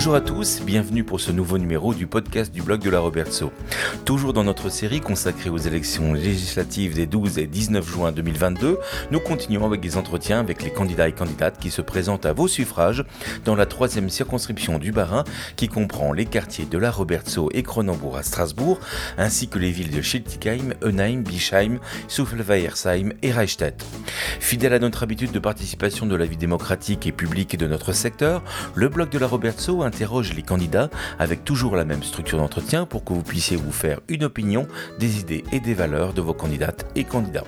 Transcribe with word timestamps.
Bonjour 0.00 0.14
à 0.14 0.22
tous, 0.22 0.62
bienvenue 0.62 1.04
pour 1.04 1.20
ce 1.20 1.30
nouveau 1.30 1.58
numéro 1.58 1.92
du 1.92 2.06
podcast 2.06 2.50
du 2.50 2.62
blog 2.62 2.80
de 2.80 2.88
la 2.88 3.00
Robertso. 3.00 3.52
Toujours 4.06 4.32
dans 4.32 4.44
notre 4.44 4.70
série 4.70 5.02
consacrée 5.02 5.50
aux 5.50 5.58
élections 5.58 6.14
législatives 6.14 6.94
des 6.94 7.04
12 7.04 7.36
et 7.36 7.46
19 7.46 7.86
juin 7.86 8.10
2022, 8.10 8.78
nous 9.10 9.20
continuons 9.20 9.66
avec 9.66 9.82
des 9.82 9.98
entretiens 9.98 10.40
avec 10.40 10.62
les 10.62 10.70
candidats 10.72 11.06
et 11.06 11.12
candidates 11.12 11.58
qui 11.58 11.70
se 11.70 11.82
présentent 11.82 12.24
à 12.24 12.32
vos 12.32 12.48
suffrages 12.48 13.04
dans 13.44 13.54
la 13.54 13.66
troisième 13.66 14.08
circonscription 14.08 14.78
du 14.78 14.90
Bas-Rhin 14.90 15.24
qui 15.56 15.68
comprend 15.68 16.14
les 16.14 16.24
quartiers 16.24 16.64
de 16.64 16.78
la 16.78 16.90
Robertso 16.90 17.50
et 17.52 17.62
Cronenbourg 17.62 18.16
à 18.16 18.22
Strasbourg, 18.22 18.80
ainsi 19.18 19.48
que 19.48 19.58
les 19.58 19.70
villes 19.70 19.94
de 19.94 20.00
Schiltigheim, 20.00 20.72
Eunheim, 20.82 21.20
Bischheim, 21.20 21.78
Souffleweiersheim 22.08 23.12
et 23.20 23.32
Reichstätt. 23.32 23.84
Fidèle 24.40 24.72
à 24.72 24.78
notre 24.78 25.02
habitude 25.02 25.32
de 25.32 25.38
participation 25.38 26.06
de 26.06 26.16
la 26.16 26.24
vie 26.24 26.38
démocratique 26.38 27.06
et 27.06 27.12
publique 27.12 27.58
de 27.58 27.66
notre 27.66 27.92
secteur, 27.92 28.42
le 28.74 28.88
blog 28.88 29.10
de 29.10 29.18
la 29.18 29.26
Robertso 29.26 29.89
interroge 29.90 30.34
les 30.34 30.42
candidats 30.42 30.88
avec 31.18 31.42
toujours 31.42 31.74
la 31.74 31.84
même 31.84 32.04
structure 32.04 32.38
d'entretien 32.38 32.86
pour 32.86 33.02
que 33.04 33.12
vous 33.12 33.24
puissiez 33.24 33.56
vous 33.56 33.72
faire 33.72 33.98
une 34.08 34.22
opinion 34.22 34.68
des 35.00 35.18
idées 35.18 35.42
et 35.50 35.58
des 35.58 35.74
valeurs 35.74 36.12
de 36.12 36.20
vos 36.20 36.32
candidates 36.32 36.86
et 36.94 37.02
candidats. 37.02 37.44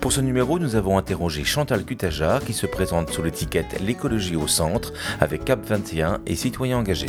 Pour 0.00 0.12
ce 0.12 0.20
numéro, 0.20 0.58
nous 0.58 0.74
avons 0.74 0.98
interrogé 0.98 1.44
Chantal 1.44 1.84
Cutajar 1.84 2.44
qui 2.44 2.54
se 2.54 2.66
présente 2.66 3.10
sous 3.10 3.22
l'étiquette 3.22 3.80
L'écologie 3.80 4.34
au 4.34 4.48
centre 4.48 4.92
avec 5.20 5.44
CAP 5.44 5.64
21 5.64 6.18
et 6.26 6.34
citoyens 6.34 6.78
engagés. 6.78 7.06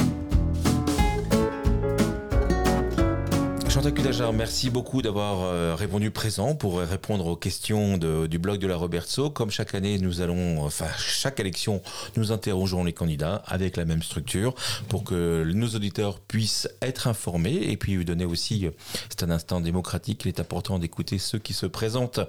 Merci 4.34 4.70
beaucoup 4.70 5.02
d'avoir 5.02 5.44
euh, 5.44 5.74
répondu 5.74 6.12
présent 6.12 6.56
pour 6.56 6.80
répondre 6.80 7.26
aux 7.26 7.36
questions 7.38 7.98
du 7.98 8.38
blog 8.38 8.60
de 8.60 8.68
la 8.68 8.76
Robertso. 8.76 9.30
Comme 9.30 9.50
chaque 9.50 9.76
année, 9.76 9.98
nous 9.98 10.20
allons, 10.20 10.62
enfin 10.62 10.88
chaque 10.98 11.40
élection, 11.40 11.82
nous 12.18 12.34
interrogeons 12.34 12.84
les 12.84 12.92
candidats 12.92 13.44
avec 13.46 13.78
la 13.78 13.86
même 13.86 14.04
structure 14.04 14.56
pour 14.90 15.06
que 15.06 15.50
nos 15.54 15.70
auditeurs 15.70 16.20
puissent 16.20 16.68
être 16.82 17.08
informés 17.08 17.56
et 17.56 17.78
puis 17.78 18.04
donner 18.04 18.26
aussi, 18.26 18.68
c'est 19.10 19.24
un 19.24 19.30
instant 19.30 19.62
démocratique, 19.62 20.26
il 20.26 20.28
est 20.28 20.42
important 20.42 20.80
d'écouter 20.80 21.18
ceux 21.18 21.40
qui 21.40 21.54
se 21.54 21.66
présentent 21.66 22.20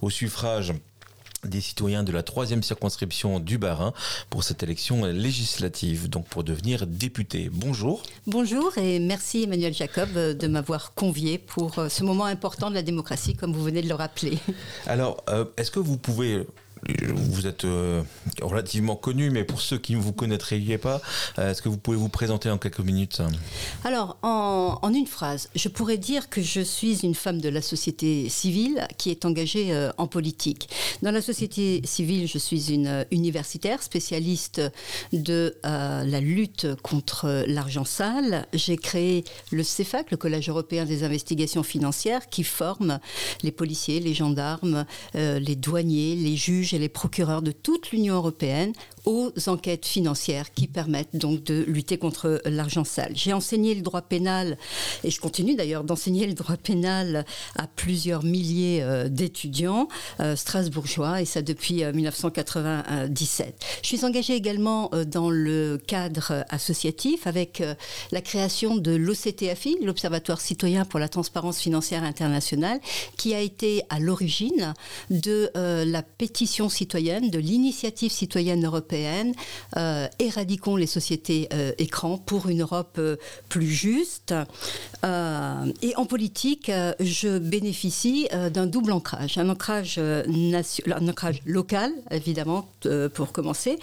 au 0.00 0.08
suffrage 0.08 0.72
des 1.44 1.60
citoyens 1.60 2.02
de 2.02 2.12
la 2.12 2.22
troisième 2.22 2.62
circonscription 2.62 3.40
du 3.40 3.58
Bas-Rhin 3.58 3.92
pour 4.30 4.44
cette 4.44 4.62
élection 4.62 5.04
législative, 5.04 6.08
donc 6.08 6.26
pour 6.28 6.44
devenir 6.44 6.86
député. 6.86 7.50
Bonjour. 7.52 8.02
Bonjour 8.26 8.76
et 8.78 9.00
merci 9.00 9.44
Emmanuel 9.44 9.74
Jacob 9.74 10.08
euh, 10.16 10.34
de 10.34 10.46
m'avoir 10.46 10.94
convié 10.94 11.38
pour 11.38 11.78
euh, 11.78 11.88
ce 11.88 12.04
moment 12.04 12.26
important 12.26 12.70
de 12.70 12.74
la 12.74 12.82
démocratie, 12.82 13.34
comme 13.34 13.52
vous 13.52 13.62
venez 13.62 13.82
de 13.82 13.88
le 13.88 13.94
rappeler. 13.94 14.38
Alors, 14.86 15.24
euh, 15.28 15.44
est-ce 15.56 15.70
que 15.70 15.80
vous 15.80 15.96
pouvez 15.96 16.46
vous 16.88 17.46
êtes 17.46 17.64
euh, 17.64 18.02
relativement 18.40 18.96
connu, 18.96 19.30
mais 19.30 19.44
pour 19.44 19.60
ceux 19.60 19.78
qui 19.78 19.94
ne 19.94 20.00
vous 20.00 20.12
connaîtraient 20.12 20.60
pas, 20.78 21.00
euh, 21.38 21.50
est-ce 21.50 21.62
que 21.62 21.68
vous 21.68 21.76
pouvez 21.76 21.96
vous 21.96 22.08
présenter 22.08 22.50
en 22.50 22.58
quelques 22.58 22.80
minutes 22.80 23.22
Alors, 23.84 24.16
en, 24.22 24.92
une 24.92 25.06
phrase, 25.06 25.48
je 25.54 25.68
pourrais 25.68 25.96
dire 25.96 26.28
que 26.28 26.42
je 26.42 26.60
suis 26.60 27.00
une 27.00 27.14
femme 27.14 27.40
de 27.40 27.48
la 27.48 27.62
société 27.62 28.28
civile 28.28 28.86
qui 28.98 29.10
est 29.10 29.24
engagée 29.24 29.72
euh, 29.72 29.90
en 29.96 30.06
politique. 30.06 30.68
Dans 31.02 31.12
la 31.12 31.22
société 31.22 31.82
civile, 31.84 32.26
je 32.26 32.38
suis 32.38 32.72
une 32.72 33.06
universitaire 33.10 33.82
spécialiste 33.82 34.60
de 35.12 35.56
la 35.62 36.20
lutte 36.20 36.66
contre 36.82 37.44
l'argent 37.46 37.84
sale. 37.84 38.46
J'ai 38.52 38.76
créé 38.76 39.24
le 39.50 39.62
CEFAC, 39.62 40.10
le 40.10 40.16
Collège 40.16 40.48
européen 40.48 40.84
des 40.84 41.04
investigations 41.04 41.62
financières, 41.62 42.28
qui 42.28 42.44
forme 42.44 42.98
les 43.42 43.52
policiers, 43.52 44.00
les 44.00 44.14
gendarmes, 44.14 44.84
les 45.14 45.56
douaniers, 45.56 46.16
les 46.16 46.36
juges 46.36 46.71
et 46.74 46.78
les 46.78 46.88
procureurs 46.88 47.42
de 47.42 47.52
toute 47.52 47.90
l'Union 47.90 48.14
européenne 48.14 48.72
aux 49.04 49.32
enquêtes 49.46 49.86
financières 49.86 50.52
qui 50.52 50.68
permettent 50.68 51.16
donc 51.16 51.42
de 51.44 51.64
lutter 51.66 51.98
contre 51.98 52.40
l'argent 52.44 52.84
sale. 52.84 53.12
J'ai 53.14 53.32
enseigné 53.32 53.74
le 53.74 53.82
droit 53.82 54.02
pénal 54.02 54.56
et 55.02 55.10
je 55.10 55.20
continue 55.20 55.54
d'ailleurs 55.54 55.84
d'enseigner 55.84 56.26
le 56.26 56.34
droit 56.34 56.56
pénal 56.56 57.24
à 57.56 57.66
plusieurs 57.66 58.22
milliers 58.22 58.82
euh, 58.82 59.08
d'étudiants 59.08 59.88
euh, 60.20 60.36
strasbourgeois 60.36 61.20
et 61.20 61.24
ça 61.24 61.42
depuis 61.42 61.84
1997. 61.84 63.46
Euh, 63.46 63.50
je 63.82 63.88
suis 63.88 64.04
engagée 64.04 64.34
également 64.34 64.90
dans 65.06 65.30
le 65.30 65.80
cadre 65.84 66.44
associatif 66.48 67.26
avec 67.26 67.62
la 68.12 68.20
création 68.20 68.76
de 68.76 68.92
l'OCTFI, 68.92 69.78
l'Observatoire 69.82 70.40
citoyen 70.40 70.84
pour 70.84 71.00
la 71.00 71.08
transparence 71.08 71.58
financière 71.58 72.04
internationale, 72.04 72.80
qui 73.16 73.34
a 73.34 73.40
été 73.40 73.82
à 73.90 73.98
l'origine 73.98 74.74
de 75.10 75.50
la 75.54 76.02
pétition 76.02 76.68
citoyenne, 76.68 77.30
de 77.30 77.38
l'initiative 77.38 78.12
citoyenne 78.12 78.64
européenne 78.64 78.91
euh, 78.92 80.06
éradiquons 80.18 80.76
les 80.76 80.86
sociétés 80.86 81.48
euh, 81.52 81.72
écrans 81.78 82.18
pour 82.18 82.48
une 82.48 82.62
Europe 82.62 82.96
euh, 82.98 83.16
plus 83.48 83.66
juste. 83.66 84.34
et 85.82 85.96
en 85.96 86.04
politique, 86.06 86.70
je 87.00 87.38
bénéficie 87.38 88.28
d'un 88.52 88.66
double 88.66 88.92
ancrage. 88.92 89.36
Un 89.36 89.48
ancrage, 89.48 89.98
un 89.98 91.08
ancrage 91.08 91.40
local, 91.44 91.90
évidemment, 92.10 92.68
pour 93.14 93.32
commencer. 93.32 93.78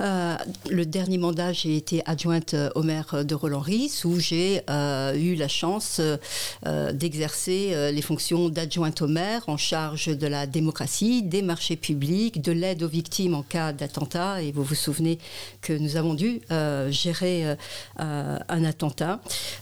le 0.00 0.84
dernier 0.84 1.16
mandat, 1.16 1.52
j'ai 1.54 1.76
été 1.76 2.02
adjointe 2.04 2.54
au 2.74 2.82
maire 2.82 3.24
de 3.24 3.34
Roland-Ris, 3.34 4.02
où 4.04 4.18
j'ai 4.18 4.62
eu 4.68 5.34
la 5.36 5.48
chance 5.48 6.02
d'exercer 6.92 7.90
les 7.92 8.02
fonctions 8.02 8.50
d'adjointe 8.50 9.00
au 9.00 9.08
maire 9.08 9.44
en 9.46 9.56
charge 9.56 10.06
de 10.06 10.26
la 10.26 10.46
démocratie, 10.46 11.22
des 11.22 11.42
marchés 11.42 11.76
publics, 11.76 12.42
de 12.42 12.52
l'aide 12.52 12.82
aux 12.82 12.88
victimes 12.88 13.34
en 13.34 13.42
cas 13.42 13.72
d'attentat 13.72 14.42
vous 14.52 14.64
vous 14.64 14.74
souvenez 14.74 15.18
que 15.62 15.72
nous 15.72 15.96
avons 15.96 16.14
dû 16.14 16.40
euh, 16.50 16.90
gérer 16.90 17.46
euh, 17.46 17.54
euh, 18.00 18.38
un 18.48 18.64
attentat. 18.64 19.20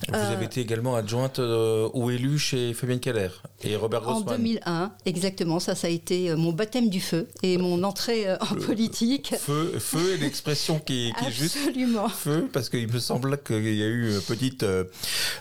Vous 0.08 0.14
avez 0.14 0.44
été 0.44 0.60
également 0.60 0.94
adjointe 0.94 1.38
ou 1.38 2.10
élue 2.10 2.38
chez 2.38 2.74
Fabienne 2.74 3.00
Keller 3.00 3.28
et 3.62 3.76
Robert 3.76 4.02
Grossman. 4.02 4.34
En 4.34 4.36
2001, 4.36 4.92
exactement. 5.04 5.60
Ça, 5.60 5.74
ça 5.74 5.86
a 5.86 5.90
été 5.90 6.34
mon 6.34 6.52
baptême 6.52 6.88
du 6.88 7.00
feu 7.00 7.28
et 7.42 7.58
mon 7.58 7.82
entrée 7.82 8.26
en 8.34 8.54
politique. 8.54 9.34
Feu, 9.38 9.74
feu 9.78 10.14
est 10.14 10.18
l'expression 10.18 10.78
qui, 10.78 11.12
qui, 11.18 11.24
est 11.26 11.32
juste. 11.32 11.56
Absolument. 11.56 12.08
Feu, 12.08 12.48
parce 12.52 12.68
qu'il 12.68 12.90
me 12.90 12.98
semble 12.98 13.38
qu'il 13.42 13.74
y 13.74 13.82
a 13.82 13.86
eu 13.86 14.14
une 14.14 14.20
petite, 14.20 14.64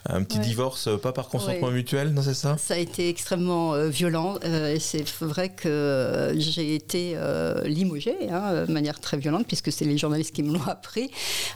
un 0.06 0.24
petit 0.24 0.40
divorce, 0.40 0.90
pas 1.02 1.12
par 1.12 1.28
consentement 1.28 1.72
mutuel, 1.72 2.14
non, 2.14 2.22
c'est 2.22 2.34
ça? 2.34 2.58
Ça 2.58 2.76
a 2.76 2.78
été 2.78 3.10
extrêmement 3.10 3.88
violent. 3.88 4.40
et 4.44 4.80
c'est 4.80 5.08
vrai 5.22 5.50
que 5.50 6.34
j'ai 6.38 6.76
été 6.76 7.18
limogée 7.66 8.18
hein, 8.30 8.66
de 8.66 8.72
manière 8.72 9.00
très 9.00 9.18
violente 9.18 9.35
puisque 9.44 9.72
c'est 9.72 9.86
les 9.86 9.98
journalistes 9.98 10.34
qui 10.34 10.44
me 10.44 10.54
l'ont 10.54 10.68
appris, 10.68 11.12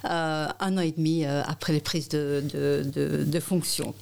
euh, 0.05 0.47
un 0.59 0.77
an 0.77 0.81
et 0.81 0.91
demi 0.91 1.25
euh, 1.25 1.41
après 1.45 1.73
les 1.73 1.79
prises 1.79 2.09
de, 2.09 3.39
fonction. 3.39 3.93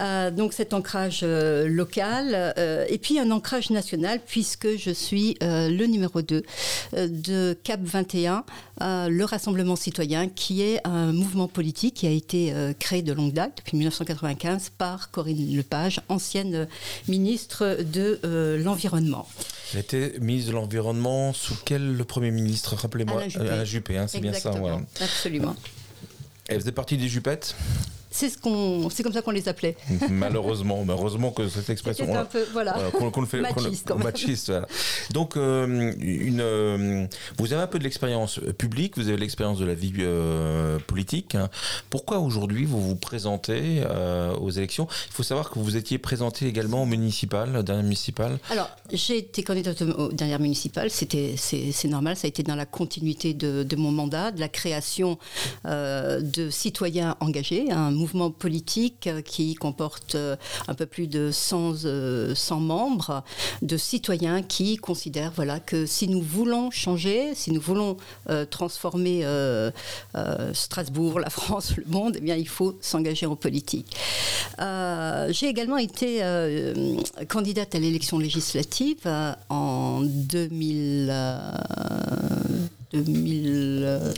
Euh, 0.00 0.30
donc 0.32 0.52
cet 0.52 0.74
ancrage 0.74 1.22
local 1.22 2.54
et 2.88 2.98
puis 2.98 3.20
un 3.20 3.30
ancrage 3.30 3.70
national 3.70 4.20
puisque 4.26 4.76
je 4.76 4.90
suis 4.90 5.36
le 5.40 5.86
numéro 5.86 6.22
2 6.22 6.42
de 6.92 7.56
CAP 7.62 7.80
21, 7.82 8.44
le 8.80 9.24
Rassemblement 9.24 9.76
citoyen, 9.76 10.28
qui 10.28 10.62
est 10.62 10.80
un 10.84 11.12
mouvement 11.12 11.46
politique 11.46 11.94
qui 11.94 12.06
a 12.06 12.10
été 12.10 12.52
créé 12.80 13.02
de 13.02 13.12
longue 13.12 13.32
date, 13.32 13.58
depuis 13.58 13.76
1995, 13.76 14.72
par 14.76 15.10
Corinne 15.12 15.56
Lepage, 15.56 16.00
ancienne 16.08 16.66
ministre 17.06 17.78
de 17.92 18.18
l'Environnement. 18.62 19.26
Elle 19.72 19.80
était 19.80 20.14
ministre 20.20 20.50
de 20.50 20.56
l'Environnement 20.56 21.32
sous 21.32 21.56
quel 21.64 21.96
le 21.96 22.04
Premier 22.04 22.30
ministre 22.30 22.74
Rappelez-moi. 22.76 23.22
À 23.36 23.42
la 23.42 23.64
Juppé, 23.64 23.96
hein, 23.98 24.06
c'est 24.06 24.20
bien 24.20 24.32
ça. 24.32 24.52
Absolument. 25.00 25.56
Elle 26.48 26.60
faisait 26.60 26.72
partie 26.72 26.96
des 26.98 27.08
Juppettes? 27.08 27.56
C'est 28.14 28.30
ce 28.30 28.38
qu'on, 28.38 28.88
c'est 28.90 29.02
comme 29.02 29.12
ça 29.12 29.22
qu'on 29.22 29.32
les 29.32 29.48
appelait. 29.48 29.76
Malheureusement, 30.08 30.84
heureusement 30.88 31.32
que 31.32 31.48
cette 31.48 31.68
expression, 31.68 32.14
un 32.14 32.24
peu, 32.24 32.44
voilà, 32.52 32.74
qu'on, 32.92 33.20
le 33.20 33.26
fait, 33.26 33.40
machiste, 33.40 33.92
machiste 33.92 34.52
Donc, 35.10 35.36
euh, 35.36 35.92
une, 36.00 36.40
euh, 36.40 37.06
vous 37.38 37.52
avez 37.52 37.62
un 37.62 37.66
peu 37.66 37.80
de 37.80 37.84
l'expérience 37.84 38.38
publique, 38.56 38.96
vous 38.96 39.08
avez 39.08 39.16
l'expérience 39.16 39.58
de 39.58 39.64
la 39.64 39.74
vie 39.74 39.92
euh, 39.98 40.78
politique. 40.86 41.34
Hein. 41.34 41.50
Pourquoi 41.90 42.20
aujourd'hui 42.20 42.64
vous 42.66 42.80
vous 42.80 42.94
présentez 42.94 43.82
aux 44.40 44.50
élections? 44.50 44.86
Il 45.08 45.12
faut 45.12 45.24
savoir 45.24 45.50
que 45.50 45.58
vous 45.58 45.76
étiez 45.76 45.98
présenté 45.98 46.46
également 46.46 46.84
au 46.84 46.86
municipal, 46.86 47.64
dernière 47.64 47.82
municipal. 47.82 48.38
Alors, 48.48 48.70
j'ai 48.92 49.18
été 49.18 49.42
candidate 49.42 49.82
aux 49.82 50.12
dernières 50.12 50.40
municipales. 50.40 50.90
C'était, 50.90 51.34
c'est, 51.36 51.88
normal. 51.88 52.16
Ça 52.16 52.26
a 52.26 52.28
été 52.28 52.44
dans 52.44 52.54
la 52.54 52.66
continuité 52.66 53.34
de, 53.34 53.64
de 53.64 53.76
mon 53.76 53.90
mandat, 53.90 54.30
de 54.30 54.38
la 54.38 54.48
création 54.48 55.18
de 55.64 56.50
citoyens 56.50 57.16
engagés, 57.18 57.72
un 57.72 58.03
mouvement 58.04 58.30
politique 58.30 59.08
qui 59.24 59.54
comporte 59.54 60.14
euh, 60.14 60.36
un 60.68 60.74
peu 60.74 60.84
plus 60.84 61.06
de 61.06 61.30
100, 61.32 61.74
100 61.74 61.86
euh, 61.86 62.34
membres, 62.60 63.24
de 63.62 63.78
citoyens 63.78 64.42
qui 64.42 64.76
considèrent 64.76 65.32
voilà, 65.34 65.58
que 65.58 65.86
si 65.86 66.06
nous 66.06 66.20
voulons 66.20 66.70
changer, 66.70 67.34
si 67.34 67.50
nous 67.50 67.62
voulons 67.62 67.96
euh, 68.28 68.44
transformer 68.44 69.24
Strasbourg, 70.52 71.18
la 71.18 71.30
France, 71.30 71.76
le 71.76 71.84
monde, 71.86 72.16
eh 72.18 72.20
bien, 72.20 72.36
il 72.36 72.48
faut 72.48 72.76
s'engager 72.82 73.24
en 73.24 73.36
politique. 73.36 73.96
J'ai 74.58 75.46
également 75.46 75.78
été 75.78 76.20
candidate 77.28 77.74
à 77.74 77.78
l'élection 77.78 78.18
législative 78.18 79.08
en 79.48 80.02
2000. 80.02 81.12
2000. 82.92 84.12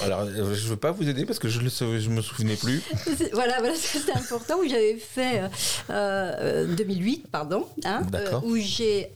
Alors, 0.04 0.26
je 0.26 0.40
ne 0.40 0.68
veux 0.68 0.76
pas 0.76 0.92
vous 0.92 1.08
aider 1.08 1.24
parce 1.24 1.38
que 1.38 1.48
je 1.48 1.58
ne 1.60 2.14
me 2.14 2.22
souvenais 2.22 2.56
plus. 2.56 2.82
voilà, 3.32 3.58
voilà 3.58 3.74
c'était 3.76 4.12
important 4.12 4.58
où 4.58 4.68
j'avais 4.68 4.96
fait 4.96 5.42
2008, 5.88 7.28
pardon, 7.30 7.66
hein, 7.84 8.02
où 8.44 8.56
j'ai 8.56 9.10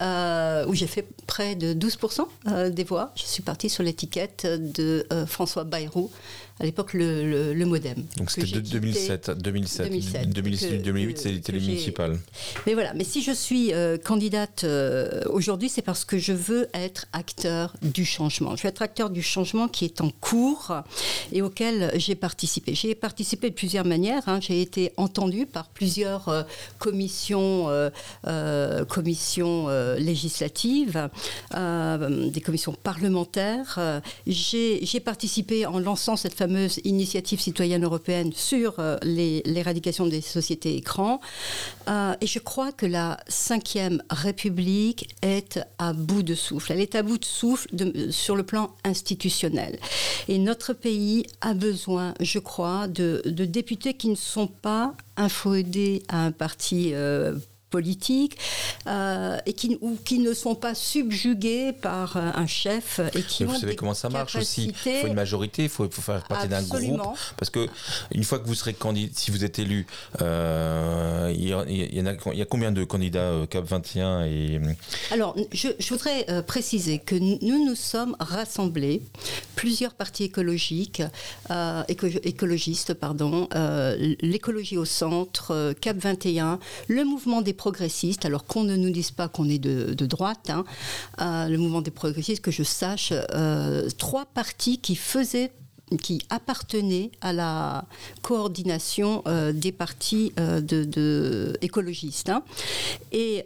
où 0.67 0.75
j'ai 0.75 0.87
fait 0.87 1.07
près 1.27 1.55
de 1.55 1.75
12% 1.75 2.71
des 2.71 2.85
voix. 2.85 3.13
Je 3.17 3.25
suis 3.25 3.43
partie 3.43 3.69
sur 3.69 3.83
l'étiquette 3.83 4.47
de 4.47 5.07
François 5.27 5.65
Bayrou 5.65 6.11
à 6.61 6.65
l'époque 6.65 6.93
le, 6.95 7.53
le, 7.53 7.67
modem. 7.67 8.05
Donc 8.17 8.31
c'était 8.31 8.61
2007, 8.61 9.31
2007, 9.31 9.89
2007, 9.89 10.33
2008, 10.33 10.83
2008 10.83 11.19
c'était 11.19 11.53
les 11.53 11.61
municipales. 11.61 12.19
Mais 12.67 12.75
voilà, 12.75 12.95
mais 12.95 13.03
si 13.03 13.23
je 13.23 13.33
suis 13.33 13.73
euh, 13.73 13.99
candidate 13.99 14.63
euh, 14.63 15.23
aujourd'hui, 15.31 15.69
c'est 15.69 15.83
parce 15.83 16.05
que 16.05 16.17
je 16.17 16.33
veux 16.33 16.69
être 16.73 17.07
acteur 17.13 17.75
du 17.83 18.05
changement. 18.05 18.55
Je 18.55 18.63
veux 18.63 18.69
être 18.69 18.83
acteur 18.83 19.11
du 19.11 19.21
changement 19.21 19.67
qui 19.67 19.85
est 19.85 20.01
en 20.01 20.11
cours 20.11 20.73
et 21.33 21.43
auquel 21.43 21.91
j'ai 21.97 22.15
participé. 22.15 22.75
J'ai 22.75 22.95
participé 22.95 23.51
de 23.51 23.55
plusieurs 23.55 23.85
manières. 23.85 24.23
Hein. 24.29 24.39
J'ai 24.41 24.63
été 24.63 24.93
entendue 24.97 25.47
par 25.47 25.69
plusieurs 25.71 26.29
euh, 26.29 26.43
commissions, 26.79 27.69
commissions 28.89 29.69
législatives, 29.99 31.09
des 31.53 32.41
commissions 32.41 32.75
parlementaires. 32.83 34.03
J'ai 34.27 35.01
participé 35.05 35.67
en 35.67 35.79
lançant 35.79 36.17
cette 36.17 36.35
fameuse 36.35 36.44
initiative 36.85 37.41
citoyenne 37.41 37.85
européenne 37.85 38.33
sur 38.33 38.75
euh, 38.79 38.97
l'éradication 39.03 40.07
des 40.07 40.21
sociétés 40.21 40.77
écrans. 40.77 41.21
Euh, 41.89 42.15
et 42.21 42.27
je 42.27 42.39
crois 42.39 42.73
que 42.73 42.87
la 42.87 43.19
cinquième 43.29 44.03
République 44.11 45.15
est 45.23 45.61
à 45.79 45.93
bout 45.93 46.23
de 46.23 46.35
souffle. 46.35 46.73
Elle 46.73 46.81
est 46.81 46.95
à 46.95 47.03
bout 47.03 47.19
de 47.19 47.25
souffle 47.25 47.69
sur 48.11 48.37
le 48.37 48.43
plan 48.43 48.75
institutionnel. 48.85 49.79
Et 50.29 50.39
notre 50.39 50.73
pays 50.73 51.27
a 51.41 51.55
besoin, 51.55 52.15
je 52.21 52.39
crois, 52.39 52.89
de, 52.89 53.23
députés 53.27 53.95
qui 53.95 54.09
ne 54.09 54.15
sont 54.15 54.47
pas 54.47 54.95
infodés 55.17 56.03
à 56.09 56.25
un 56.25 56.33
parti 56.33 56.91
euh, 56.95 57.35
politiques 57.75 58.39
euh, 58.87 59.37
et 59.47 59.53
qui, 59.53 59.79
ou 59.81 59.99
qui 60.05 60.21
ne 60.21 60.33
sont 60.33 60.55
pas 60.55 60.77
subjugués 60.77 61.73
par 61.73 62.17
euh, 62.17 62.31
un 62.33 62.47
chef 62.47 63.01
et 63.17 63.23
qui 63.23 63.43
vous 63.43 63.57
savez 63.57 63.75
comment 63.75 63.95
ça 63.95 64.09
marche 64.09 64.37
aussi. 64.37 64.67
Il 64.67 65.01
faut 65.01 65.09
une 65.09 65.15
majorité, 65.15 65.65
il 65.65 65.69
faut, 65.69 65.91
faire 65.91 66.23
partie 66.23 66.47
d'un 66.47 66.63
groupe. 66.63 67.03
Parce 67.37 67.51
que 67.51 67.67
une 68.13 68.23
fois 68.23 68.39
que 68.39 68.47
vous 68.47 68.55
serez 68.55 68.75
candidat, 68.75 69.13
si 69.17 69.33
vous 69.33 69.45
êtes 69.45 69.59
élu, 69.59 69.89
euh, 70.23 71.33
il, 71.35 71.49
y 71.49 71.53
a, 71.53 71.65
il, 71.69 72.39
y 72.39 72.43
a, 72.43 72.45
combien 72.45 72.71
de 72.71 72.85
candidats 72.85 73.33
CAP 73.51 73.65
21 73.65 74.25
et... 74.27 74.61
Alors, 75.11 75.35
je, 75.53 75.69
voudrais 75.91 76.25
préciser 76.47 77.01
que 77.01 77.17
nous 77.17 77.65
nous 77.67 77.75
sommes 77.75 78.15
rassemblés, 78.21 79.03
plusieurs 79.57 79.95
partis 79.95 80.25
écologiques, 80.25 81.03
écologistes, 81.89 82.95
pardon, 82.95 83.49
l'écologie 84.21 84.79
au 84.79 84.85
centre, 84.85 85.75
CAP 85.81 85.97
21, 85.97 86.61
le 86.87 87.05
mouvement 87.05 87.43
des 87.43 87.53
alors 88.25 88.45
qu'on 88.45 88.65
ne 88.65 88.77
nous 88.77 88.91
dise 88.91 89.11
pas 89.11 89.29
qu'on 89.29 89.49
est 89.49 89.59
de, 89.59 90.07
droite, 90.07 90.51
hein, 90.51 90.65
euh, 91.21 91.49
le 91.49 91.59
mouvement 91.59 91.83
des 91.83 91.91
progressistes, 91.91 92.43
que 92.43 92.51
je 92.51 92.63
sache, 92.63 93.13
euh, 93.13 93.89
trois 93.99 94.27
partis 94.27 94.79
qui 94.79 94.97
faisaient 94.97 95.53
qui 96.03 96.23
appartenaient 96.31 97.11
à 97.21 97.35
la 97.35 97.85
coordination 98.23 99.23
euh, 99.29 99.53
des 99.53 99.71
partis 99.71 100.33
de, 100.37 101.53
écologistes. 101.61 102.31
Hein. 102.31 102.43
Et, 103.13 103.45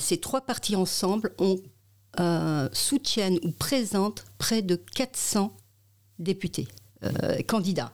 ces 0.00 0.16
trois 0.18 0.40
partis 0.40 0.74
ensemble 0.76 1.32
soutiennent 2.72 3.38
ou 3.44 3.52
présentent 3.52 4.24
près 4.36 4.62
de 4.62 4.74
400 4.74 5.52
députés, 6.18 6.66
candidats. 7.46 7.92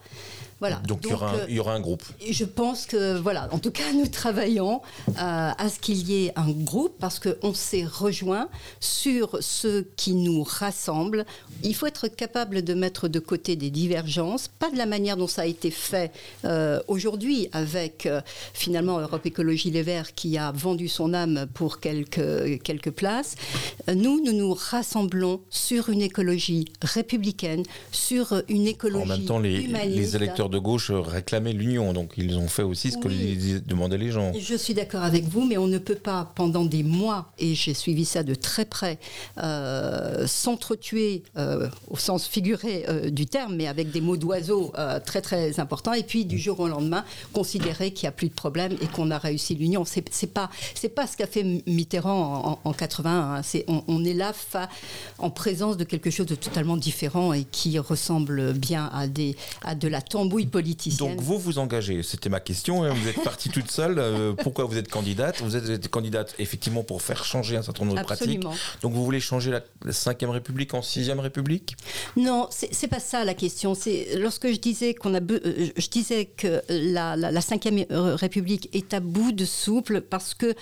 Donc, 0.85 0.99
il, 1.03 1.11
y 1.11 1.13
aura 1.13 1.31
un, 1.31 1.47
il, 1.47 1.55
y 1.55 1.59
aura 1.59 1.73
un, 1.73 1.79
groupe. 1.79 2.03
Je 2.29 2.43
pense 2.43 2.85
que, 2.85 3.17
voilà, 3.17 3.47
en 3.51 3.59
tout 3.59 3.71
cas, 3.71 3.93
nous 3.93 4.07
travaillons 4.07 4.81
euh, 5.07 5.13
à 5.15 5.69
ce 5.69 5.79
qu'il 5.79 6.09
y 6.09 6.25
ait 6.25 6.33
un 6.35 6.49
groupe 6.51 6.95
parce 6.99 7.19
qu'on 7.19 7.53
s'est 7.53 7.85
rejoint 7.85 8.49
sur 8.81 9.37
ce 9.39 9.85
qui 9.95 10.13
nous 10.15 10.43
rassemble. 10.43 11.25
Il 11.63 11.75
faut 11.75 11.85
être 11.85 12.09
capable 12.09 12.61
de 12.61 12.73
mettre 12.73 13.07
de 13.07 13.19
côté 13.19 13.55
des 13.55 13.69
divergences, 13.69 14.49
pas 14.49 14.69
de 14.69 14.77
la 14.77 14.85
manière 14.85 15.15
dont 15.15 15.27
ça 15.27 15.43
a 15.43 15.45
été 15.45 15.71
fait 15.71 16.11
euh, 16.43 16.81
aujourd'hui 16.87 17.47
avec 17.53 18.05
euh, 18.05 18.21
finalement 18.53 18.99
Europe 18.99 19.25
Écologie 19.25 19.71
Les 19.71 19.83
Verts 19.83 20.13
qui 20.13 20.37
a 20.37 20.51
vendu 20.51 20.89
son 20.89 21.13
âme 21.13 21.47
pour 21.53 21.79
quelques, 21.79 22.61
quelques 22.63 22.91
places. 22.91 23.35
Nous, 23.87 24.21
nous 24.23 24.33
nous 24.33 24.53
rassemblons 24.53 25.39
sur 25.49 25.89
une 25.89 26.01
écologie 26.01 26.65
républicaine, 26.81 27.63
sur 27.93 28.41
une 28.49 28.67
écologie. 28.67 29.03
En 29.03 29.17
même 29.17 29.25
temps, 29.25 29.39
les, 29.39 29.67
les 29.67 30.15
électeurs 30.17 30.48
de 30.49 30.57
gauche 30.57 30.91
réclamaient 30.91 31.53
l'union, 31.53 31.93
donc 31.93 32.13
ils 32.17 32.37
ont 32.37 32.47
fait 32.47 32.63
aussi 32.63 32.91
ce 32.91 32.97
que 32.97 33.07
demandaient 33.59 33.97
les 33.97 34.11
gens. 34.11 34.31
Je 34.39 34.55
suis 34.55 34.73
d'accord 34.73 35.03
avec 35.03 35.25
vous, 35.25 35.45
mais 35.45 35.57
on 35.57 35.67
ne 35.67 35.77
peut 35.77 35.95
pas 35.95 36.31
pendant 36.35 36.65
des 36.65 36.83
mois, 36.83 37.31
et 37.39 37.55
j'ai 37.55 37.73
suivi 37.73 38.05
ça 38.05 38.23
de 38.23 38.35
très 38.35 38.65
près, 38.65 38.99
euh, 39.37 40.27
s'entretuer 40.27 41.23
euh, 41.37 41.69
au 41.89 41.97
sens 41.97 42.27
figuré 42.27 42.85
euh, 42.87 43.09
du 43.09 43.25
terme, 43.25 43.55
mais 43.55 43.67
avec 43.67 43.91
des 43.91 44.01
mots 44.01 44.17
d'oiseau 44.17 44.73
très 45.05 45.21
très 45.21 45.59
importants, 45.59 45.93
et 45.93 46.03
puis 46.03 46.25
du 46.25 46.37
jour 46.37 46.59
au 46.59 46.67
lendemain 46.67 47.03
considérer 47.33 47.91
qu'il 47.91 48.05
n'y 48.05 48.09
a 48.09 48.13
plus 48.13 48.29
de 48.29 48.33
problème 48.33 48.73
et 48.81 48.87
qu'on 48.87 49.11
a 49.11 49.17
réussi 49.17 49.55
l'union. 49.55 49.85
C'est, 49.85 50.01
pas 50.33 50.49
pas 50.95 51.07
ce 51.07 51.17
qu'a 51.17 51.27
fait 51.27 51.43
Mitterrand 51.65 52.59
en, 52.63 52.69
en 52.69 52.73
81. 52.73 53.11
Hein. 53.11 53.41
C'est, 53.43 53.65
on, 53.67 54.03
est 54.03 54.13
là 54.13 54.33
en 55.17 55.29
présence 55.29 55.77
de 55.77 55.83
quelque 55.83 56.09
chose 56.09 56.25
de 56.25 56.35
totalement 56.35 56.77
différent 56.77 57.33
et 57.33 57.43
qui 57.43 57.77
ressemble 57.79 58.53
bien 58.53 58.89
à 58.93 59.07
des 59.07 59.35
à 59.63 59.75
de 59.75 59.87
la 59.87 60.01
tambouille 60.01 60.38
donc 60.45 61.21
vous 61.21 61.37
vous 61.37 61.59
engagez, 61.59 62.03
c'était 62.03 62.29
ma 62.29 62.39
question, 62.39 62.83
hein. 62.83 62.93
vous 62.93 63.07
êtes 63.07 63.23
partie 63.23 63.49
toute 63.49 63.71
seule. 63.71 63.99
Euh, 63.99 64.33
pourquoi 64.33 64.65
vous 64.65 64.77
êtes 64.77 64.89
candidate? 64.89 65.41
Vous 65.41 65.55
êtes 65.55 65.89
candidate 65.89 66.35
effectivement 66.39 66.83
pour 66.83 67.01
faire 67.01 67.23
changer 67.25 67.57
un 67.57 67.61
certain 67.61 67.85
nombre 67.85 67.97
de 67.97 68.03
pratiques. 68.03 68.43
Donc 68.81 68.93
vous 68.93 69.03
voulez 69.03 69.19
changer 69.19 69.51
la, 69.51 69.91
5 69.91 70.17
République 70.29 70.73
en 70.73 70.81
6 70.81 71.11
République? 71.11 71.75
Non, 72.15 72.47
c'est 72.51 72.87
pas 72.87 72.99
ça 72.99 73.25
la 73.25 73.33
question. 73.33 73.75
C'est 73.75 74.17
lorsque 74.17 74.47
je 74.47 74.59
disais 74.59 74.93
qu'on 74.93 75.13
a, 75.15 75.21
euh, 75.21 75.69
je 75.75 75.87
disais 75.87 76.25
que 76.25 76.61
la, 76.69 77.15
la, 77.15 77.41
5 77.41 77.67
République 77.89 78.69
est 78.73 78.93
à 78.93 78.99
bout 78.99 79.31
de 79.31 79.45
souple 79.45 80.01
parce 80.01 80.33
que 80.33 80.53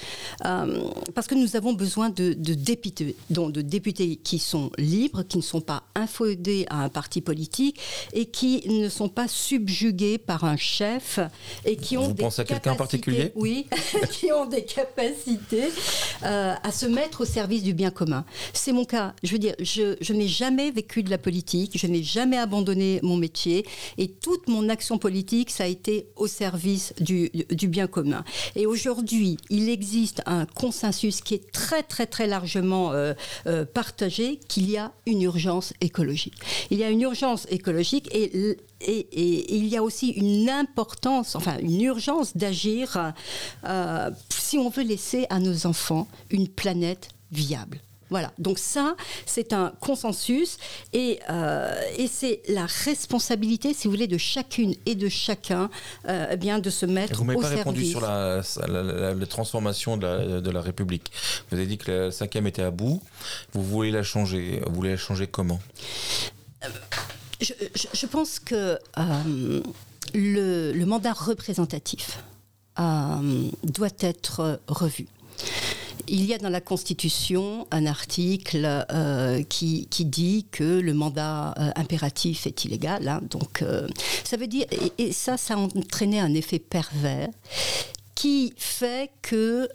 euh, 0.45 0.89
parce 1.13 1.27
que 1.27 1.35
nous 1.35 1.55
avons 1.55 1.73
besoin 1.73 2.09
de, 2.09 2.33
de 2.33 2.53
députés, 2.53 3.15
donc 3.29 3.51
de 3.51 3.61
députés 3.61 4.15
qui 4.17 4.39
sont 4.39 4.71
libres, 4.77 5.23
qui 5.23 5.37
ne 5.37 5.43
sont 5.43 5.61
pas 5.61 5.83
infodés 5.95 6.65
à 6.69 6.83
un 6.83 6.89
parti 6.89 7.21
politique 7.21 7.79
et 8.13 8.25
qui 8.25 8.67
ne 8.69 8.89
sont 8.89 9.09
pas 9.09 9.27
sub 9.27 9.66
subjugués 9.67 10.17
par 10.17 10.45
un 10.45 10.55
chef 10.55 11.19
et 11.65 11.75
qui 11.75 11.97
ont 11.97 12.07
Vous 12.07 12.15
pensez 12.15 12.41
à 12.41 12.45
quelqu'un 12.45 12.71
en 12.71 12.75
particulier 12.75 13.31
Oui, 13.35 13.67
qui 14.11 14.31
ont 14.31 14.45
des 14.45 14.63
capacités 14.63 15.69
euh, 16.23 16.53
à 16.61 16.71
se 16.71 16.85
mettre 16.85 17.21
au 17.21 17.25
service 17.25 17.63
du 17.63 17.73
bien 17.73 17.91
commun. 17.91 18.25
C'est 18.53 18.71
mon 18.71 18.85
cas. 18.85 19.13
Je 19.23 19.31
veux 19.33 19.39
dire, 19.39 19.55
je, 19.59 19.95
je 19.99 20.13
n'ai 20.13 20.27
jamais 20.27 20.71
vécu 20.71 21.03
de 21.03 21.09
la 21.09 21.17
politique, 21.17 21.77
je 21.77 21.87
n'ai 21.87 22.03
jamais 22.03 22.37
abandonné 22.37 22.99
mon 23.03 23.17
métier 23.17 23.65
et 23.97 24.07
toute 24.09 24.47
mon 24.47 24.69
action 24.69 24.97
politique, 24.97 25.49
ça 25.49 25.65
a 25.65 25.67
été 25.67 26.07
au 26.15 26.27
service 26.27 26.93
du, 26.99 27.29
du 27.29 27.67
bien 27.67 27.87
commun. 27.87 28.23
Et 28.55 28.65
aujourd'hui, 28.65 29.37
il 29.49 29.69
existe 29.69 30.21
un 30.25 30.45
consensus 30.45 31.21
qui 31.21 31.35
est 31.35 31.51
très 31.51 31.83
très 31.83 32.05
très 32.05 32.27
largement 32.27 32.93
euh, 32.93 33.13
euh, 33.47 33.65
partagé 33.65 34.39
qu'il 34.47 34.69
y 34.69 34.77
a 34.77 34.93
une 35.05 35.21
urgence 35.21 35.73
écologique. 35.81 36.35
Il 36.71 36.77
y 36.77 36.83
a 36.83 36.89
une 36.89 37.01
urgence 37.01 37.47
écologique 37.49 38.09
et 38.15 38.57
et, 38.81 39.55
il 39.55 39.67
y 39.67 39.77
a 39.77 39.83
aussi 39.83 40.09
une 40.09 40.49
importance, 40.49 41.35
enfin 41.35 41.57
une 41.59 41.81
urgence 41.81 42.37
d'agir 42.37 43.13
euh, 43.65 44.11
si 44.29 44.57
on 44.57 44.69
veut 44.69 44.83
laisser 44.83 45.25
à 45.29 45.39
nos 45.39 45.65
enfants 45.65 46.07
une 46.29 46.47
planète 46.47 47.09
viable. 47.31 47.81
Voilà, 48.09 48.31
donc 48.39 48.57
ça, 48.57 48.95
c'est 49.25 49.51
un 49.51 49.73
consensus 49.81 50.57
et, 50.93 51.19
euh, 51.29 51.75
et 51.97 52.07
c'est 52.07 52.41
la 52.47 52.65
responsabilité, 52.65 53.73
si 53.73 53.87
vous 53.87 53.93
voulez, 53.93 54.07
de 54.07 54.17
chacune 54.17 54.75
et 54.85 54.95
de 54.95 55.09
chacun 55.09 55.69
euh, 56.07 56.27
eh 56.31 56.37
bien, 56.37 56.59
de 56.59 56.69
se 56.69 56.85
mettre 56.85 57.21
au 57.21 57.25
service. 57.25 57.35
Vous 57.35 57.41
m'avez 57.41 57.41
pas 57.41 57.49
répondu 57.49 57.85
sur 57.85 57.99
la, 57.99 58.41
la, 58.67 59.25
transformation 59.25 59.97
de 59.97 60.07
la, 60.07 60.41
de 60.41 60.51
la, 60.51 60.61
République. 60.61 61.11
Vous 61.49 61.57
avez 61.57 61.67
dit 61.67 61.77
que 61.77 61.91
la 61.91 62.11
cinquième 62.11 62.47
était 62.47 62.61
à 62.61 62.71
bout. 62.71 63.01
Vous 63.51 63.63
voulez 63.63 63.91
la 63.91 64.03
changer. 64.03 64.61
Vous 64.65 64.75
voulez 64.75 64.91
la 64.91 64.97
changer 64.97 65.27
comment? 65.27 65.59
Je, 67.77 68.05
pense 68.05 68.39
que 68.39 68.79
euh, 68.97 69.61
le, 70.13 70.85
mandat 70.85 71.13
représentatif 71.13 72.23
euh, 72.79 73.49
doit 73.63 73.89
être 73.99 74.59
revu. 74.67 75.07
Il 76.07 76.23
y 76.23 76.33
a 76.33 76.37
dans 76.37 76.49
la 76.49 76.61
Constitution 76.61 77.67
un 77.69 77.85
article 77.85 78.85
euh, 78.91 79.43
qui, 79.43 79.87
dit 79.89 80.45
que 80.51 80.79
le 80.79 80.93
mandat 80.93 81.53
impératif 81.75 82.47
est 82.47 82.63
illégal. 82.63 83.07
Hein. 83.07 83.21
donc, 83.29 83.63
ça 84.23 84.37
veut 84.37 84.47
dire, 84.47 84.65
et, 84.97 85.11
ça, 85.11 85.35
ça 85.35 85.55
a 85.55 85.57
entraîné 85.57 86.19
un 86.21 86.33
effet 86.33 86.59
pervers 86.59 87.29
qui 88.17 88.51
fait 88.57 89.11
que 89.21 89.69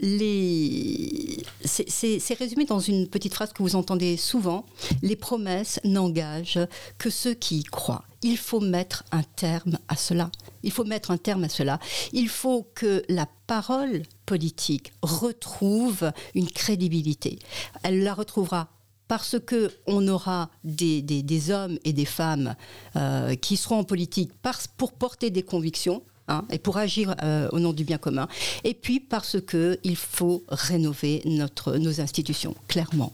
les... 0.00 1.42
C'est 1.64 2.38
résumé 2.38 2.64
dans 2.64 2.78
une 2.78 3.08
petite 3.08 3.34
phrase 3.34 3.52
que 3.52 3.64
vous 3.64 3.74
entendez 3.74 4.16
souvent. 4.16 4.64
Les 5.02 5.16
promesses 5.16 5.80
n'engagent 5.82 6.60
que 6.98 7.10
ceux 7.10 7.34
qui 7.34 7.58
y 7.58 7.62
croient. 7.64 8.04
Il 8.22 8.38
faut 8.38 8.60
mettre 8.60 9.02
un 9.10 9.24
terme 9.24 9.76
à 9.88 9.96
cela. 9.96 10.30
Il 10.62 10.70
faut 10.70 10.84
mettre 10.84 11.10
un 11.10 11.16
terme 11.16 11.42
à 11.42 11.48
cela. 11.48 11.80
Il 12.12 12.28
faut 12.28 12.64
que 12.76 13.02
la 13.08 13.26
parole 13.48 14.02
politique 14.24 14.92
retrouve 15.02 16.12
une 16.36 16.48
crédibilité. 16.48 17.40
Elle 17.82 18.04
la 18.04 18.14
retrouvera 18.14 18.68
parce 19.08 19.40
que 19.40 19.72
on 19.88 20.06
aura 20.06 20.48
des, 20.62 21.02
des, 21.02 21.50
hommes 21.50 21.76
et 21.82 21.92
des 21.92 22.04
femmes 22.04 22.54
euh, 22.94 23.34
qui 23.34 23.56
seront 23.56 23.78
en 23.78 23.84
politique 23.84 24.30
pour 24.76 24.92
porter 24.92 25.30
des 25.30 25.42
convictions. 25.42 26.04
Hein, 26.30 26.44
et 26.50 26.60
pour 26.60 26.76
agir 26.76 27.16
euh, 27.24 27.48
au 27.50 27.58
nom 27.58 27.72
du 27.72 27.82
bien 27.82 27.98
commun, 27.98 28.28
et 28.62 28.72
puis 28.72 29.00
parce 29.00 29.38
qu'il 29.40 29.96
faut 29.96 30.44
rénover 30.48 31.22
notre, 31.24 31.76
nos 31.76 32.00
institutions, 32.00 32.54
clairement. 32.68 33.12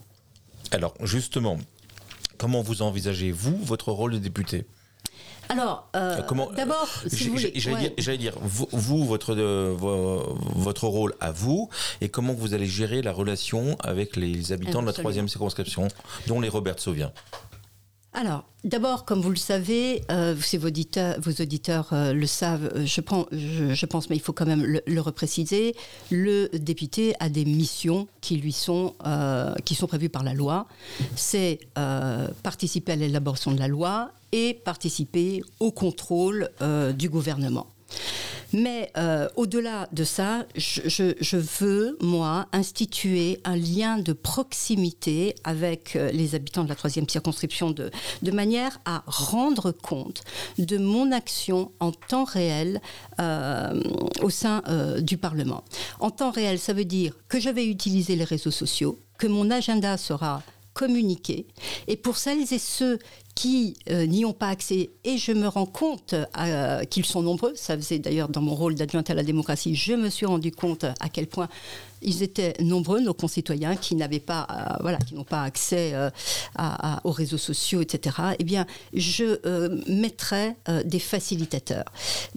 Alors 0.71 0.93
justement, 1.01 1.57
comment 2.37 2.61
vous 2.61 2.83
envisagez, 2.83 3.33
vous, 3.33 3.57
votre 3.57 3.91
rôle 3.91 4.13
de 4.13 4.19
député? 4.19 4.67
Alors, 5.49 5.89
euh, 5.97 6.21
d'abord, 6.57 6.89
si 7.07 7.31
j'allais 7.55 8.19
dire, 8.19 8.35
vous, 8.43 9.05
votre, 9.07 9.35
votre 9.35 10.87
rôle 10.87 11.15
à 11.21 11.31
vous, 11.31 11.71
et 12.03 12.11
comment 12.11 12.35
vous 12.35 12.53
allez 12.53 12.67
gérer 12.67 13.01
la 13.01 13.13
relation 13.13 13.79
avec 13.79 14.17
les 14.17 14.53
habitants 14.53 14.83
de 14.83 14.87
la 14.87 14.93
troisième 14.93 15.29
circonscription, 15.29 15.89
dont 16.27 16.41
les 16.41 16.51
Robert 16.51 16.81
Sauvien 16.81 17.13
alors, 18.19 18.45
d'abord, 18.65 19.05
comme 19.05 19.21
vous 19.21 19.29
le 19.29 19.37
savez, 19.37 20.03
euh, 20.11 20.35
vos 20.35 20.69
auditeurs, 20.69 21.89
euh, 21.93 22.15
le 22.15 22.27
savent, 22.27 22.73
euh, 22.75 22.87
je, 22.87 23.75
je, 23.75 23.87
pense, 23.87 24.09
mais 24.09 24.17
il 24.17 24.23
faut 24.23 24.33
quand 24.33 24.47
même 24.47 24.65
le, 24.87 25.01
repréciser, 25.03 25.77
le 26.11 26.49
député 26.55 27.15
a 27.21 27.29
des 27.29 27.45
missions 27.45 28.09
qui 28.23 28.39
lui 28.39 28.53
sont, 28.53 28.95
qui 29.67 29.75
sont 29.75 29.87
prévues 29.87 30.09
par 30.09 30.23
la 30.23 30.33
loi. 30.33 30.67
C'est 31.15 31.59
participer 32.43 32.93
à 32.93 32.97
l'élaboration 32.97 33.53
de 33.53 33.59
la 33.59 33.69
loi 33.69 34.11
et 34.33 34.55
participer 34.55 35.43
au 35.61 35.71
contrôle 35.71 36.49
du 36.97 37.11
gouvernement. 37.11 37.67
Mais 38.53 38.91
euh, 38.97 39.29
au-delà 39.37 39.89
de 39.93 40.05
ça, 40.05 40.47
je, 40.55 41.37
veux, 41.37 41.97
moi, 42.01 42.47
instituer 42.53 43.41
un 43.45 43.57
lien 43.57 43.99
de 43.99 44.13
proximité 44.13 45.35
avec 45.45 45.97
euh, 45.97 46.11
les 46.13 46.35
habitants 46.35 46.65
de 46.65 46.69
la 46.69 46.75
troisième 46.75 47.09
circonscription 47.09 47.71
de, 47.71 47.91
manière 48.31 48.81
à 48.85 49.03
rendre 49.07 49.73
compte 49.73 50.23
de 50.59 50.79
mon 50.79 51.11
action 51.13 51.73
en 51.81 51.93
temps 51.93 52.25
réel 52.25 52.81
euh, 53.21 53.81
au 54.23 54.31
sein 54.31 54.63
du 55.01 55.17
Parlement. 55.17 55.65
En 56.01 56.11
temps 56.11 56.31
réel, 56.31 56.59
ça 56.59 56.73
veut 56.73 56.85
dire 56.85 57.15
que 57.29 57.41
je 57.41 57.49
vais 57.49 57.67
utiliser 57.67 58.17
les 58.17 58.25
réseaux 58.25 58.51
sociaux, 58.51 58.99
que 59.19 59.27
mon 59.27 59.51
agenda 59.51 59.97
sera 59.97 60.43
communiqué. 60.77 61.47
Et 61.89 61.97
pour 61.97 62.19
celles 62.19 62.53
et 62.53 62.59
ceux 62.59 62.99
qui 63.35 63.77
euh, 63.91 64.07
n'y 64.07 64.25
ont 64.27 64.35
pas 64.35 64.49
accès, 64.49 64.91
et 65.05 65.17
je 65.17 65.33
me 65.33 65.49
rends 65.49 65.67
compte 65.67 66.15
euh, 66.15 66.85
qu'ils 66.85 67.07
sont 67.07 67.23
nombreux, 67.23 67.55
ça 67.55 67.77
faisait 67.77 67.99
d'ailleurs 67.99 68.29
dans 68.29 68.43
mon 68.43 68.55
rôle 68.55 68.75
d'adjointe 68.75 69.09
à 69.09 69.15
la 69.15 69.23
démocratie, 69.23 69.75
je 69.75 69.95
me 69.95 70.11
suis 70.11 70.27
rendu 70.27 70.53
compte 70.53 70.85
à 70.85 71.09
quel 71.11 71.27
point 71.27 71.49
ils 72.03 72.23
étaient 72.23 72.55
nombreux, 72.61 73.01
nos 73.01 73.15
concitoyens, 73.15 73.77
qui 73.77 73.95
n'avaient 73.95 74.21
pas, 74.21 74.47
euh, 74.51 74.77
voilà, 74.81 74.99
qui 74.99 75.15
n'ont 75.15 75.25
pas 75.25 75.43
accès 75.43 75.95
aux 77.05 77.11
réseaux 77.11 77.39
sociaux, 77.39 77.81
etc. 77.81 78.17
Eh 78.39 78.45
bien, 78.45 78.67
je 78.93 79.39
mettrai 79.91 80.55
des 80.85 80.99
facilitateurs 80.99 81.85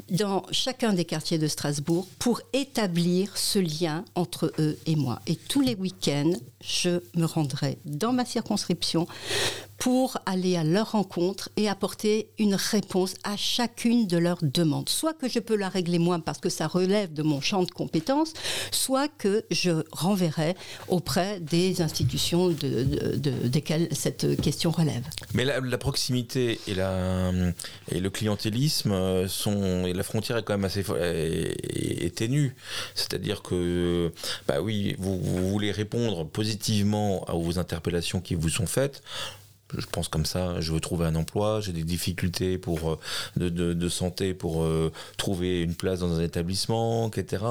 dans 0.09 0.43
chacun 0.51 0.93
des 0.93 1.05
quartiers 1.05 1.37
de 1.37 1.47
Strasbourg 1.47 2.07
pour 2.19 2.41
établir 2.53 3.37
ce 3.37 3.59
lien 3.59 4.03
entre 4.15 4.53
eux 4.59 4.77
et 4.85 4.95
moi. 4.95 5.21
Et 5.27 5.35
tous 5.35 5.61
les 5.61 5.75
week-ends, 5.75 6.33
je 6.61 7.01
me 7.15 7.25
rendrai 7.25 7.77
dans 7.85 8.13
ma 8.13 8.25
circonscription 8.25 9.07
pour 9.79 10.17
aller 10.25 10.57
à 10.57 10.63
leur 10.65 10.91
rencontre 10.91 11.49
et 11.55 11.69
apporter 11.69 12.29
une 12.37 12.55
réponse 12.55 13.15
à 13.23 13.37
chacune 13.37 14.07
de 14.07 14.17
leurs 14.17 14.39
demandes. 14.41 14.89
Soit 14.89 15.13
que 15.13 15.29
je 15.29 15.39
peux 15.39 15.55
la 15.55 15.69
régler 15.69 15.99
moi 15.99 16.19
parce 16.23 16.39
que 16.39 16.49
ça 16.49 16.67
relève 16.67 17.13
de 17.13 17.23
mon 17.23 17.39
champ 17.39 17.63
de 17.63 17.71
compétences, 17.71 18.33
soit 18.71 19.07
que 19.07 19.45
je 19.49 19.83
renverrai 19.91 20.55
auprès 20.89 21.39
des 21.39 21.81
institutions 21.81 22.49
de, 22.49 22.83
desquelles 23.47 23.87
cette 23.91 24.39
question 24.41 24.69
relève. 24.69 25.03
Mais 25.33 25.45
la, 25.45 25.77
proximité 25.77 26.59
et, 26.67 26.75
la, 26.75 27.31
et 27.89 28.01
le 28.01 28.09
clientélisme 28.09 29.27
sont 29.29 29.85
et 29.85 29.93
la 29.93 30.03
frontière 30.03 30.37
est 30.37 30.43
quand 30.43 30.53
même 30.53 30.65
assez 30.65 30.83
est, 30.99 32.15
ténue. 32.15 32.53
C'est-à-dire 32.95 33.41
que 33.41 34.11
bah 34.45 34.61
oui, 34.61 34.95
vous, 34.99 35.17
vous 35.17 35.49
voulez 35.49 35.71
répondre 35.71 36.25
positivement 36.25 37.25
aux 37.33 37.59
interpellations 37.59 38.19
qui 38.19 38.35
vous 38.35 38.49
sont 38.49 38.67
faites 38.67 39.01
je 39.77 39.85
pense 39.85 40.07
comme 40.07 40.25
ça, 40.25 40.59
je 40.61 40.71
veux 40.71 40.79
trouver 40.79 41.05
un 41.05 41.15
emploi, 41.15 41.61
j'ai 41.61 41.73
des 41.73 41.83
difficultés 41.83 42.57
pour, 42.57 42.91
euh, 42.91 42.99
de, 43.37 43.49
de, 43.49 43.89
santé 43.89 44.33
pour 44.33 44.63
euh, 44.63 44.91
trouver 45.17 45.61
une 45.61 45.75
place 45.75 45.99
dans 45.99 46.19
un 46.19 46.23
établissement, 46.23 47.09
etc. 47.09 47.43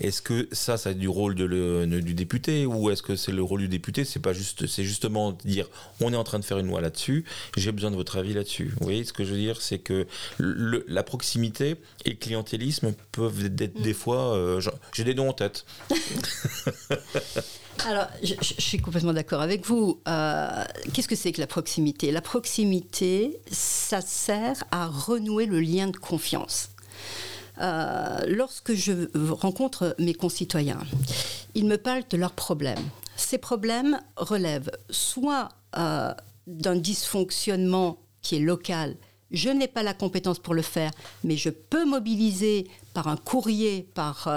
Est-ce 0.00 0.22
que 0.22 0.48
ça, 0.52 0.76
ça 0.76 0.90
a 0.90 0.94
du 0.94 1.08
rôle 1.08 1.34
de 1.34 1.44
le, 1.44 1.86
du 1.86 2.14
député 2.14 2.66
ou 2.66 2.90
est-ce 2.90 3.02
que 3.02 3.16
c'est 3.16 3.32
le 3.32 3.42
rôle 3.42 3.60
du 3.60 3.68
député? 3.68 4.04
C'est 4.04 4.20
pas 4.20 4.32
juste, 4.32 4.66
c'est 4.66 4.84
justement 4.84 5.32
dire 5.44 5.68
on 6.00 6.12
est 6.12 6.16
en 6.16 6.24
train 6.24 6.38
de 6.38 6.44
faire 6.44 6.58
une 6.58 6.68
loi 6.68 6.80
là-dessus, 6.80 7.24
j'ai 7.56 7.72
besoin 7.72 7.90
de 7.90 7.96
votre 7.96 8.18
avis 8.18 8.34
là-dessus. 8.34 8.72
Vous 8.78 8.84
voyez 8.84 9.04
ce 9.04 9.12
que 9.12 9.24
je 9.24 9.32
veux 9.32 9.38
dire? 9.38 9.60
C'est 9.60 9.78
que 9.78 10.06
le, 10.38 10.84
la 10.88 11.02
proximité 11.02 11.76
et 12.04 12.10
le 12.10 12.16
clientélisme 12.16 12.94
peuvent 13.12 13.44
être 13.44 13.80
des 13.80 13.94
fois. 13.94 14.34
Euh, 14.34 14.60
j'ai 14.92 15.04
des 15.04 15.14
noms 15.14 15.30
en 15.30 15.32
tête. 15.32 15.64
Alors, 17.84 18.06
je, 18.22 18.34
suis 18.40 18.78
complètement 18.78 19.12
d'accord 19.12 19.40
avec 19.40 19.66
vous. 19.66 20.00
Euh, 20.08 20.64
qu'est-ce 20.92 21.08
que 21.08 21.14
c'est 21.16 21.32
que 21.32 21.40
la 21.40 21.46
proximité? 21.46 22.10
La 22.10 22.20
proximité, 22.20 23.38
ça 23.50 24.00
sert 24.00 24.64
à 24.70 24.86
renouer 24.86 25.46
le 25.46 25.60
lien 25.60 25.88
de 25.88 25.96
confiance. 25.96 26.70
Euh, 27.60 28.18
lorsque 28.26 28.74
je 28.74 29.08
rencontre 29.30 29.94
mes 29.98 30.14
concitoyens, 30.14 30.80
ils 31.54 31.66
me 31.66 31.76
parlent 31.76 32.04
de 32.10 32.16
leurs 32.16 32.32
problèmes. 32.32 32.82
Ces 33.16 33.38
problèmes 33.38 34.00
relèvent 34.16 34.70
soit 34.90 35.48
euh, 35.78 36.12
d'un 36.46 36.76
dysfonctionnement 36.76 37.98
qui 38.20 38.36
est 38.36 38.40
local, 38.40 38.96
je 39.32 39.48
n'ai 39.48 39.68
pas 39.68 39.82
la 39.82 39.92
compétence 39.94 40.38
pour 40.38 40.54
le 40.54 40.62
faire, 40.62 40.92
mais 41.24 41.36
je 41.36 41.50
peux 41.50 41.84
mobiliser 41.84 42.68
par 42.94 43.08
un 43.08 43.16
courrier, 43.16 43.88
par 43.94 44.28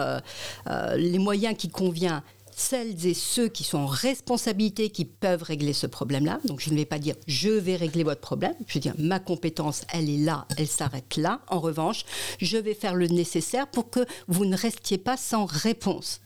les 0.96 1.20
moyens 1.20 1.56
qui 1.56 1.70
conviennent, 1.70 2.24
celles 2.60 3.06
et 3.06 3.14
ceux 3.14 3.48
qui 3.48 3.64
sont 3.64 3.80
en 3.80 3.86
responsabilité 3.86 4.90
qui 4.90 5.06
peuvent 5.06 5.44
régler 5.44 5.74
ce 5.74 5.88
problème-là. 5.88 6.40
Donc 6.46 6.60
je 6.60 6.70
ne 6.72 6.76
vais 6.76 6.86
pas 6.86 7.00
dire 7.00 7.16
je 7.28 7.50
vais 7.50 7.76
régler 7.76 8.04
votre 8.04 8.22
problème, 8.22 8.56
je 8.68 8.76
vais 8.76 8.80
dire 8.80 8.96
ma 8.98 9.20
compétence, 9.20 9.84
elle 9.94 10.10
est 10.10 10.18
là, 10.18 10.46
elle 10.58 10.68
s'arrête 10.68 11.16
là. 11.18 11.42
En 11.48 11.60
revanche, 11.60 12.06
je 12.40 12.58
vais 12.58 12.74
faire 12.74 12.96
le 12.96 13.08
nécessaire 13.08 13.68
pour 13.68 13.90
que 13.90 14.06
vous 14.28 14.46
ne 14.46 14.58
restiez 14.58 14.98
pas 14.98 15.18
sans 15.18 15.46
réponse. 15.46 16.22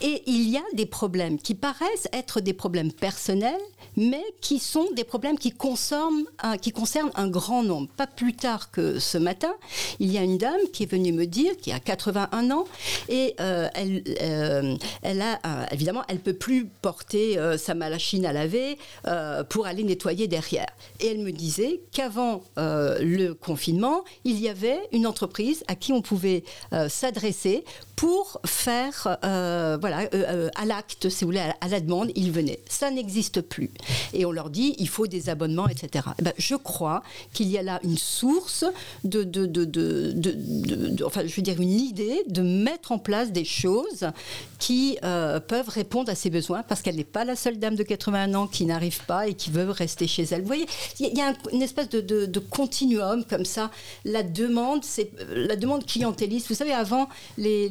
Et 0.00 0.22
il 0.26 0.48
y 0.48 0.56
a 0.56 0.62
des 0.74 0.86
problèmes 0.86 1.38
qui 1.38 1.54
paraissent 1.54 2.08
être 2.12 2.40
des 2.40 2.52
problèmes 2.52 2.92
personnels, 2.92 3.60
mais 3.96 4.22
qui 4.40 4.58
sont 4.58 4.86
des 4.94 5.04
problèmes 5.04 5.38
qui 5.38 5.50
concernent, 5.50 6.24
un, 6.42 6.56
qui 6.56 6.70
concernent 6.70 7.10
un 7.16 7.28
grand 7.28 7.62
nombre. 7.62 7.88
Pas 7.96 8.06
plus 8.06 8.34
tard 8.34 8.70
que 8.70 8.98
ce 8.98 9.18
matin, 9.18 9.52
il 9.98 10.12
y 10.12 10.18
a 10.18 10.22
une 10.22 10.38
dame 10.38 10.60
qui 10.72 10.84
est 10.84 10.90
venue 10.90 11.12
me 11.12 11.26
dire, 11.26 11.56
qui 11.56 11.72
a 11.72 11.80
81 11.80 12.50
ans, 12.50 12.64
et 13.08 13.34
euh, 13.40 13.68
elle, 13.74 14.02
euh, 14.22 14.76
a, 15.02 15.62
euh, 15.62 15.66
évidemment, 15.72 16.04
elle 16.08 16.20
peut 16.20 16.32
plus 16.32 16.66
porter 16.66 17.38
sa 17.58 17.74
machine 17.74 18.24
à 18.24 18.32
laver 18.32 18.78
pour 19.48 19.66
aller 19.66 19.82
nettoyer 19.82 20.28
derrière. 20.28 20.68
Et 21.00 21.08
elle 21.08 21.18
me 21.18 21.32
disait 21.32 21.80
qu'avant 21.92 22.42
le 22.56 23.32
confinement, 23.32 24.04
il 24.24 24.38
y 24.38 24.48
avait 24.48 24.80
une 24.92 25.06
entreprise 25.06 25.64
à 25.68 25.74
qui 25.74 25.92
on 25.92 26.02
pouvait 26.02 26.44
s'adresser 26.88 27.64
pour 27.98 28.40
faire, 28.46 29.18
euh, 29.24 29.76
voilà, 29.80 30.02
euh, 30.02 30.06
euh, 30.14 30.48
à 30.54 30.64
l'acte, 30.64 31.08
si 31.08 31.24
vous 31.24 31.30
voulez, 31.30 31.42
à, 31.60 31.66
la 31.66 31.80
demande, 31.80 32.12
ils 32.14 32.30
venaient. 32.30 32.60
Ça 32.68 32.92
n'existe 32.92 33.40
plus. 33.40 33.72
Et 34.12 34.24
on 34.24 34.30
leur 34.30 34.50
dit, 34.50 34.76
il 34.78 34.88
faut 34.88 35.08
des 35.08 35.28
abonnements, 35.28 35.66
etc. 35.66 36.04
Eh 36.20 36.22
ben, 36.22 36.32
je 36.38 36.54
crois 36.54 37.02
qu'il 37.32 37.48
y 37.48 37.58
a 37.58 37.62
là 37.64 37.80
une 37.82 37.98
source 37.98 38.64
de, 39.02 39.24
de, 39.24 39.46
de, 39.46 39.64
de, 39.64 41.04
enfin, 41.04 41.22
je 41.26 41.34
veux 41.34 41.42
dire, 41.42 41.60
une 41.60 41.72
idée 41.72 42.22
de 42.28 42.40
mettre 42.40 42.92
en 42.92 43.00
place 43.00 43.32
des 43.32 43.44
choses 43.44 44.06
qui 44.60 44.96
peuvent 45.02 45.68
répondre 45.68 46.08
à 46.10 46.14
ces 46.14 46.30
besoins, 46.30 46.62
parce 46.62 46.82
qu'elle 46.82 46.96
n'est 46.96 47.04
pas 47.04 47.24
la 47.24 47.34
seule 47.34 47.58
dame 47.58 47.74
de 47.74 47.82
81 47.82 48.34
ans 48.34 48.46
qui 48.46 48.64
n'arrive 48.64 49.04
pas 49.06 49.26
et 49.26 49.34
qui 49.34 49.50
veut 49.50 49.70
rester 49.70 50.06
chez 50.06 50.22
elle. 50.22 50.42
Vous 50.42 50.46
voyez, 50.46 50.66
il 51.00 51.18
y 51.18 51.20
a 51.20 51.34
une 51.52 51.62
espèce 51.62 51.88
de, 51.88 52.38
continuum 52.38 53.24
comme 53.24 53.44
ça. 53.44 53.72
La 54.04 54.22
demande, 54.22 54.84
c'est 54.84 55.10
la 55.34 55.56
demande 55.56 55.84
clientéliste. 55.84 56.46
Vous 56.48 56.54
savez, 56.54 56.72
avant, 56.72 57.08
les, 57.36 57.68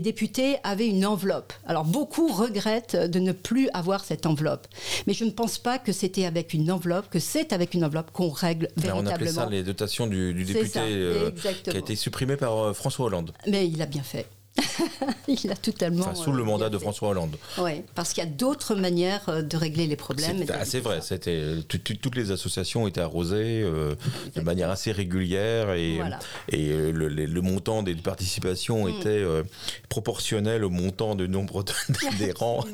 députés 0.00 0.56
avaient 0.62 0.88
une 0.88 1.06
enveloppe. 1.06 1.52
Alors 1.66 1.84
beaucoup 1.84 2.28
regrettent 2.28 2.96
de 2.96 3.18
ne 3.18 3.32
plus 3.32 3.68
avoir 3.72 4.04
cette 4.04 4.26
enveloppe. 4.26 4.66
Mais 5.06 5.14
je 5.14 5.24
ne 5.24 5.30
pense 5.30 5.58
pas 5.58 5.78
que 5.78 5.92
c'était 5.92 6.24
avec 6.24 6.54
une 6.54 6.70
enveloppe, 6.70 7.10
que 7.10 7.18
c'est 7.18 7.52
avec 7.52 7.74
une 7.74 7.84
enveloppe 7.84 8.10
qu'on 8.12 8.30
règle 8.30 8.68
véritablement. 8.76 9.10
On 9.10 9.14
appelait 9.14 9.30
ça 9.30 9.48
les 9.48 9.62
dotations 9.62 10.06
du, 10.06 10.32
député 10.34 10.80
euh, 10.80 11.30
qui 11.64 11.70
a 11.70 11.78
été 11.78 11.96
supprimé 11.96 12.36
par 12.36 12.58
euh, 12.58 12.72
François 12.72 13.06
Hollande. 13.06 13.32
Mais 13.46 13.68
il 13.68 13.80
a 13.82 13.86
bien 13.86 14.02
fait. 14.02 14.26
il 15.28 15.50
a 15.50 15.56
totalement. 15.56 16.04
Enfin, 16.06 16.14
sous 16.14 16.32
le 16.32 16.42
euh, 16.42 16.46
mandat 16.46 16.70
de. 16.70 16.78
François 16.78 17.08
Hollande. 17.08 17.36
Oui, 17.58 17.82
parce 17.94 18.12
qu'il 18.12 18.22
y 18.22 18.26
a 18.26 18.30
d'autres 18.30 18.74
manières 18.74 19.28
euh, 19.28 19.42
de 19.42 19.56
régler 19.56 19.86
les 19.86 19.96
problèmes. 19.96 20.44
C'est 20.64 20.80
vrai, 20.80 21.00
c'était 21.00 21.42
tout- 21.68 21.78
toutes 21.78 22.14
les 22.16 22.30
associations 22.30 22.86
étaient 22.86 23.00
arrosées 23.00 23.62
euh, 23.62 23.94
de 24.36 24.40
manière 24.42 24.70
assez 24.70 24.92
régulière 24.92 25.72
et, 25.72 25.96
Voilà. 25.96 26.18
et 26.50 26.70
euh, 26.70 26.90
le, 26.92 27.08
le- 27.08 27.26
le 27.26 27.40
montant 27.40 27.82
des 27.82 27.94
participations 27.94 28.84
Mm. 28.86 28.88
était 28.98 29.08
euh, 29.08 29.42
proportionnel 29.88 30.64
au 30.64 30.70
montant 30.70 31.14
du 31.14 31.28
nombre 31.28 31.64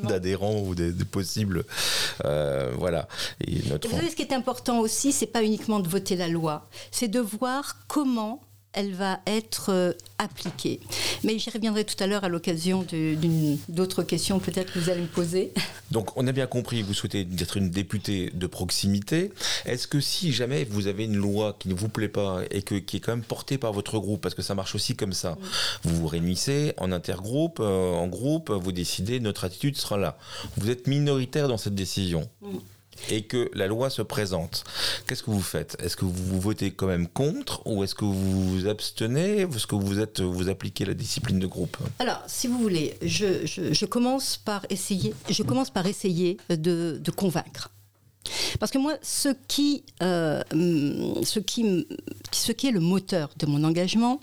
d'adhérents, 0.04 0.60
ou 0.60 0.74
de, 0.74 0.90
de 0.90 1.04
possibles. 1.04 1.64
euh, 2.24 2.72
voilà. 2.76 3.08
Et 3.46 3.60
vous 3.60 3.90
savez, 3.90 4.10
ce 4.10 4.16
qui 4.16 4.22
est 4.22 4.32
important 4.32 4.80
aussi, 4.80 5.12
c'est 5.12 5.26
pas 5.26 5.42
uniquement 5.42 5.80
de 5.80 5.88
voter 5.88 6.16
la 6.16 6.28
loi, 6.28 6.68
c'est 6.90 7.08
de 7.08 7.20
voir 7.20 7.76
comment 7.88 8.40
elle 8.72 8.94
va 8.94 9.20
être 9.26 9.70
euh, 9.70 9.92
appliquée. 10.18 10.80
Mais 11.24 11.38
j'y 11.38 11.50
reviendrai 11.50 11.84
tout 11.84 12.02
à 12.02 12.06
l'heure 12.06 12.24
à 12.24 12.28
l'occasion 12.28 12.86
d'autres 13.68 14.02
questions 14.02 14.38
peut-être 14.38 14.72
que 14.72 14.78
vous 14.78 14.90
allez 14.90 15.02
me 15.02 15.06
poser. 15.06 15.52
Donc, 15.90 16.16
on 16.16 16.26
a 16.28 16.32
bien 16.32 16.46
compris, 16.46 16.82
vous 16.82 16.94
souhaitez 16.94 17.26
être 17.40 17.56
une 17.56 17.70
députée 17.70 18.30
de 18.32 18.46
proximité. 18.46 19.32
Est-ce 19.64 19.88
que 19.88 20.00
si 20.00 20.32
jamais 20.32 20.64
vous 20.64 20.86
avez 20.86 21.04
une 21.04 21.16
loi 21.16 21.56
qui 21.58 21.68
ne 21.68 21.74
vous 21.74 21.88
plaît 21.88 22.08
pas 22.08 22.42
et 22.50 22.62
que, 22.62 22.76
qui 22.76 22.98
est 22.98 23.00
quand 23.00 23.12
même 23.12 23.24
portée 23.24 23.58
par 23.58 23.72
votre 23.72 23.98
groupe, 23.98 24.20
parce 24.20 24.36
que 24.36 24.42
ça 24.42 24.54
marche 24.54 24.76
aussi 24.76 24.94
comme 24.94 25.12
ça, 25.12 25.36
vous 25.82 25.96
vous 25.96 26.06
réunissez 26.06 26.74
en 26.76 26.92
intergroupe, 26.92 27.58
euh, 27.60 27.92
en 27.92 28.06
groupe, 28.06 28.50
vous 28.50 28.72
décidez, 28.72 29.18
notre 29.18 29.44
attitude 29.44 29.76
sera 29.76 29.98
là. 29.98 30.16
Vous 30.56 30.70
êtes 30.70 30.86
minoritaire 30.86 31.48
dans 31.48 31.58
cette 31.58 31.74
décision. 31.74 32.28
Et 33.08 33.22
que 33.22 33.50
la 33.54 33.66
loi 33.66 33.90
se 33.90 34.02
présente. 34.02 34.64
Qu'est-ce 35.06 35.22
que 35.22 35.30
vous 35.30 35.42
faites? 35.42 35.76
Est-ce 35.82 35.96
que 35.96 36.04
vous 36.04 36.40
votez 36.40 36.70
quand 36.70 36.86
même 36.86 37.08
contre 37.08 37.66
ou 37.66 37.82
est-ce 37.82 37.94
que 37.94 38.04
vous 38.04 38.50
vous 38.50 38.68
abstenez? 38.68 39.40
Est-ce 39.40 39.66
que 39.66 39.74
vous 39.74 40.00
êtes 40.00 40.20
vous 40.20 40.48
appliquez 40.48 40.84
la 40.84 40.94
discipline 40.94 41.38
de 41.38 41.46
groupe? 41.46 41.76
Alors, 41.98 42.22
si 42.26 42.46
vous 42.46 42.58
voulez, 42.58 42.96
je, 43.02 43.84
commence 43.84 44.36
par 44.36 44.66
essayer, 44.70 45.14
je 45.28 45.42
commence 45.42 45.70
par 45.70 45.86
essayer 45.86 46.36
de, 46.48 47.00
convaincre. 47.16 47.70
Parce 48.58 48.70
que 48.70 48.78
moi, 48.78 48.92
euh, 48.92 50.42
ce 51.22 51.38
qui 51.38 52.66
est 52.68 52.70
le 52.70 52.80
moteur 52.80 53.30
de 53.36 53.46
mon 53.46 53.64
engagement 53.64 54.20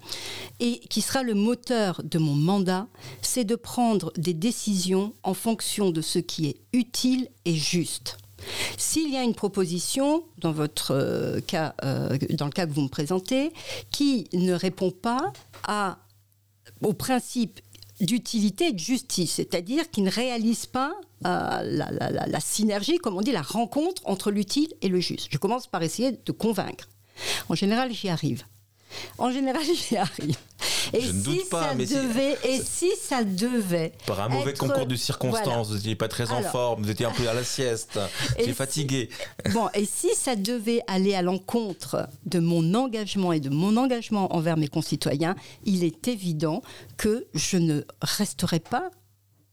et 0.60 0.80
qui 0.80 1.02
sera 1.02 1.24
le 1.24 1.34
moteur 1.34 2.02
de 2.04 2.20
mon 2.20 2.36
mandat, 2.36 2.88
c'est 3.22 3.44
de 3.44 3.56
prendre 3.56 4.14
des 4.18 4.34
décisions 4.34 5.14
en 5.24 5.34
fonction 5.34 5.92
de 5.92 6.02
ce 6.02 6.20
qui 6.20 6.48
est 6.48 6.58
utile 6.74 7.28
et 7.46 7.56
juste. 7.56 8.18
S'il 8.78 9.12
y 9.12 9.18
a 9.18 9.24
une 9.24 9.36
proposition, 9.36 10.24
dans 10.38 10.52
votre 10.52 10.92
euh, 10.92 11.40
cas, 11.42 11.76
euh, 11.84 12.18
dans 12.32 12.46
le 12.46 12.52
cas 12.52 12.66
que 12.66 12.72
vous 12.72 12.82
me 12.82 12.88
présentez, 12.90 13.52
qui 13.92 14.28
ne 14.34 14.54
répond 14.54 14.92
pas 14.92 15.34
au 16.82 16.94
principe 16.94 17.60
d'utilité 18.00 18.68
et 18.68 18.74
de 18.74 18.80
justice, 18.80 19.34
c'est-à-dire 19.34 19.90
qui 19.90 20.02
ne 20.02 20.12
réalise 20.12 20.68
pas 20.68 20.94
euh, 21.26 21.62
la- 21.64 21.90
la 22.28 22.40
synergie, 22.40 23.00
comme 23.00 23.18
on 23.18 23.22
dit, 23.22 23.32
la 23.32 23.42
rencontre 23.42 24.04
entre 24.06 24.30
l'utile 24.30 24.72
et 24.84 24.88
le 24.88 25.00
juste. 25.00 25.28
Je 25.32 25.38
commence 25.40 25.66
par 25.66 25.82
essayer 25.82 26.12
de 26.12 26.32
convaincre. 26.32 26.88
En 27.50 27.56
général, 27.56 27.92
j'y 27.92 28.10
arrive. 28.10 28.44
En 29.18 29.32
général, 29.32 29.64
j'y 29.90 29.98
arrive. 29.98 30.38
Et 30.94 31.02
Je 31.02 31.12
ne 31.12 31.18
si 31.20 31.24
doute 31.24 31.50
pas, 31.50 31.70
ça 31.70 31.76
mais 31.76 31.86
devait, 31.86 32.38
et 32.44 32.62
si 32.64 32.92
ça 33.02 33.24
devait 33.24 33.92
Par 34.06 34.20
un 34.22 34.30
mauvais 34.30 34.52
être- 34.52 34.58
concours 34.60 34.86
de 34.86 34.96
voilà. 34.96 34.98
circonstances, 34.98 35.70
vous 35.70 35.76
n'étiez 35.76 35.96
pas 35.96 36.08
très 36.08 36.32
en 36.32 36.38
Alors. 36.38 36.52
forme, 36.52 36.84
vous 36.84 36.90
étiez 36.90 37.06
un 37.06 37.12
peu 37.12 37.28
à 37.28 37.34
la 37.34 37.44
sieste, 37.46 37.98
vous 37.98 38.32
étiez 38.34 38.46
si- 38.46 38.54
fatigué. 38.54 39.10
Bon, 39.54 39.68
et 39.74 39.86
si 39.86 40.10
ça 40.16 40.36
devait 40.36 40.82
aller 40.88 41.14
à 41.16 41.22
l'encontre 41.22 42.08
de 42.26 42.40
mon 42.40 42.74
engagement 42.74 43.34
et 43.34 43.40
de 43.40 43.50
mon 43.50 43.76
engagement 43.78 44.34
envers 44.36 44.58
mes 44.58 44.68
concitoyens, 44.68 45.36
il 45.66 45.84
est 45.84 46.08
évident 46.08 46.62
que 46.98 47.28
je 47.34 47.58
ne 47.58 47.82
resterai 48.02 48.60
pas 48.60 48.90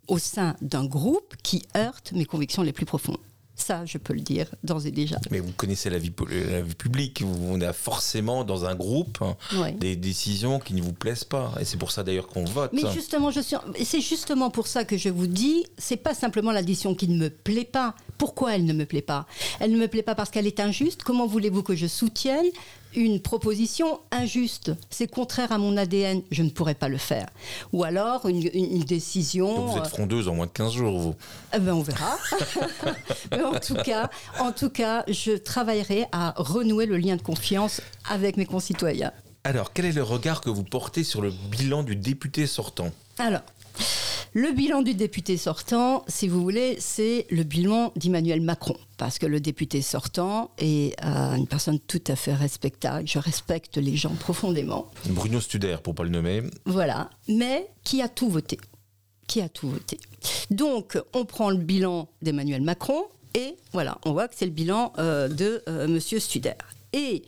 au 0.08 0.18
sein 0.18 0.54
d'un 0.60 0.84
groupe 0.84 1.34
qui 1.42 1.62
heurte 1.76 2.12
mes 2.12 2.26
convictions 2.26 2.62
les 2.62 2.72
plus 2.72 2.84
profondes. 2.86 3.16
Ça, 3.56 3.84
je 3.86 3.98
peux 3.98 4.14
le 4.14 4.20
dire 4.20 4.46
d'ores 4.64 4.84
et 4.86 4.90
déjà. 4.90 5.16
Mais 5.30 5.38
vous 5.38 5.52
connaissez 5.52 5.88
la 5.88 5.98
vie, 5.98 6.12
la 6.50 6.62
publique, 6.62 7.22
vous- 7.22 7.46
on 7.48 7.60
a 7.60 7.72
forcément 7.72 8.42
dans 8.42 8.64
un 8.64 8.74
groupe 8.74 9.18
Ouais. 9.56 9.72
des 9.72 9.94
décisions 9.94 10.58
qui 10.58 10.74
ne 10.74 10.82
vous 10.82 10.92
plaisent 10.92 11.22
pas. 11.24 11.52
Et 11.60 11.64
c'est 11.64 11.76
pour 11.76 11.92
ça 11.92 12.02
d'ailleurs 12.02 12.26
qu'on 12.26 12.44
vote. 12.44 12.72
Mais 12.72 12.82
justement, 12.92 13.30
je 13.30 13.40
suis, 13.40 13.56
et 13.76 13.84
c'est 13.84 14.00
justement 14.00 14.50
pour 14.50 14.66
ça 14.66 14.84
que 14.84 14.96
je 14.96 15.08
vous 15.08 15.28
dis, 15.28 15.64
c'est 15.78 15.96
pas 15.96 16.14
simplement 16.14 16.50
l'addition 16.50 16.94
qui 16.96 17.06
ne 17.06 17.16
me 17.16 17.30
plaît 17.30 17.64
pas. 17.64 17.94
Pourquoi 18.18 18.56
elle 18.56 18.64
ne 18.64 18.72
me 18.72 18.86
plaît 18.86 19.02
pas? 19.02 19.26
Elle 19.60 19.70
ne 19.72 19.78
me 19.78 19.86
plaît 19.88 20.02
pas 20.02 20.14
parce 20.16 20.30
qu'elle 20.30 20.46
est 20.48 20.58
injuste. 20.60 21.02
Comment 21.04 21.26
voulez-vous 21.26 21.62
que 21.62 21.76
je 21.76 21.86
soutienne 21.86 22.46
une 22.94 23.20
proposition 23.20 24.00
injuste 24.10 24.72
C'est 24.90 25.06
contraire 25.06 25.52
à 25.52 25.58
mon 25.58 25.76
ADN. 25.76 26.22
Je 26.30 26.42
ne 26.42 26.50
pourrais 26.50 26.74
pas 26.74 26.88
le 26.88 26.98
faire. 26.98 27.26
Ou 27.72 27.84
alors 27.84 28.26
une, 28.28 28.42
une- 28.54 28.76
une 28.76 28.84
décision. 28.84 29.54
Donc 29.54 29.70
vous 29.70 29.78
êtes 29.78 29.84
euh, 29.86 29.88
frondeuse 29.88 30.28
en 30.28 30.34
moins 30.34 30.46
de 30.46 30.50
15 30.52 30.72
jours, 30.72 30.98
vous. 30.98 31.14
eh 31.54 31.58
ben, 31.58 31.74
on 31.74 31.82
verra. 31.82 32.16
Mais 33.30 33.42
en 33.42 33.58
tout 33.58 33.74
cas, 33.76 34.10
en 34.38 34.52
tout 34.52 34.70
cas, 34.70 35.04
je 35.08 35.32
travaillerai 35.32 36.06
à 36.12 36.34
renouer 36.36 36.86
le 36.86 36.96
lien 36.96 37.16
de 37.16 37.22
confiance 37.22 37.80
avec 38.08 38.36
mes 38.36 38.46
concitoyens. 38.46 39.12
Alors, 39.44 39.72
quel 39.72 39.84
est 39.84 39.92
le 39.92 40.02
regard 40.02 40.40
que 40.40 40.50
vous 40.50 40.64
portez 40.64 41.04
sur 41.04 41.20
le 41.20 41.30
bilan 41.50 41.82
du 41.82 41.96
député 41.96 42.46
sortant? 42.46 42.90
Alors, 43.18 43.42
le 44.34 44.52
bilan 44.52 44.82
du 44.82 44.94
député 44.94 45.36
sortant, 45.36 46.04
si 46.08 46.28
vous 46.28 46.42
voulez, 46.42 46.76
c'est 46.80 47.26
le 47.30 47.44
bilan 47.44 47.92
d'Emmanuel 47.96 48.40
Macron. 48.40 48.76
Parce 48.96 49.18
que 49.18 49.26
le 49.26 49.40
député 49.40 49.80
sortant 49.80 50.50
est 50.58 50.94
euh, 51.04 51.34
une 51.34 51.46
personne 51.46 51.78
tout 51.78 52.02
à 52.08 52.16
fait 52.16 52.34
respectable. 52.34 53.06
Je 53.06 53.18
respecte 53.20 53.76
les 53.76 53.96
gens 53.96 54.14
profondément. 54.14 54.90
Bruno 55.08 55.40
Studer, 55.40 55.76
pour 55.82 55.94
pas 55.94 56.02
le 56.02 56.10
nommer. 56.10 56.42
Voilà. 56.66 57.10
Mais 57.28 57.68
qui 57.84 58.02
a 58.02 58.08
tout 58.08 58.28
voté? 58.28 58.58
Qui 59.28 59.40
a 59.40 59.48
tout 59.48 59.70
voté? 59.70 59.98
Donc, 60.50 60.98
on 61.12 61.24
prend 61.24 61.50
le 61.50 61.56
bilan 61.56 62.08
d'Emmanuel 62.20 62.62
Macron 62.62 63.04
et 63.34 63.56
voilà, 63.72 63.98
on 64.04 64.12
voit 64.12 64.28
que 64.28 64.34
c'est 64.36 64.46
le 64.46 64.52
bilan 64.52 64.92
euh, 64.98 65.28
de 65.28 65.62
euh, 65.68 65.88
Monsieur 65.88 66.18
Studer. 66.18 66.54
Et 66.92 67.22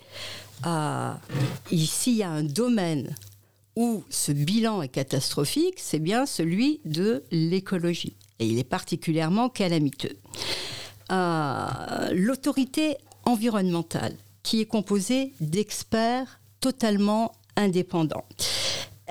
euh, 0.67 1.13
ici, 1.71 2.13
il 2.13 2.19
y 2.19 2.23
a 2.23 2.31
un 2.31 2.45
domaine 2.45 3.15
où 3.77 4.03
ce 4.11 4.33
bilan 4.33 4.83
est 4.83 4.89
catastrophique, 4.89 5.75
c'est 5.77 5.99
bien 5.99 6.27
celui 6.27 6.81
de 6.85 7.23
l'écologie. 7.31 8.17
Et 8.39 8.47
il 8.47 8.59
est 8.59 8.65
particulièrement 8.65 9.49
calamiteux. 9.49 10.17
Euh, 11.13 11.67
L'autorité 12.13 12.97
environnementale, 13.25 14.17
qui 14.43 14.61
est 14.61 14.67
composée 14.67 15.33
d'experts 15.41 16.41
totalement 16.61 17.33
indépendants. 17.57 18.25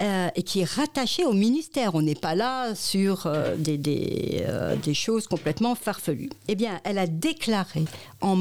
Euh, 0.01 0.27
et 0.35 0.43
qui 0.43 0.59
est 0.59 0.69
rattachée 0.69 1.23
au 1.23 1.31
ministère. 1.31 1.95
On 1.95 2.01
n'est 2.01 2.15
pas 2.15 2.35
là 2.35 2.75
sur 2.75 3.27
euh, 3.27 3.55
euh, 3.57 4.75
des 4.75 4.93
choses 4.93 5.27
complètement 5.27 5.73
farfelues. 5.75 6.29
Eh 6.47 6.55
bien, 6.55 6.81
elle 6.83 6.97
a 6.97 7.07
déclaré 7.07 7.85
en, 8.19 8.37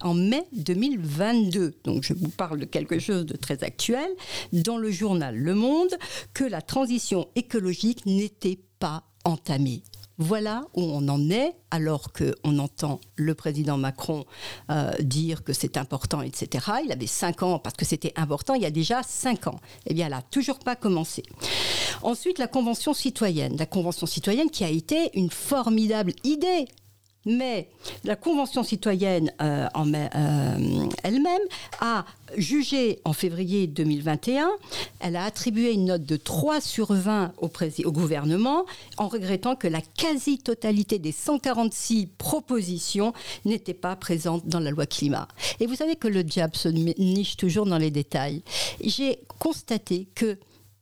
en 0.00 0.14
mai 0.14 0.44
2022, 0.52 1.74
donc 1.84 2.04
je 2.04 2.14
vous 2.14 2.30
parle 2.30 2.58
de 2.58 2.64
quelque 2.64 2.98
chose 2.98 3.26
de 3.26 3.36
très 3.36 3.62
actuel, 3.64 4.08
dans 4.52 4.78
le 4.78 4.90
journal 4.90 5.36
Le 5.36 5.54
Monde, 5.54 5.94
que 6.32 6.44
la 6.44 6.62
transition 6.62 7.28
écologique 7.36 8.06
n'était 8.06 8.58
pas 8.78 9.04
entamée. 9.24 9.82
Voilà 10.18 10.64
où 10.74 10.82
on 10.82 11.08
en 11.08 11.30
est, 11.30 11.54
alors 11.70 12.12
qu'on 12.12 12.58
entend 12.58 13.00
le 13.16 13.34
président 13.34 13.76
Macron 13.76 14.24
euh, 14.70 14.92
dire 15.00 15.42
que 15.42 15.52
c'est 15.52 15.76
important, 15.76 16.22
etc. 16.22 16.66
Il 16.84 16.92
avait 16.92 17.06
cinq 17.06 17.42
ans 17.42 17.58
parce 17.58 17.76
que 17.76 17.84
c'était 17.84 18.12
important, 18.16 18.54
il 18.54 18.62
y 18.62 18.66
a 18.66 18.70
déjà 18.70 19.02
cinq 19.02 19.48
ans. 19.48 19.58
Eh 19.86 19.94
bien, 19.94 20.06
elle 20.06 20.12
n'a 20.12 20.22
toujours 20.22 20.60
pas 20.60 20.76
commencé. 20.76 21.24
Ensuite, 22.02 22.38
la 22.38 22.46
Convention 22.46 22.94
citoyenne. 22.94 23.56
La 23.56 23.66
Convention 23.66 24.06
citoyenne 24.06 24.50
qui 24.50 24.62
a 24.62 24.68
été 24.68 25.10
une 25.14 25.30
formidable 25.30 26.12
idée. 26.22 26.66
Mais 27.26 27.68
la 28.04 28.16
Convention 28.16 28.62
citoyenne 28.62 29.32
euh, 29.40 29.66
euh, 29.76 30.86
elle-même 31.02 31.40
a 31.80 32.04
jugé 32.36 33.00
en 33.04 33.12
février 33.12 33.66
2021, 33.66 34.50
elle 35.00 35.16
a 35.16 35.24
attribué 35.24 35.72
une 35.72 35.86
note 35.86 36.04
de 36.04 36.16
3 36.16 36.60
sur 36.60 36.92
20 36.92 37.32
au, 37.38 37.48
prési- 37.48 37.84
au 37.86 37.92
gouvernement 37.92 38.64
en 38.98 39.08
regrettant 39.08 39.56
que 39.56 39.68
la 39.68 39.80
quasi-totalité 39.80 40.98
des 40.98 41.12
146 41.12 42.06
propositions 42.18 43.12
n'étaient 43.44 43.72
pas 43.74 43.96
présentes 43.96 44.46
dans 44.46 44.60
la 44.60 44.70
loi 44.70 44.86
climat. 44.86 45.28
Et 45.60 45.66
vous 45.66 45.76
savez 45.76 45.96
que 45.96 46.08
le 46.08 46.24
diable 46.24 46.56
se 46.56 46.68
niche 46.68 47.36
toujours 47.36 47.66
dans 47.66 47.78
les 47.78 47.90
détails. 47.90 48.42
J'ai 48.82 49.20
constaté 49.38 50.08
que 50.14 50.38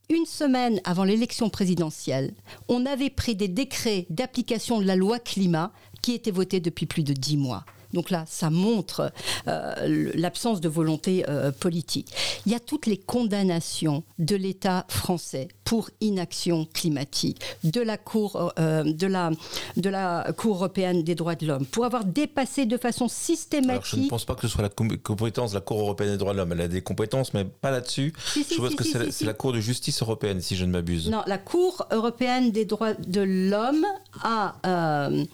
une 0.08 0.26
semaine 0.26 0.80
avant 0.84 1.04
l'élection 1.04 1.48
présidentielle, 1.48 2.34
on 2.68 2.84
avait 2.84 3.08
pris 3.08 3.34
des 3.34 3.48
décrets 3.48 4.06
d'application 4.10 4.78
de 4.80 4.84
la 4.84 4.96
loi 4.96 5.18
climat 5.18 5.72
qui 6.02 6.12
étaient 6.12 6.30
votés 6.30 6.60
depuis 6.60 6.86
plus 6.86 7.04
de 7.04 7.12
dix 7.12 7.36
mois. 7.36 7.64
Donc 7.92 8.10
là, 8.10 8.24
ça 8.26 8.50
montre 8.50 9.12
euh, 9.48 10.10
l'absence 10.14 10.60
de 10.60 10.68
volonté 10.68 11.24
euh, 11.28 11.52
politique. 11.52 12.12
Il 12.46 12.52
y 12.52 12.54
a 12.54 12.60
toutes 12.60 12.86
les 12.86 12.96
condamnations 12.96 14.02
de 14.18 14.36
l'État 14.36 14.86
français 14.88 15.48
pour 15.72 15.88
inaction 16.02 16.66
climatique 16.74 17.40
de 17.64 17.80
la 17.80 17.96
Cour, 17.96 18.52
euh, 18.58 18.84
de 18.84 19.06
la, 19.06 19.30
de 19.78 19.88
la 19.88 20.30
Cour 20.36 20.56
européenne 20.56 21.02
des 21.02 21.14
droits 21.14 21.34
de 21.34 21.46
l'homme, 21.46 21.64
pour 21.64 21.86
avoir 21.86 22.04
dépassé 22.04 22.66
de 22.66 22.76
façon 22.76 23.08
systématique. 23.08 23.70
Alors 23.70 23.86
je 23.86 23.96
ne 23.96 24.08
pense 24.10 24.26
pas 24.26 24.34
que 24.34 24.42
ce 24.42 24.48
soit 24.48 24.60
la 24.60 24.68
compétence 24.68 25.52
de 25.52 25.54
la 25.54 25.62
Cour 25.62 25.80
européenne 25.80 26.10
des 26.10 26.18
droits 26.18 26.34
de 26.34 26.36
l'homme. 26.36 26.52
Elle 26.52 26.60
a 26.60 26.68
des 26.68 26.82
compétences, 26.82 27.32
mais 27.32 27.46
pas 27.46 27.70
là-dessus. 27.70 28.12
je 28.36 28.54
pense 28.54 28.74
que 28.74 28.84
c'est 28.84 29.24
la, 29.24 29.32
Cour 29.32 29.54
de 29.54 29.60
justice 29.60 30.02
européenne, 30.02 30.42
si 30.42 30.56
je 30.56 30.66
ne 30.66 30.72
m'abuse. 30.72 31.08
Non, 31.08 31.22
la 31.26 31.38
Cour 31.38 31.86
européenne 31.90 32.50
des 32.50 32.66
droits 32.66 32.92
de 32.92 33.22
l'homme 33.22 33.86
a, 34.22 34.56
euh, 34.66 35.24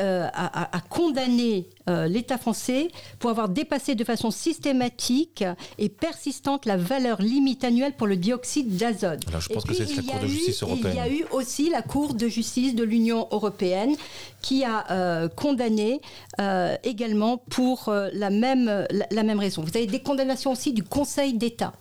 euh, 0.00 0.28
a, 0.32 0.80
condamné 0.88 1.68
l'État 1.86 2.38
français 2.38 2.88
pour 3.18 3.30
avoir 3.30 3.48
dépassé 3.48 3.94
de 3.96 4.04
façon 4.04 4.30
systématique 4.30 5.44
et 5.78 5.88
persistante 5.88 6.66
la 6.66 6.76
valeur 6.76 7.20
limite 7.20 7.64
annuelle 7.64 7.94
pour 7.96 8.06
le 8.06 8.16
dioxyde 8.16 8.76
d'azote. 8.76 9.26
Alors 9.28 9.40
je 9.40 9.48
pense 9.48 9.59
que 9.64 9.74
c'est 9.74 9.84
la 9.94 10.02
Cour 10.02 10.20
de 10.20 10.26
justice 10.26 10.62
européenne. 10.62 10.92
Il 10.94 10.96
y 10.96 11.00
a 11.00 11.08
eu 11.08 11.24
aussi 11.30 11.70
la 11.70 11.82
Cour 11.82 12.14
de 12.14 12.28
justice 12.28 12.74
de 12.74 12.84
l'Union 12.84 13.28
européenne 13.30 13.96
qui 14.42 14.64
a 14.64 14.90
euh, 14.90 15.28
condamné 15.28 16.00
euh, 16.40 16.76
également 16.84 17.38
pour 17.38 17.88
euh, 17.88 18.08
la, 18.12 18.30
même, 18.30 18.86
la 19.10 19.22
même 19.22 19.38
raison. 19.38 19.62
Vous 19.62 19.76
avez 19.76 19.86
des 19.86 20.00
condamnations 20.00 20.52
aussi 20.52 20.72
du 20.72 20.82
Conseil 20.82 21.34
d'État 21.34 21.72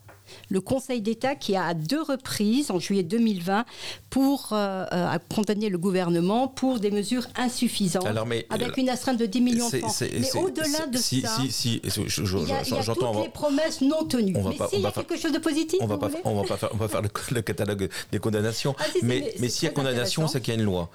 le 0.50 0.62
Conseil 0.62 1.02
d'État 1.02 1.36
qui 1.36 1.56
a 1.56 1.66
à 1.66 1.74
deux 1.74 2.02
reprises, 2.02 2.72
en 2.72 2.80
juillet 2.80 3.04
2020, 3.04 3.66
pour 4.10 4.50
euh, 4.52 4.86
euh, 4.92 5.18
condamner 5.34 5.70
le 5.70 5.78
gouvernement 5.78 6.48
pour 6.48 6.80
des 6.80 6.92
mesures 6.92 7.28
insuffisantes, 7.36 8.06
avec 8.50 8.78
une 8.78 8.90
astreinte 8.90 9.18
de 9.20 9.26
10 9.26 9.42
millions 9.42 9.70
de 9.70 9.78
francs. 9.78 10.02
Mais 10.02 10.36
au-delà 10.36 10.88
de 10.88 10.98
si, 10.98 11.22
ça, 11.22 11.38
si, 11.38 11.52
si, 11.52 11.82
il 11.84 12.48
y 12.48 12.52
a, 12.52 12.84
toutes 12.84 13.24
les 13.24 13.30
promesses 13.30 13.82
non 13.82 14.04
tenues. 14.06 14.34
mais 14.34 14.68
s'il 14.70 14.82
y 14.82 14.86
a 14.86 14.92
quelque 14.92 15.18
chose 15.18 15.32
de 15.32 15.40
positif, 15.40 15.80
on 15.82 15.88
va 15.88 15.98
pas, 15.98 16.10
on 16.24 16.42
va 16.42 16.48
pas 16.48 16.58
faire, 16.58 16.70
on 16.74 16.78
va 16.78 16.88
faire 16.88 17.02
le, 17.02 17.42
catalogue 17.42 17.90
des 18.12 18.20
condamnations. 18.20 18.76
Ah, 18.80 18.84
mais 19.04 19.34
mais 19.40 19.50
s'il 19.50 19.68
y 19.68 19.72
a 19.72 19.74
condamnation, 19.74 20.28
c'est 20.28 20.42
qu'il 20.42 20.54
y 20.54 20.58
a 20.58 20.60
une 20.60 20.66
loi. 20.66 20.90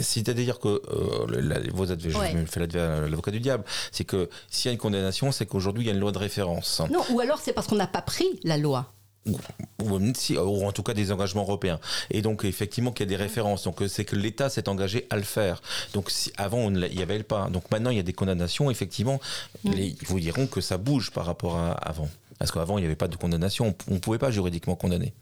C'est-à-dire 0.00 0.58
que 0.58 0.68
euh, 0.68 1.26
je 1.98 2.36
me 2.36 2.46
fais 2.46 2.66
l'avocat 2.66 3.30
du 3.30 3.40
diable, 3.40 3.64
c'est 3.92 4.04
que 4.04 4.28
s'il 4.50 4.68
y 4.68 4.70
a 4.70 4.72
une 4.72 4.78
condamnation, 4.78 5.32
c'est 5.32 5.46
qu'aujourd'hui 5.46 5.84
il 5.84 5.86
y 5.86 5.90
a 5.90 5.94
une 5.94 6.00
loi 6.00 6.12
de 6.12 6.18
référence. 6.18 6.80
Non, 6.90 7.00
ou 7.10 7.20
alors 7.20 7.40
c'est 7.42 7.52
parce 7.52 7.66
qu'on 7.66 7.76
n'a 7.76 7.86
pas 7.86 8.02
pris 8.02 8.26
la 8.42 8.53
loi 8.56 8.94
ou, 9.82 10.66
en 10.66 10.72
tout 10.72 10.82
cas 10.82 10.94
des 10.94 11.12
engagements 11.12 11.42
européens. 11.42 11.80
Et 12.10 12.22
donc 12.22 12.44
effectivement 12.44 12.92
qu'il 12.92 13.06
y 13.06 13.08
a 13.08 13.16
des 13.16 13.22
références. 13.22 13.64
Donc 13.64 13.82
c'est 13.88 14.04
que 14.04 14.16
l'État 14.16 14.48
s'est 14.48 14.68
engagé 14.68 15.06
à 15.10 15.16
le 15.16 15.22
faire. 15.22 15.62
Donc 15.92 16.10
si, 16.10 16.32
avant 16.36 16.70
il 16.70 16.78
n'y 16.78 17.02
avait 17.02 17.22
pas. 17.22 17.48
Donc 17.48 17.70
maintenant 17.70 17.90
il 17.90 17.96
y 17.96 18.00
a 18.00 18.04
des 18.04 18.12
condamnations. 18.12 18.70
Effectivement, 18.70 19.20
mm. 19.64 19.72
ils 19.72 20.06
vous 20.06 20.20
diront 20.20 20.46
que 20.46 20.60
ça 20.60 20.78
bouge 20.78 21.10
par 21.10 21.26
rapport 21.26 21.56
à 21.56 21.72
avant. 21.72 22.08
Parce 22.38 22.50
qu'avant 22.50 22.78
il 22.78 22.82
n'y 22.82 22.86
avait 22.86 22.96
pas 22.96 23.08
de 23.08 23.16
condamnation. 23.16 23.74
On 23.88 23.94
ne 23.94 23.98
pouvait 23.98 24.18
pas 24.18 24.30
juridiquement 24.30 24.76
condamner. 24.76 25.14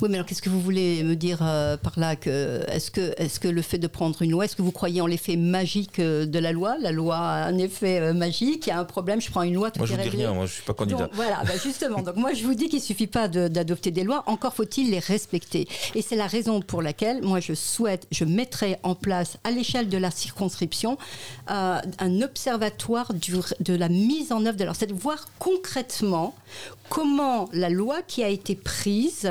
Oui, 0.00 0.08
mais 0.08 0.16
alors 0.16 0.26
qu'est-ce 0.26 0.42
que 0.42 0.48
vous 0.48 0.60
voulez 0.60 1.04
me 1.04 1.14
dire 1.14 1.38
euh, 1.42 1.76
par 1.76 1.98
là 1.98 2.16
que 2.16 2.64
est-ce 2.68 2.90
que 2.90 3.14
est-ce 3.16 3.38
que 3.38 3.46
le 3.46 3.62
fait 3.62 3.78
de 3.78 3.86
prendre 3.86 4.20
une 4.22 4.32
loi, 4.32 4.44
est-ce 4.44 4.56
que 4.56 4.62
vous 4.62 4.72
croyez 4.72 5.00
en 5.00 5.06
l'effet 5.06 5.36
magique 5.36 6.00
euh, 6.00 6.26
de 6.26 6.38
la 6.38 6.52
loi? 6.52 6.76
La 6.80 6.90
loi 6.90 7.16
a 7.16 7.46
un 7.46 7.58
effet 7.58 8.00
euh, 8.00 8.12
magique, 8.12 8.66
il 8.66 8.70
y 8.70 8.72
a 8.72 8.78
un 8.78 8.84
problème, 8.84 9.20
je 9.20 9.30
prends 9.30 9.42
une 9.42 9.54
loi, 9.54 9.70
tout 9.70 9.78
moi, 9.78 9.86
je 9.86 9.94
vous 9.94 10.02
dis 10.02 10.08
rien, 10.08 10.32
moi 10.32 10.46
je 10.46 10.54
suis 10.54 10.62
pas 10.62 10.74
candidat. 10.74 11.08
voilà, 11.12 11.42
bah, 11.44 11.52
justement. 11.62 12.02
donc 12.02 12.16
moi 12.16 12.32
je 12.32 12.44
vous 12.44 12.54
dis 12.54 12.68
qu'il 12.68 12.80
suffit 12.80 13.06
pas 13.06 13.28
d'adopter 13.28 13.92
des 13.92 14.02
lois, 14.02 14.24
encore 14.26 14.54
faut-il 14.54 14.90
les 14.90 14.98
respecter. 14.98 15.68
Et 15.94 16.02
c'est 16.02 16.16
la 16.16 16.26
raison 16.26 16.60
pour 16.60 16.82
laquelle 16.82 17.22
moi 17.22 17.38
je 17.38 17.54
souhaite, 17.54 18.08
je 18.10 18.24
mettrai 18.24 18.78
en 18.82 18.96
place 18.96 19.38
à 19.44 19.52
l'échelle 19.52 19.88
de 19.88 19.98
la 19.98 20.10
circonscription 20.10 20.98
un 21.46 22.20
observatoire 22.22 23.12
de 23.12 23.74
la 23.74 23.88
mise 23.88 24.32
en 24.32 24.44
œuvre 24.44 24.56
de 24.56 24.64
leur, 24.64 24.74
c'est 24.74 24.86
de 24.86 24.94
voir 24.94 25.26
concrètement 25.38 26.34
comment 26.88 27.48
la 27.52 27.70
loi 27.70 28.02
qui 28.02 28.22
a 28.22 28.28
été 28.28 28.54
prise 28.54 29.30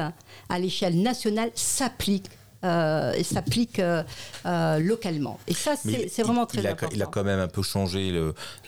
à 0.54 0.60
l'échelle 0.60 1.02
nationale 1.02 1.50
s'applique 1.56 2.30
euh, 2.64 3.12
s'applique 3.24 3.80
euh, 3.80 4.04
euh, 4.46 4.80
localement. 4.80 5.38
Et 5.48 5.54
ça, 5.54 5.76
c'est 5.76 6.24
vraiment 6.24 6.46
très 6.46 6.66
important. 6.66 6.96
il 6.96 7.04
a 7.04 7.08
quand 7.08 7.26
même 7.26 7.42
un 7.42 7.50
peu 7.50 7.62
changé 7.62 8.14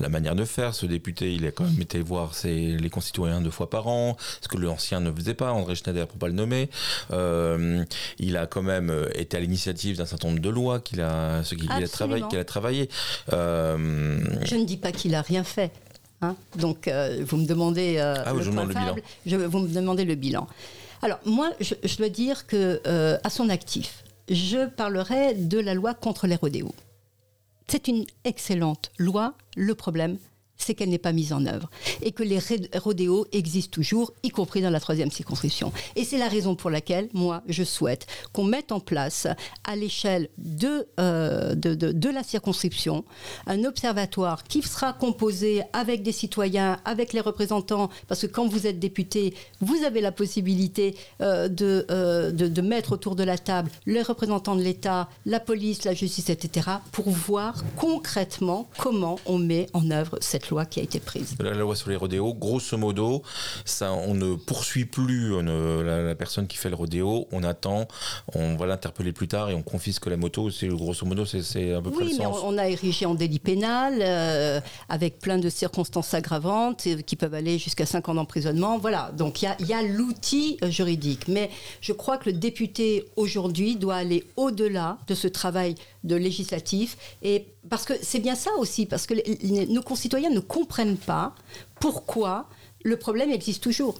la 0.01 0.09
manière 0.09 0.35
de 0.35 0.43
faire. 0.43 0.75
Ce 0.75 0.85
député, 0.85 1.33
il 1.33 1.45
a 1.45 1.51
quand 1.51 1.63
même 1.63 1.79
été 1.79 2.01
voir 2.01 2.33
les 2.43 2.89
concitoyens 2.89 3.39
deux 3.39 3.51
fois 3.51 3.69
par 3.69 3.87
an, 3.87 4.17
ce 4.41 4.49
que 4.49 4.57
l'ancien 4.57 4.99
ne 4.99 5.13
faisait 5.13 5.33
pas, 5.33 5.53
André 5.53 5.75
Schneider, 5.75 6.07
pour 6.07 6.17
pas 6.17 6.27
le 6.27 6.33
nommer. 6.33 6.69
il 8.19 8.35
a 8.35 8.47
quand 8.47 8.63
même 8.63 8.93
été 9.13 9.37
à 9.37 9.39
l'initiative 9.39 9.95
d'un 9.95 10.05
certain 10.05 10.27
nombre 10.27 10.41
de 10.41 10.49
lois 10.49 10.81
qu'il 10.81 10.99
a, 10.99 11.45
ce 11.45 11.55
qu'il 11.55 11.71
a 11.71 11.87
travaillé. 11.87 12.25
Qu'il 12.29 12.39
a 12.39 12.43
travaillé. 12.43 12.89
Je 13.29 14.55
ne 14.55 14.65
dis 14.65 14.77
pas 14.77 14.91
qu'il 14.91 15.15
a 15.15 15.21
rien 15.21 15.45
fait. 15.45 15.71
Hein. 16.21 16.35
Donc, 16.57 16.89
vous 17.21 17.37
me 17.37 17.45
demandez 17.45 17.97
ah, 17.99 18.33
le, 18.33 18.41
je 18.41 18.49
bilan. 18.49 18.95
Je, 19.25 19.37
vous 19.37 19.59
me 19.59 19.73
demandez 19.73 20.03
le 20.03 20.15
bilan. 20.15 20.49
Alors 21.05 21.19
moi, 21.23 21.51
je, 21.59 21.97
dois 21.97 22.09
dire 22.09 22.47
que 22.47 22.81
euh, 22.87 23.19
à 23.23 23.29
son 23.29 23.49
actif, 23.49 24.03
je 24.27 24.65
parlerai 24.67 25.35
de 25.35 25.59
la 25.59 25.75
loi 25.75 25.93
contre 25.93 26.25
les 26.25 26.35
rodéos. 26.35 26.73
C'est 27.67 27.87
une 27.87 28.05
excellente 28.23 28.91
loi. 28.97 29.35
Le 29.55 29.75
problème, 29.75 30.17
c'est 30.57 30.73
qu'elle 30.73 30.89
n'est 30.89 30.97
pas 30.97 31.11
mise 31.11 31.33
en 31.33 31.45
œuvre 31.45 31.69
et 32.01 32.11
que 32.11 32.23
les 32.23 32.39
rodéos 32.77 33.25
existent 33.31 33.71
toujours, 33.71 34.13
y 34.23 34.29
compris 34.29 34.61
dans 34.61 34.69
la 34.69 34.79
troisième 34.79 35.11
circonscription. 35.11 35.71
Et 35.95 36.03
c'est 36.03 36.17
la 36.17 36.27
raison 36.27 36.55
pour 36.55 36.69
laquelle, 36.69 37.09
moi, 37.13 37.41
je 37.47 37.63
souhaite 37.63 38.07
qu'on 38.33 38.43
mette 38.43 38.71
en 38.71 38.79
place, 38.79 39.27
à 39.63 39.75
l'échelle 39.75 40.29
de, 40.37 40.87
euh, 40.99 41.55
de, 41.55 41.73
de, 41.73 42.09
la 42.09 42.23
circonscription, 42.23 43.03
un 43.47 43.63
observatoire 43.63 44.43
qui 44.43 44.61
sera 44.61 44.93
composé 44.93 45.63
avec 45.73 46.03
des 46.03 46.11
citoyens, 46.11 46.79
avec 46.85 47.13
les 47.13 47.21
représentants, 47.21 47.89
parce 48.07 48.21
que 48.21 48.27
quand 48.27 48.47
vous 48.47 48.67
êtes 48.67 48.79
député, 48.79 49.33
vous 49.61 49.83
avez 49.83 50.01
la 50.01 50.11
possibilité 50.11 50.95
euh, 51.21 51.47
de, 51.47 51.85
euh, 51.91 52.31
de, 52.31 52.47
de 52.47 52.61
mettre 52.61 52.93
autour 52.93 53.15
de 53.15 53.23
la 53.23 53.37
table 53.37 53.71
les 53.85 54.01
représentants 54.01 54.55
de 54.55 54.61
l'État, 54.61 55.09
la 55.25 55.39
police, 55.39 55.83
la 55.83 55.93
justice, 55.93 56.29
etc., 56.29 56.69
pour 56.91 57.09
voir 57.09 57.63
concrètement 57.75 58.69
comment 58.77 59.19
on 59.25 59.37
met 59.37 59.67
en 59.73 59.89
œuvre 59.91 60.17
cette 60.21 60.44
loi 60.49 60.65
qui 60.65 60.79
a 60.79 60.83
été 60.83 60.99
prise. 60.99 61.35
La 61.39 61.53
loi 61.53 61.75
sur 61.75 61.89
les 61.89 61.95
rodéos, 61.95 62.33
grosso 62.33 62.77
modo, 62.77 63.21
ça, 63.65 63.91
on 63.93 64.13
ne 64.13 64.35
poursuit 64.35 64.85
plus 64.85 65.41
la, 65.41 66.15
personne 66.15 66.47
qui 66.47 66.57
fait 66.57 66.69
le 66.69 66.75
rodéo, 66.75 67.27
on 67.31 67.43
attend, 67.43 67.87
on 68.33 68.55
va 68.55 68.65
l'interpeller 68.65 69.11
plus 69.11 69.27
tard 69.27 69.49
et 69.49 69.53
on 69.53 69.61
confisque 69.61 70.07
la 70.07 70.17
moto. 70.17 70.49
C'est 70.49 70.67
grosso 70.67 71.05
modo, 71.05 71.25
c'est 71.25 71.73
un 71.73 71.81
peu 71.81 71.91
près 71.91 72.05
oui, 72.05 72.15
mais 72.17 72.25
On, 72.25 72.57
a 72.57 72.67
érigé 72.67 73.05
en 73.05 73.15
délit 73.15 73.39
pénal 73.39 73.99
euh, 74.01 74.59
avec 74.89 75.19
plein 75.19 75.37
de 75.37 75.49
circonstances 75.49 76.13
aggravantes 76.13 76.87
euh, 76.87 77.01
qui 77.01 77.15
peuvent 77.15 77.33
aller 77.33 77.57
jusqu'à 77.57 77.85
5 77.85 78.09
ans 78.09 78.15
d'emprisonnement. 78.15 78.77
Voilà, 78.77 79.11
donc 79.15 79.41
il 79.41 79.67
y 79.67 79.73
a, 79.73 79.81
l'outil 79.83 80.57
euh, 80.63 80.69
juridique. 80.69 81.27
Mais 81.27 81.49
je 81.81 81.93
crois 81.93 82.17
que 82.17 82.29
le 82.29 82.33
député 82.33 83.05
aujourd'hui 83.15 83.75
doit 83.75 83.95
aller 83.95 84.23
au-delà 84.35 84.97
de 85.07 85.15
ce 85.15 85.27
travail 85.27 85.75
de 86.03 86.15
législatif 86.15 86.97
et 87.21 87.45
parce 87.69 87.85
que 87.85 87.93
c'est 88.01 88.19
bien 88.19 88.35
ça 88.35 88.51
aussi, 88.57 88.85
parce 88.85 89.07
que 89.07 89.13
nos 89.71 89.81
concitoyens 89.81 90.29
ne 90.29 90.39
comprennent 90.39 90.97
pas 90.97 91.33
pourquoi 91.79 92.47
le 92.83 92.97
problème 92.97 93.31
existe 93.31 93.63
toujours. 93.63 93.99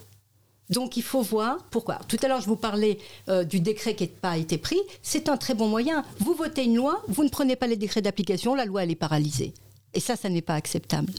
Donc 0.69 0.97
il 0.97 1.04
faut 1.04 1.21
voir 1.21 1.58
pourquoi. 1.69 1.99
Tout 2.08 2.17
à 2.23 2.28
l'heure, 2.28 2.41
je 2.41 2.47
vous 2.47 2.56
parlais 2.56 2.97
euh, 3.30 3.43
du 3.43 3.60
décret 3.60 3.95
qui 3.95 4.06
n'a 4.06 4.10
pas 4.21 4.38
été 4.38 4.58
pris. 4.58 4.80
C'est 5.01 5.30
un 5.30 5.38
très 5.38 5.54
bon 5.54 5.67
moyen. 5.67 6.04
Vous 6.19 6.34
votez 6.34 6.63
une 6.63 6.75
loi, 6.75 7.04
vous 7.08 7.23
ne 7.23 7.30
prenez 7.30 7.56
pas 7.56 7.67
les 7.67 7.78
décrets 7.78 8.01
d'application, 8.01 8.56
la 8.56 8.65
loi, 8.65 8.84
elle 8.84 8.91
est 8.91 8.95
paralysée. 8.95 9.54
Et 9.93 9.99
ça, 9.99 10.15
ça 10.15 10.30
n'est 10.30 10.41
pas 10.41 10.56
acceptable. 10.56 11.13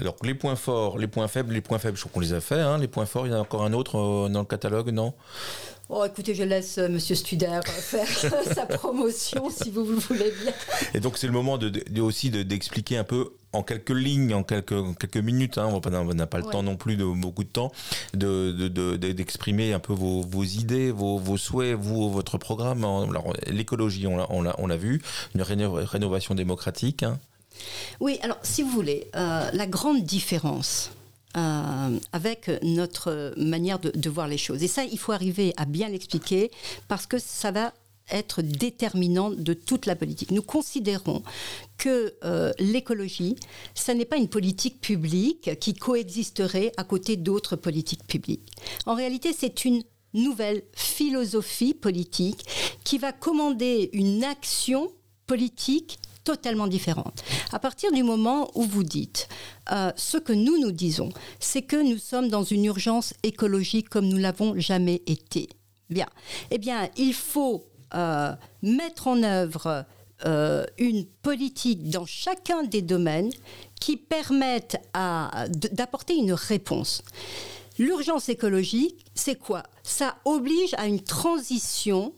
Alors, 0.00 0.16
les 0.22 0.34
points 0.34 0.56
forts, 0.56 0.98
les 0.98 1.06
points 1.06 1.28
faibles, 1.28 1.52
les 1.52 1.60
points 1.60 1.78
faibles, 1.78 1.96
je 1.96 2.02
crois 2.02 2.12
qu'on 2.14 2.20
les 2.20 2.32
a 2.32 2.40
fait. 2.40 2.60
Hein. 2.60 2.78
Les 2.78 2.88
points 2.88 3.06
forts, 3.06 3.26
il 3.26 3.30
y 3.30 3.34
en 3.34 3.38
a 3.38 3.40
encore 3.40 3.62
un 3.62 3.72
autre 3.72 3.98
euh, 3.98 4.28
dans 4.28 4.40
le 4.40 4.46
catalogue, 4.46 4.90
non? 4.90 5.12
Oh, 5.90 6.02
écoutez, 6.06 6.34
je 6.34 6.42
laisse 6.42 6.78
M. 6.78 6.84
Euh, 6.84 6.94
Monsieur 6.94 7.14
Studer 7.14 7.60
faire 7.66 8.08
sa 8.54 8.64
promotion, 8.64 9.50
si 9.50 9.70
vous, 9.70 9.84
vous 9.84 10.00
voulez 10.00 10.32
bien. 10.42 10.52
Et 10.94 11.00
donc, 11.00 11.18
c'est 11.18 11.26
le 11.26 11.32
moment 11.32 11.58
de, 11.58 12.00
aussi 12.00 12.30
d'expliquer 12.30 12.96
un 12.96 13.04
peu 13.04 13.32
en 13.52 13.62
quelques 13.62 13.90
lignes, 13.90 14.34
en 14.34 14.42
quelques, 14.42 14.98
quelques 14.98 15.18
minutes, 15.18 15.58
hein, 15.58 15.66
on 15.66 16.14
n'a 16.14 16.26
pas 16.26 16.38
le 16.38 16.44
temps 16.44 16.62
non 16.62 16.76
plus 16.76 16.96
de 16.96 17.04
beaucoup 17.04 17.44
de 17.44 17.48
temps, 17.48 17.70
d'exprimer 18.14 19.70
de, 19.70 19.74
un 19.74 19.78
peu 19.78 19.92
vos, 19.92 20.22
vos 20.22 20.42
idées, 20.42 20.90
vos, 20.90 21.18
vos, 21.18 21.36
souhaits, 21.36 21.76
vous, 21.78 22.10
votre 22.10 22.38
programme. 22.38 22.84
L'écologie, 23.46 24.06
on 24.06 24.66
l'a 24.66 24.76
vu, 24.76 25.02
une 25.34 25.42
rénovation 25.42 26.34
démocratique. 26.34 27.02
Hein. 27.02 27.20
Oui, 28.00 28.18
alors 28.22 28.38
si 28.42 28.62
vous 28.62 28.70
voulez, 28.70 29.06
euh, 29.14 29.50
la 29.52 29.66
grande 29.66 30.02
différence 30.02 30.90
euh, 31.36 31.98
avec 32.12 32.50
notre 32.62 33.34
manière 33.36 33.78
de, 33.78 34.10
voir 34.10 34.28
les 34.28 34.38
choses. 34.38 34.62
Et 34.62 34.68
ça, 34.68 34.84
il 34.84 34.98
faut 34.98 35.12
arriver 35.12 35.52
à 35.56 35.64
bien 35.64 35.88
l'expliquer 35.88 36.50
parce 36.88 37.06
que 37.06 37.18
ça 37.18 37.50
va 37.50 37.72
être 38.10 38.42
déterminant 38.42 39.30
de 39.30 39.54
toute 39.54 39.86
la 39.86 39.96
politique. 39.96 40.30
Nous 40.30 40.42
considérons 40.42 41.22
que 41.78 42.14
euh, 42.24 42.52
l'écologie, 42.58 43.36
ça 43.74 43.94
n'est 43.94 44.04
pas 44.04 44.16
une 44.16 44.28
politique 44.28 44.80
publique 44.80 45.58
qui 45.58 45.74
coexisterait 45.74 46.72
à 46.76 46.84
côté 46.84 47.16
d'autres 47.16 47.56
politiques 47.56 48.06
publiques. 48.06 48.52
En 48.86 48.94
réalité, 48.94 49.32
c'est 49.36 49.64
une 49.64 49.82
nouvelle 50.12 50.62
philosophie 50.74 51.74
politique 51.74 52.44
qui 52.84 52.98
va 52.98 53.12
commander 53.12 53.90
une 53.92 54.22
action 54.22 54.92
politique 55.26 55.98
totalement 56.24 56.66
différente. 56.66 57.22
À 57.52 57.58
partir 57.58 57.92
du 57.92 58.02
moment 58.02 58.50
où 58.54 58.62
vous 58.64 58.82
dites 58.82 59.28
euh, 59.72 59.92
ce 59.96 60.16
que 60.16 60.32
nous 60.32 60.58
nous 60.58 60.72
disons, 60.72 61.10
c'est 61.38 61.62
que 61.62 61.76
nous 61.76 61.98
sommes 61.98 62.28
dans 62.28 62.42
une 62.42 62.64
urgence 62.64 63.14
écologique 63.22 63.88
comme 63.88 64.08
nous 64.08 64.16
l'avons 64.18 64.58
jamais 64.58 65.02
été. 65.06 65.48
Bien. 65.90 66.06
Eh 66.50 66.58
bien, 66.58 66.88
il 66.96 67.12
faut 67.14 67.66
euh, 67.94 68.32
mettre 68.62 69.06
en 69.06 69.22
œuvre 69.22 69.84
euh, 70.24 70.64
une 70.78 71.04
politique 71.04 71.90
dans 71.90 72.06
chacun 72.06 72.62
des 72.64 72.82
domaines 72.82 73.30
qui 73.80 73.96
de- 73.96 75.68
d'apporter 75.72 76.14
une 76.16 76.32
réponse. 76.32 77.02
L'urgence 77.78 78.28
écologique, 78.28 79.04
c'est 79.14 79.38
quoi? 79.38 79.64
Ça 79.82 80.16
oblige 80.24 80.74
à 80.78 80.86
une 80.86 81.02
transition, 81.02 82.14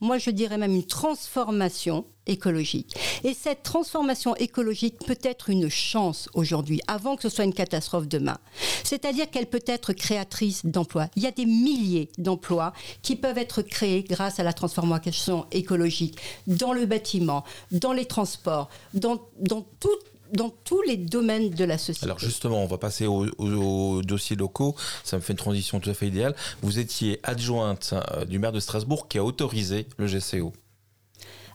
moi 0.00 0.18
je 0.18 0.30
dirais 0.30 0.58
même 0.58 0.74
une 0.74 0.86
transformation 0.86 2.04
écologique. 2.30 2.94
Et 3.24 3.34
cette 3.34 3.62
transformation 3.62 4.34
écologique 4.36 4.96
peut 5.06 5.18
être 5.22 5.50
une 5.50 5.68
chance 5.68 6.28
aujourd'hui, 6.34 6.80
avant 6.86 7.16
que 7.16 7.22
ce 7.22 7.28
soit 7.28 7.44
une 7.44 7.52
catastrophe 7.52 8.08
demain. 8.08 8.38
C'est-à-dire 8.84 9.28
qu'elle 9.30 9.46
peut 9.46 9.62
être 9.66 9.92
créatrice 9.92 10.64
d'emplois. 10.64 11.08
Il 11.16 11.22
y 11.22 11.26
a 11.26 11.30
des 11.32 11.46
milliers 11.46 12.08
d'emplois 12.18 12.72
qui 13.02 13.16
peuvent 13.16 13.38
être 13.38 13.62
créés 13.62 14.02
grâce 14.04 14.40
à 14.40 14.42
la 14.42 14.52
transformation 14.52 15.46
écologique 15.52 16.18
dans 16.46 16.72
le 16.72 16.86
bâtiment, 16.86 17.44
dans 17.72 17.92
les 17.92 18.06
transports, 18.06 18.68
dans, 18.94 19.20
dans 19.40 19.62
tout- 19.80 19.88
dans 20.32 20.50
tous 20.64 20.80
les 20.82 20.96
domaines 20.96 21.50
de 21.50 21.64
la 21.64 21.76
société. 21.76 22.04
Alors 22.04 22.20
justement, 22.20 22.62
on 22.62 22.66
va 22.66 22.78
passer 22.78 23.04
aux, 23.08 23.26
aux- 23.38 24.00
dossiers 24.02 24.36
locaux. 24.36 24.76
Ça 25.02 25.16
me 25.16 25.22
fait 25.22 25.32
une 25.32 25.38
transition 25.38 25.80
tout 25.80 25.90
à 25.90 25.94
fait 25.94 26.06
idéale. 26.06 26.36
Vous 26.62 26.78
étiez 26.78 27.18
adjointe 27.24 27.94
euh, 28.14 28.24
du 28.26 28.38
maire 28.38 28.52
de 28.52 28.60
Strasbourg 28.60 29.08
qui 29.08 29.18
a 29.18 29.24
autorisé 29.24 29.86
le 29.96 30.06
GCO. 30.06 30.52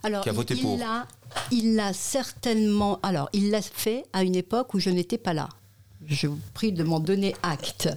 Alors, 0.06 0.22
qui 0.22 0.28
a 0.28 0.32
voté 0.32 0.54
il 0.54 0.62
pour. 0.62 0.78
l'a- 0.78 1.06
il 1.50 1.74
l'a 1.74 1.92
certainement. 1.92 2.98
Alors, 3.02 3.28
il 3.32 3.50
l'a 3.50 3.62
fait 3.62 4.04
à 4.12 4.22
une 4.22 4.34
époque 4.36 4.74
où 4.74 4.78
je 4.78 4.90
n'étais 4.90 5.18
pas 5.18 5.34
là. 5.34 5.48
Je 6.06 6.26
vous 6.28 6.38
prie 6.54 6.72
de 6.72 6.82
m'en 6.84 7.00
donner 7.00 7.34
acte. 7.42 7.88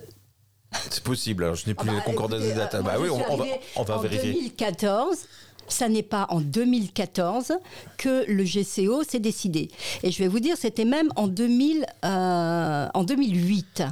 C'est 0.89 1.03
possible. 1.03 1.43
Alors 1.43 1.55
je 1.55 1.65
n'ai 1.67 1.73
Ah 1.77 1.81
plus 1.81 1.87
bah, 1.91 1.95
les 1.97 2.01
concordats 2.03 2.37
écoutez, 2.37 2.51
des 2.53 2.57
dates. 2.57 2.75
euh, 2.75 2.81
bah 2.81 2.95
oui, 2.99 3.09
on, 3.09 3.35
va, 3.37 3.45
on 3.75 3.83
va 3.83 3.97
en 3.97 3.99
vérifier. 4.01 4.33
2014. 4.33 5.17
Ça 5.67 5.87
n'est 5.87 6.01
pas 6.03 6.25
en 6.29 6.41
2014 6.41 7.53
que 7.97 8.25
le 8.27 8.43
GCO 8.43 9.03
s'est 9.03 9.19
décidé. 9.19 9.69
Et 10.01 10.11
je 10.11 10.17
vais 10.17 10.27
vous 10.27 10.39
dire, 10.39 10.57
c'était 10.57 10.85
même 10.85 11.09
en, 11.15 11.27
2000, 11.27 11.85
euh, 12.05 12.87
en 12.93 13.03
2008. 13.03 13.83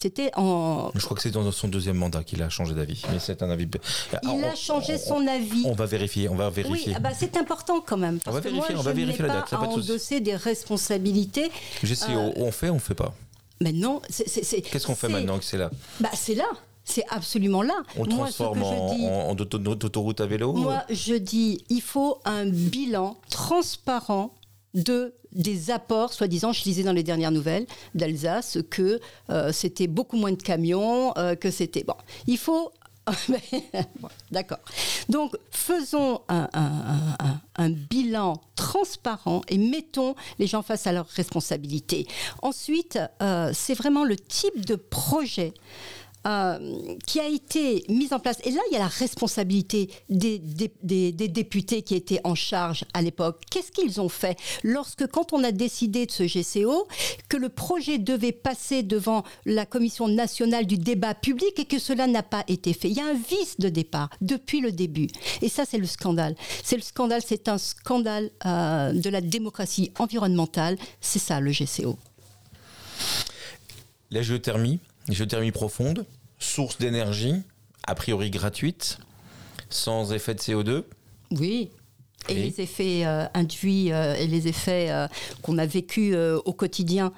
C'était 0.00 0.30
en. 0.36 0.90
Je 0.94 1.00
crois 1.04 1.16
que 1.16 1.22
c'est 1.22 1.30
dans 1.30 1.50
son 1.50 1.68
deuxième 1.68 1.96
mandat 1.96 2.22
qu'il 2.24 2.42
a 2.42 2.50
changé 2.50 2.74
d'avis. 2.74 3.02
Mais 3.10 3.18
c'est 3.18 3.42
un 3.42 3.48
avis. 3.48 3.66
Il 3.72 4.18
Alors, 4.28 4.34
a 4.44 4.52
on- 4.52 4.54
changé 4.56 4.96
on- 4.96 5.08
son 5.08 5.26
avis. 5.26 5.62
On 5.64 5.72
va 5.72 5.86
vérifier. 5.86 6.28
On 6.28 6.34
va 6.34 6.48
Oui, 6.48 6.54
vérifier. 6.54 6.92
ah 6.96 7.00
bah, 7.00 7.10
c'est 7.18 7.36
important 7.38 7.80
quand 7.80 7.96
même. 7.96 8.18
Parce 8.18 8.36
va 8.36 8.42
que 8.42 8.48
vérifier, 8.48 8.74
moi, 8.74 8.80
on 8.80 8.84
va 8.84 8.92
vérifier 8.92 9.22
la 9.22 9.28
pas 9.28 9.34
date, 9.40 9.50
pas 9.50 9.66
de 9.66 9.72
souci. 9.72 9.90
endosser 9.90 10.20
des 10.20 10.36
responsabilités. 10.36 11.50
GCO, 11.82 12.10
Euh, 12.18 12.32
on 12.36 12.52
fait, 12.52 12.68
on 12.70 12.78
fait 12.78 12.94
pas. 12.94 13.14
Mais 13.62 13.72
non, 13.72 14.02
Qu'est-ce 14.08 14.86
qu'on 14.86 14.94
fait 14.96 15.08
maintenant 15.08 15.38
que 15.38 15.44
c'est 15.44 15.56
là 15.58 15.70
Bah, 16.00 16.10
c'est 16.14 16.34
là. 16.34 16.48
C'est 16.84 17.04
absolument 17.08 17.62
là. 17.62 17.72
On 17.96 18.04
ce 18.04 18.10
que 18.10 18.14
transforme 18.14 18.62
en, 18.62 18.88
je 18.90 18.96
dis, 18.96 19.06
en- 19.06 19.30
en 19.30 19.36
auto- 19.36 19.56
autoroute 19.86 20.20
à 20.20 20.26
vélo 20.26 20.52
moi, 20.52 20.84
je 20.90 21.14
dis, 21.14 21.64
il 21.70 21.80
faut 21.80 22.18
un 22.26 22.44
bilan 22.44 23.16
transparent 23.30 24.34
de 24.74 25.14
des 25.34 25.70
apports, 25.70 26.12
soi-disant, 26.12 26.52
je 26.52 26.64
lisais 26.64 26.82
dans 26.82 26.92
les 26.92 27.02
dernières 27.02 27.32
nouvelles 27.32 27.66
d'Alsace 27.94 28.58
que 28.70 29.00
euh, 29.30 29.52
c'était 29.52 29.86
beaucoup 29.86 30.16
moins 30.16 30.32
de 30.32 30.42
camions, 30.42 31.12
euh, 31.16 31.34
que 31.34 31.50
c'était 31.50 31.84
bon. 31.84 31.96
Il 32.26 32.38
faut 32.38 32.72
D'accord. 34.30 34.60
Donc, 35.10 35.36
faisons 35.50 36.22
un 36.28 37.70
bilan 37.70 38.40
transparent 38.56 39.42
et 39.48 39.58
mettons 39.58 40.14
les 40.38 40.46
gens 40.46 40.62
face 40.62 40.86
à 40.86 40.92
leurs 40.92 41.08
responsabilités. 41.08 42.06
Ensuite, 42.40 42.98
euh, 43.22 43.50
c'est 43.52 43.74
vraiment 43.74 44.04
le 44.04 44.16
type 44.16 44.64
de 44.64 44.74
projet 44.74 45.52
euh, 46.26 46.96
qui 47.06 47.20
a 47.20 47.28
été 47.28 47.84
mise 47.88 48.12
en 48.12 48.18
place. 48.18 48.38
Et 48.44 48.50
là, 48.50 48.60
il 48.70 48.74
y 48.74 48.76
a 48.76 48.80
la 48.80 48.88
responsabilité 48.88 49.90
des, 50.08 50.38
députés 50.38 51.82
qui 51.82 51.94
étaient 51.94 52.20
en 52.24 52.34
charge 52.34 52.84
à 52.94 53.02
l'époque. 53.02 53.42
Qu'est-ce 53.50 53.70
qu'ils 53.70 54.00
ont 54.00 54.08
fait 54.08 54.38
lorsque, 54.62 55.06
quand 55.06 55.32
on 55.32 55.44
a 55.44 55.52
décidé 55.52 56.06
de 56.06 56.10
ce 56.10 56.22
GCO, 56.24 56.88
que 57.28 57.36
le 57.36 57.48
projet 57.48 57.98
devait 57.98 58.32
passer 58.32 58.82
devant 58.82 59.22
la 59.44 59.66
Commission 59.66 60.08
nationale 60.08 60.66
du 60.66 60.78
débat 60.78 61.14
public 61.14 61.58
et 61.58 61.64
que 61.64 61.78
cela 61.78 62.06
n'a 62.06 62.22
pas 62.22 62.44
été 62.48 62.72
fait? 62.72 62.88
Il 62.88 62.96
y 62.96 63.00
a 63.00 63.06
un 63.06 63.14
vice 63.14 63.58
de 63.58 63.68
départ 63.68 64.08
depuis 64.20 64.60
le 64.60 64.72
début. 64.72 65.08
Et 65.42 65.48
ça, 65.48 65.64
c'est 65.68 65.78
le 65.78 65.86
scandale. 65.86 66.36
C'est 66.62 66.76
le 66.76 66.82
scandale, 66.82 67.22
c'est 67.26 67.48
un 67.48 67.58
scandale 67.58 68.30
euh, 68.46 68.92
de 68.92 69.10
la 69.10 69.20
démocratie 69.20 69.92
environnementale. 69.98 70.78
C'est 71.00 71.18
ça, 71.18 71.40
le 71.40 71.52
GCO. 71.52 71.98
La 74.10 74.22
géothermie, 74.22 74.80
géothermie 75.08 75.52
profonde, 75.52 76.06
source 76.38 76.78
d'énergie, 76.78 77.42
a 77.86 77.94
priori 77.94 78.30
gratuite, 78.30 78.98
sans 79.70 80.12
effet 80.12 80.34
de 80.34 80.40
CO2. 80.40 80.84
Oui. 81.32 81.70
Et, 82.28 82.32
Et 82.32 82.34
les 82.36 82.60
effets 82.62 83.04
euh, 83.04 83.26
induits 83.34 83.92
euh, 83.92 84.14
et 84.16 84.26
les 84.26 84.48
effets 84.48 84.90
euh, 84.90 85.06
qu'on 85.42 85.58
a 85.58 85.66
vécus 85.66 86.14
euh, 86.14 86.40
au 86.46 86.54
quotidien. 86.54 87.12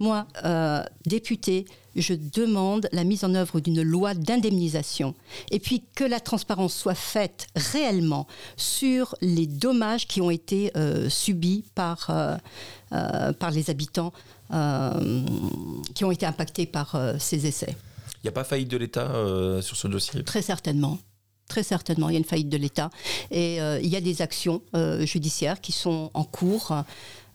Moi, 0.00 0.26
euh, 0.44 0.82
député, 1.06 1.66
je 1.94 2.14
demande 2.14 2.88
la 2.90 3.04
mise 3.04 3.22
en 3.22 3.34
œuvre 3.34 3.60
d'une 3.60 3.82
loi 3.82 4.14
d'indemnisation 4.14 5.14
et 5.50 5.60
puis 5.60 5.84
que 5.94 6.04
la 6.04 6.18
transparence 6.20 6.74
soit 6.74 6.94
faite 6.94 7.46
réellement 7.54 8.26
sur 8.56 9.14
les 9.20 9.46
dommages 9.46 10.06
qui 10.06 10.20
ont 10.20 10.30
été 10.30 10.72
euh, 10.76 11.08
subis 11.10 11.64
par, 11.74 12.06
euh, 12.10 12.36
euh, 12.92 13.32
par 13.34 13.50
les 13.50 13.70
habitants 13.70 14.12
euh, 14.14 14.39
qui 15.94 16.04
ont 16.04 16.10
été 16.10 16.26
impactés 16.26 16.66
par 16.66 16.94
euh, 16.94 17.14
ces 17.18 17.46
essais. 17.46 17.76
Il 18.22 18.26
n'y 18.26 18.28
a 18.28 18.32
pas 18.32 18.44
faillite 18.44 18.68
de 18.68 18.76
l'État 18.76 19.10
euh, 19.12 19.62
sur 19.62 19.76
ce 19.76 19.88
dossier? 19.88 20.22
Très 20.24 20.42
certainement. 20.42 20.98
Très 21.48 21.62
certainement, 21.64 22.08
il 22.10 22.12
y 22.12 22.16
a 22.16 22.18
une 22.18 22.24
faillite 22.24 22.48
de 22.48 22.56
l'État 22.56 22.90
et 23.32 23.60
euh, 23.60 23.80
il 23.82 23.88
y 23.88 23.96
a 23.96 24.00
des 24.00 24.22
actions 24.22 24.62
euh, 24.76 25.04
judiciaires 25.04 25.60
qui 25.60 25.72
sont 25.72 26.10
en 26.14 26.22
cours. 26.22 26.72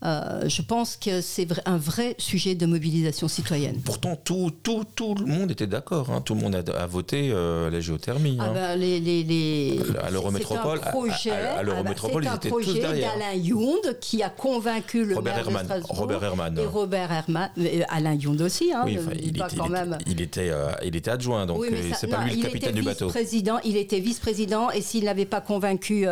Euh, 0.06 0.48
je 0.48 0.62
pense 0.62 0.98
que 0.98 1.20
c'est 1.22 1.48
un 1.66 1.78
vrai 1.78 2.16
sujet 2.20 2.54
de 2.54 2.66
mobilisation 2.68 3.28
citoyenne. 3.28 3.78
Pourtant, 3.84 4.16
tout, 4.16 4.52
tout, 4.62 4.84
tout 4.96 5.16
le 5.16 5.26
monde 5.26 5.50
était 5.50 5.66
d'accord. 5.66 6.12
hein. 6.12 6.22
Tout 6.22 6.36
le 6.36 6.42
monde 6.42 6.56
a, 6.56 6.78
a 6.84 6.86
voté 6.86 7.32
euh, 7.32 7.72
la 7.72 7.80
géothermie. 7.80 8.38
Ah 8.40 8.52
hein. 8.56 8.76
les, 8.76 9.00
les, 9.00 9.24
les... 9.24 9.80
À 10.04 10.12
l'Eurométropole, 10.12 10.80
c'est 10.84 10.88
un 10.88 10.92
projet, 10.92 11.32
à- 11.32 11.56
à- 11.56 11.58
à 11.60 11.64
l'Eurométropole, 11.64 12.24
c'est 12.24 12.30
ils 12.30 12.34
un 12.34 12.36
étaient 12.36 12.50
tous 12.50 12.62
projet 12.64 12.82
d'Alain 12.82 13.34
Yound 13.36 13.98
qui 14.00 14.22
a 14.22 14.30
convaincu 14.30 15.06
le 15.06 15.16
Robert 15.16 15.34
maire 15.36 15.46
Herman. 15.48 15.62
de 15.62 15.66
Strasbourg. 15.66 15.98
Robert 15.98 16.24
Herman. 16.24 16.58
Et 16.60 16.66
Robert 16.66 17.12
Herman. 17.12 17.50
euh, 17.58 17.82
Alain 17.90 18.14
Yound 18.14 18.42
aussi, 18.42 18.72
hein, 18.72 18.84
Oui, 18.86 18.98
enfin, 19.00 19.12
il, 19.20 19.30
était, 19.30 19.40
quand 19.40 19.48
il 19.52 19.60
était- 19.60 19.70
même. 19.70 19.98
il 20.06 20.22
était, 20.22 20.50
euh, 20.52 20.72
il 20.84 20.96
était 20.96 21.12
adjoint, 21.12 21.46
donc 21.48 21.60
Oui, 21.62 21.70
euh, 21.72 21.92
c'est 22.00 22.08
pas 22.08 22.18
non, 22.20 22.24
lui 22.26 22.32
le 22.34 22.38
il 22.38 22.44
capitaine 22.44 22.70
était 22.70 22.80
du 22.80 22.86
bateau. 22.86 23.06
vice-président, 23.08 23.58
il 23.64 23.76
était 23.78 24.00
vice-président, 24.00 24.70
et 24.70 24.82
s'il 24.82 25.06
n'avait 25.06 25.26
pas 25.26 25.42
convaincu 25.42 26.06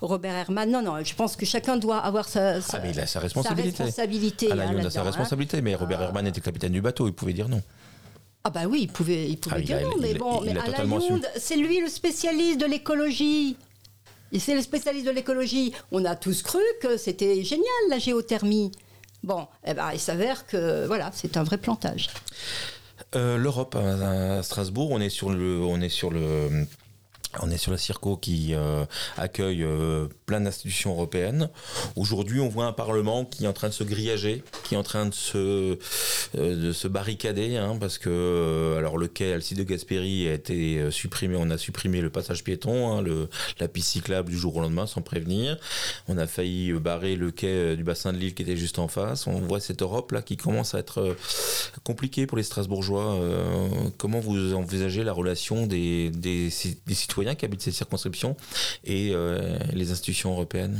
Robert 0.00 0.34
Herman, 0.34 0.70
non, 0.70 0.82
non, 0.82 1.04
je 1.04 1.14
pense 1.14 1.36
que 1.36 1.44
chacun 1.44 1.76
doit 1.76 1.98
avoir 1.98 2.26
sa, 2.28 2.60
sa- 2.62 2.78
Ah, 2.78 2.80
mais 2.82 2.90
il 2.92 3.00
a 3.00 3.06
sa 3.06 3.20
responsabilité. 3.20 3.33
Responsabilité, 3.34 4.50
Alain 4.52 4.68
hein, 4.68 4.72
Youn 4.72 4.80
a 4.80 4.82
sa 4.82 4.84
là-dedans, 4.84 5.00
hein. 5.00 5.04
responsabilité, 5.04 5.60
mais 5.62 5.74
Robert 5.74 6.02
Herman 6.02 6.26
était 6.26 6.40
capitaine 6.40 6.72
du 6.72 6.80
bateau, 6.80 7.06
il 7.08 7.12
pouvait 7.12 7.32
dire 7.32 7.48
non. 7.48 7.62
Ah 8.44 8.50
bah 8.50 8.62
oui, 8.68 8.80
il 8.82 8.88
pouvait, 8.88 9.26
il 9.28 9.38
pouvait 9.38 9.56
Ah, 9.56 9.60
il 9.60 9.64
dire 9.64 9.76
a- 9.78 9.82
non, 9.82 9.96
mais 10.00 10.10
il- 10.12 10.18
bon, 10.18 10.40
mais 10.42 10.50
Alain 10.50 11.00
c'est 11.36 11.56
lui 11.56 11.80
le 11.80 11.88
spécialiste 11.88 12.60
de 12.60 12.66
l'écologie. 12.66 13.56
C'est 14.38 14.54
le 14.54 14.62
spécialiste 14.62 15.06
de 15.06 15.12
l'écologie. 15.12 15.72
On 15.92 16.04
a 16.04 16.16
tous 16.16 16.42
cru 16.42 16.58
que 16.82 16.96
c'était 16.96 17.42
génial 17.44 17.64
la 17.88 17.98
géothermie. 17.98 18.72
Bon, 19.22 19.46
eh 19.64 19.74
ben, 19.74 19.90
il 19.92 20.00
s'avère 20.00 20.46
que 20.46 20.86
voilà, 20.86 21.10
c'est 21.14 21.36
un 21.36 21.44
vrai 21.44 21.56
plantage. 21.56 22.08
Euh, 23.14 23.36
L'Europe 23.38 23.76
à, 23.76 24.38
à 24.38 24.42
Strasbourg, 24.42 24.90
on 24.90 25.00
est 25.00 25.08
sur 25.08 25.30
le, 25.30 25.60
on 25.62 25.80
est 25.80 25.88
sur 25.88 26.10
le, 26.10 26.66
on 27.40 27.50
est 27.50 27.56
sur 27.56 27.72
la 27.72 27.78
Circo 27.78 28.16
qui 28.16 28.54
euh, 28.54 28.84
accueille 29.16 29.62
euh, 29.62 30.06
plein 30.26 30.40
d'institutions 30.40 30.92
européennes. 30.92 31.48
Aujourd'hui, 31.96 32.40
on 32.40 32.48
voit 32.48 32.66
un 32.66 32.72
Parlement 32.72 33.24
qui 33.24 33.44
est 33.44 33.48
en 33.48 33.52
train 33.52 33.68
de 33.68 33.72
se 33.72 33.84
grillager, 33.84 34.42
qui 34.64 34.74
est 34.74 34.76
en 34.76 34.82
train 34.82 35.06
de 35.06 35.14
se, 35.14 35.78
euh, 36.36 36.72
barricader, 36.88 37.56
hein, 37.56 37.76
parce 37.80 37.98
que 37.98 38.76
alors 38.78 38.98
le 38.98 39.08
quai 39.08 39.32
Alcide 39.32 39.58
de 39.58 39.64
Gasperi 39.64 40.28
a 40.28 40.34
été 40.34 40.90
supprimé. 40.90 41.36
On 41.38 41.50
a 41.50 41.58
supprimé 41.58 42.00
le 42.00 42.10
passage 42.10 42.44
piéton, 42.44 42.98
hein, 42.98 43.04
la 43.58 43.68
piste 43.68 43.88
cyclable 43.88 44.30
du 44.30 44.38
jour 44.38 44.56
au 44.56 44.60
lendemain 44.60 44.86
sans 44.86 45.00
prévenir. 45.00 45.56
On 46.08 46.18
a 46.18 46.26
failli 46.26 46.72
barrer 46.72 47.16
le 47.16 47.30
quai 47.30 47.76
du 47.76 47.84
bassin 47.84 48.12
de 48.12 48.18
Lille 48.18 48.34
qui 48.34 48.42
était 48.42 48.56
juste 48.56 48.78
en 48.78 48.88
face. 48.88 49.26
On 49.26 49.40
voit 49.40 49.60
cette 49.60 49.82
Europe 49.82 50.12
là 50.12 50.22
qui 50.22 50.36
commence 50.36 50.74
à 50.74 50.78
être 50.78 51.16
compliquée 51.82 52.26
pour 52.26 52.36
les 52.36 52.44
Strasbourgeois. 52.44 53.18
Comment 53.98 54.20
vous 54.20 54.54
envisagez 54.54 55.02
la 55.04 55.12
relation 55.12 55.66
des 55.66 56.12
citoyens 56.50 57.23
qui 57.34 57.44
habitent 57.44 57.62
ces 57.62 57.72
circonscriptions 57.72 58.36
et 58.84 59.12
euh, 59.14 59.58
les 59.72 59.90
institutions 59.90 60.32
européennes 60.32 60.78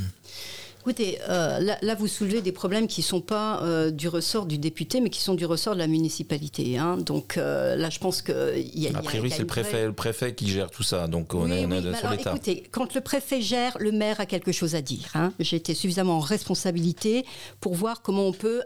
Écoutez, 0.85 1.19
euh, 1.31 1.61
là, 1.81 1.95
vous 1.95 2.07
soulevez 2.07 2.43
des 2.43 2.53
problèmes 2.53 2.89
qui 2.89 3.01
ne 3.01 3.07
sont 3.07 3.23
pas 3.23 3.63
euh, 3.63 3.91
du 3.91 4.07
ressort 4.07 4.45
du 4.45 4.59
député, 4.59 5.01
mais 5.01 5.09
qui 5.09 5.23
sont 5.23 5.33
du 5.33 5.47
ressort 5.47 5.73
de 5.73 5.79
la 5.79 5.87
municipalité. 5.87 6.77
Hein. 6.77 6.99
Donc 6.99 7.39
euh, 7.39 7.75
là, 7.75 7.89
je 7.89 7.99
pense 7.99 8.21
qu'il 8.21 8.71
y 8.79 8.87
a. 8.89 8.99
A 8.99 9.01
priori, 9.01 9.31
c'est 9.31 9.39
le 9.39 9.47
préfet, 9.47 9.87
le 9.87 9.95
préfet 9.95 10.35
qui 10.35 10.47
gère 10.47 10.71
tout 10.71 10.83
ça. 10.83 11.07
Donc 11.07 11.33
on 11.33 11.51
est, 11.51 11.63
sur 11.97 12.11
l'État. 12.11 12.33
Écoutez, 12.33 12.65
quand 12.71 12.95
le 12.95 13.01
préfet 13.01 13.41
gère, 13.41 13.79
le 13.81 13.93
maire 13.93 14.21
a 14.21 14.27
quelque 14.27 14.53
chose 14.53 14.75
à 14.75 14.83
dire. 14.83 15.09
Hein. 15.15 15.33
J'ai 15.39 15.57
été 15.57 15.73
suffisamment 15.73 16.19
en 16.19 16.21
responsabilité 16.21 17.25
pour 17.61 17.73
voir 17.75 18.03
comment 18.03 18.27
on 18.27 18.33
peut 18.33 18.61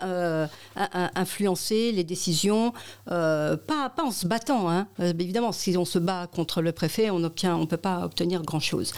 influencer 0.74 1.92
les 1.92 2.02
décisions, 2.02 2.72
pas, 3.06 3.58
pas 3.68 4.02
en 4.02 4.10
se 4.10 4.26
battant. 4.26 4.68
Hein. 4.68 4.88
évidemment, 4.98 5.52
si 5.52 5.76
on 5.76 5.84
se 5.84 6.00
bat 6.00 6.26
contre 6.26 6.62
le 6.62 6.72
préfet, 6.72 7.10
on 7.10 7.20
ne 7.20 7.28
on 7.44 7.66
peut 7.66 7.76
pas 7.76 8.04
obtenir 8.04 8.42
grand-chose. 8.42 8.92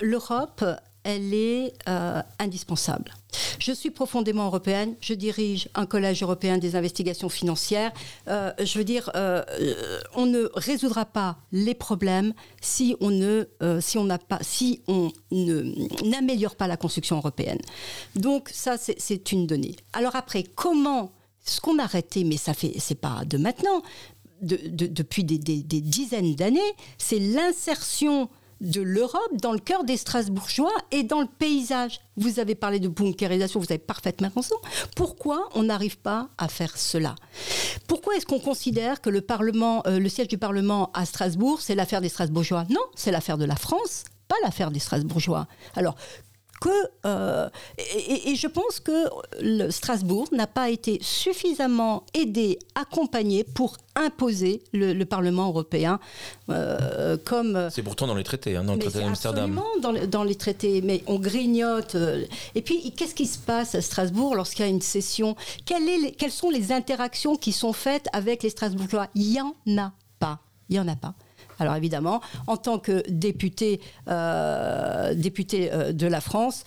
L'Europe 0.00 0.64
elle 1.04 1.34
est 1.34 1.74
euh, 1.88 2.22
indispensable. 2.38 3.12
Je 3.58 3.72
suis 3.72 3.90
profondément 3.90 4.46
européenne, 4.46 4.94
je 5.00 5.14
dirige 5.14 5.68
un 5.74 5.86
collège 5.86 6.22
européen 6.22 6.58
des 6.58 6.76
investigations 6.76 7.28
financières. 7.28 7.92
Euh, 8.28 8.52
je 8.58 8.78
veux 8.78 8.84
dire, 8.84 9.10
euh, 9.14 9.42
on 10.14 10.26
ne 10.26 10.48
résoudra 10.54 11.04
pas 11.04 11.36
les 11.52 11.74
problèmes 11.74 12.32
si 12.60 12.96
on 13.00 13.10
ne, 13.10 13.44
si 13.80 13.98
on 13.98 14.08
n'améliore 16.04 16.56
pas 16.56 16.66
la 16.66 16.76
construction 16.76 17.16
européenne. 17.16 17.60
Donc 18.16 18.48
ça, 18.52 18.76
c'est 18.78 19.32
une 19.32 19.46
donnée. 19.46 19.76
Alors 19.92 20.16
après, 20.16 20.42
comment 20.42 21.12
ce 21.44 21.60
qu'on 21.60 21.78
a 21.78 21.84
arrêté, 21.84 22.24
mais 22.24 22.38
ça 22.38 22.54
fait, 22.54 22.72
c'est 22.78 22.94
pas 22.94 23.24
de 23.26 23.36
maintenant, 23.36 23.82
depuis 24.40 25.24
des 25.24 25.36
dizaines 25.36 26.34
d'années, 26.34 26.60
c'est 26.98 27.18
l'insertion 27.18 28.30
de 28.64 28.80
l'Europe 28.80 29.36
dans 29.40 29.52
le 29.52 29.58
cœur 29.58 29.84
des 29.84 29.96
Strasbourgeois 29.96 30.72
et 30.90 31.02
dans 31.02 31.20
le 31.20 31.26
paysage. 31.26 32.00
Vous 32.16 32.40
avez 32.40 32.54
parlé 32.54 32.80
de 32.80 32.88
bunkérisation, 32.88 33.60
vous 33.60 33.70
avez 33.70 33.78
parfaitement 33.78 34.30
raison. 34.34 34.56
Pourquoi 34.96 35.48
on 35.54 35.64
n'arrive 35.64 35.98
pas 35.98 36.28
à 36.38 36.48
faire 36.48 36.76
cela? 36.76 37.14
Pourquoi 37.86 38.16
est-ce 38.16 38.26
qu'on 38.26 38.40
considère 38.40 39.00
que 39.00 39.10
le 39.10 39.24
euh, 39.86 39.98
le 39.98 40.08
siège 40.08 40.28
du 40.28 40.38
Parlement 40.38 40.90
à 40.94 41.04
Strasbourg, 41.06 41.60
c'est 41.60 41.74
l'affaire 41.74 42.00
des 42.00 42.08
Strasbourgeois? 42.08 42.64
Non, 42.70 42.82
c'est 42.94 43.10
l'affaire 43.10 43.38
de 43.38 43.44
la 43.44 43.56
France 43.56 44.04
pas 44.28 44.36
l'affaire 44.42 44.70
des 44.70 44.78
Strasbourgeois. 44.78 45.46
Alors, 45.76 45.96
que, 46.64 46.70
euh, 47.04 47.50
et, 47.78 48.34
je 48.36 48.46
pense 48.46 48.80
que 48.80 49.06
le 49.42 49.70
Strasbourg 49.70 50.28
n'a 50.32 50.46
pas 50.46 50.70
été 50.70 50.98
suffisamment 51.02 52.04
aidé, 52.14 52.58
accompagné 52.74 53.44
pour 53.44 53.76
imposer 53.94 54.62
le, 54.72 55.04
Parlement 55.04 55.48
européen 55.48 56.00
euh, 56.48 57.18
comme. 57.22 57.68
C'est 57.70 57.82
pourtant 57.82 58.06
dans 58.06 58.14
les 58.14 58.24
traités, 58.24 58.56
hein, 58.56 58.64
dans 58.64 58.72
le 58.72 58.78
traité 58.78 59.00
d'Amsterdam. 59.00 59.60
Dans, 59.82 59.92
dans 59.92 60.24
les 60.24 60.36
traités, 60.36 60.80
mais 60.80 61.02
on 61.06 61.18
grignote. 61.18 61.96
Euh, 61.96 62.24
et 62.54 62.62
puis, 62.62 62.92
qu'est-ce 62.92 63.14
qui 63.14 63.26
se 63.26 63.38
passe 63.38 63.74
à 63.74 63.82
Strasbourg 63.82 64.34
lorsqu'il 64.34 64.64
y 64.64 64.68
a 64.68 64.70
une 64.70 64.80
session? 64.80 65.36
Est 65.70 66.12
Quelles 66.12 66.30
sont 66.30 66.48
les 66.48 66.72
interactions 66.72 67.36
qui 67.36 67.52
sont 67.52 67.74
faites 67.74 68.06
avec 68.14 68.42
les 68.42 68.50
Strasbourgeois? 68.50 69.08
Il 69.14 69.28
n'y 69.28 69.40
en 69.42 69.54
a 69.76 69.92
pas. 70.18 70.40
Il 70.70 70.72
n'y 70.72 70.80
en 70.80 70.88
a 70.88 70.96
pas. 70.96 71.14
Alors 71.58 71.76
évidemment, 71.76 72.20
en 72.46 72.56
tant 72.56 72.78
que 72.78 73.02
député, 73.08 73.80
euh, 74.08 75.14
euh, 75.14 75.92
de 75.92 76.06
la 76.06 76.20
France, 76.20 76.64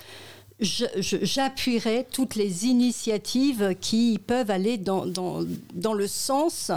j'appuierai 0.60 2.08
toutes 2.12 2.36
les 2.36 2.66
initiatives 2.66 3.76
qui 3.80 4.20
peuvent 4.26 4.50
aller 4.50 4.78
dans, 4.78 5.04
le 5.06 6.08
sens 6.08 6.72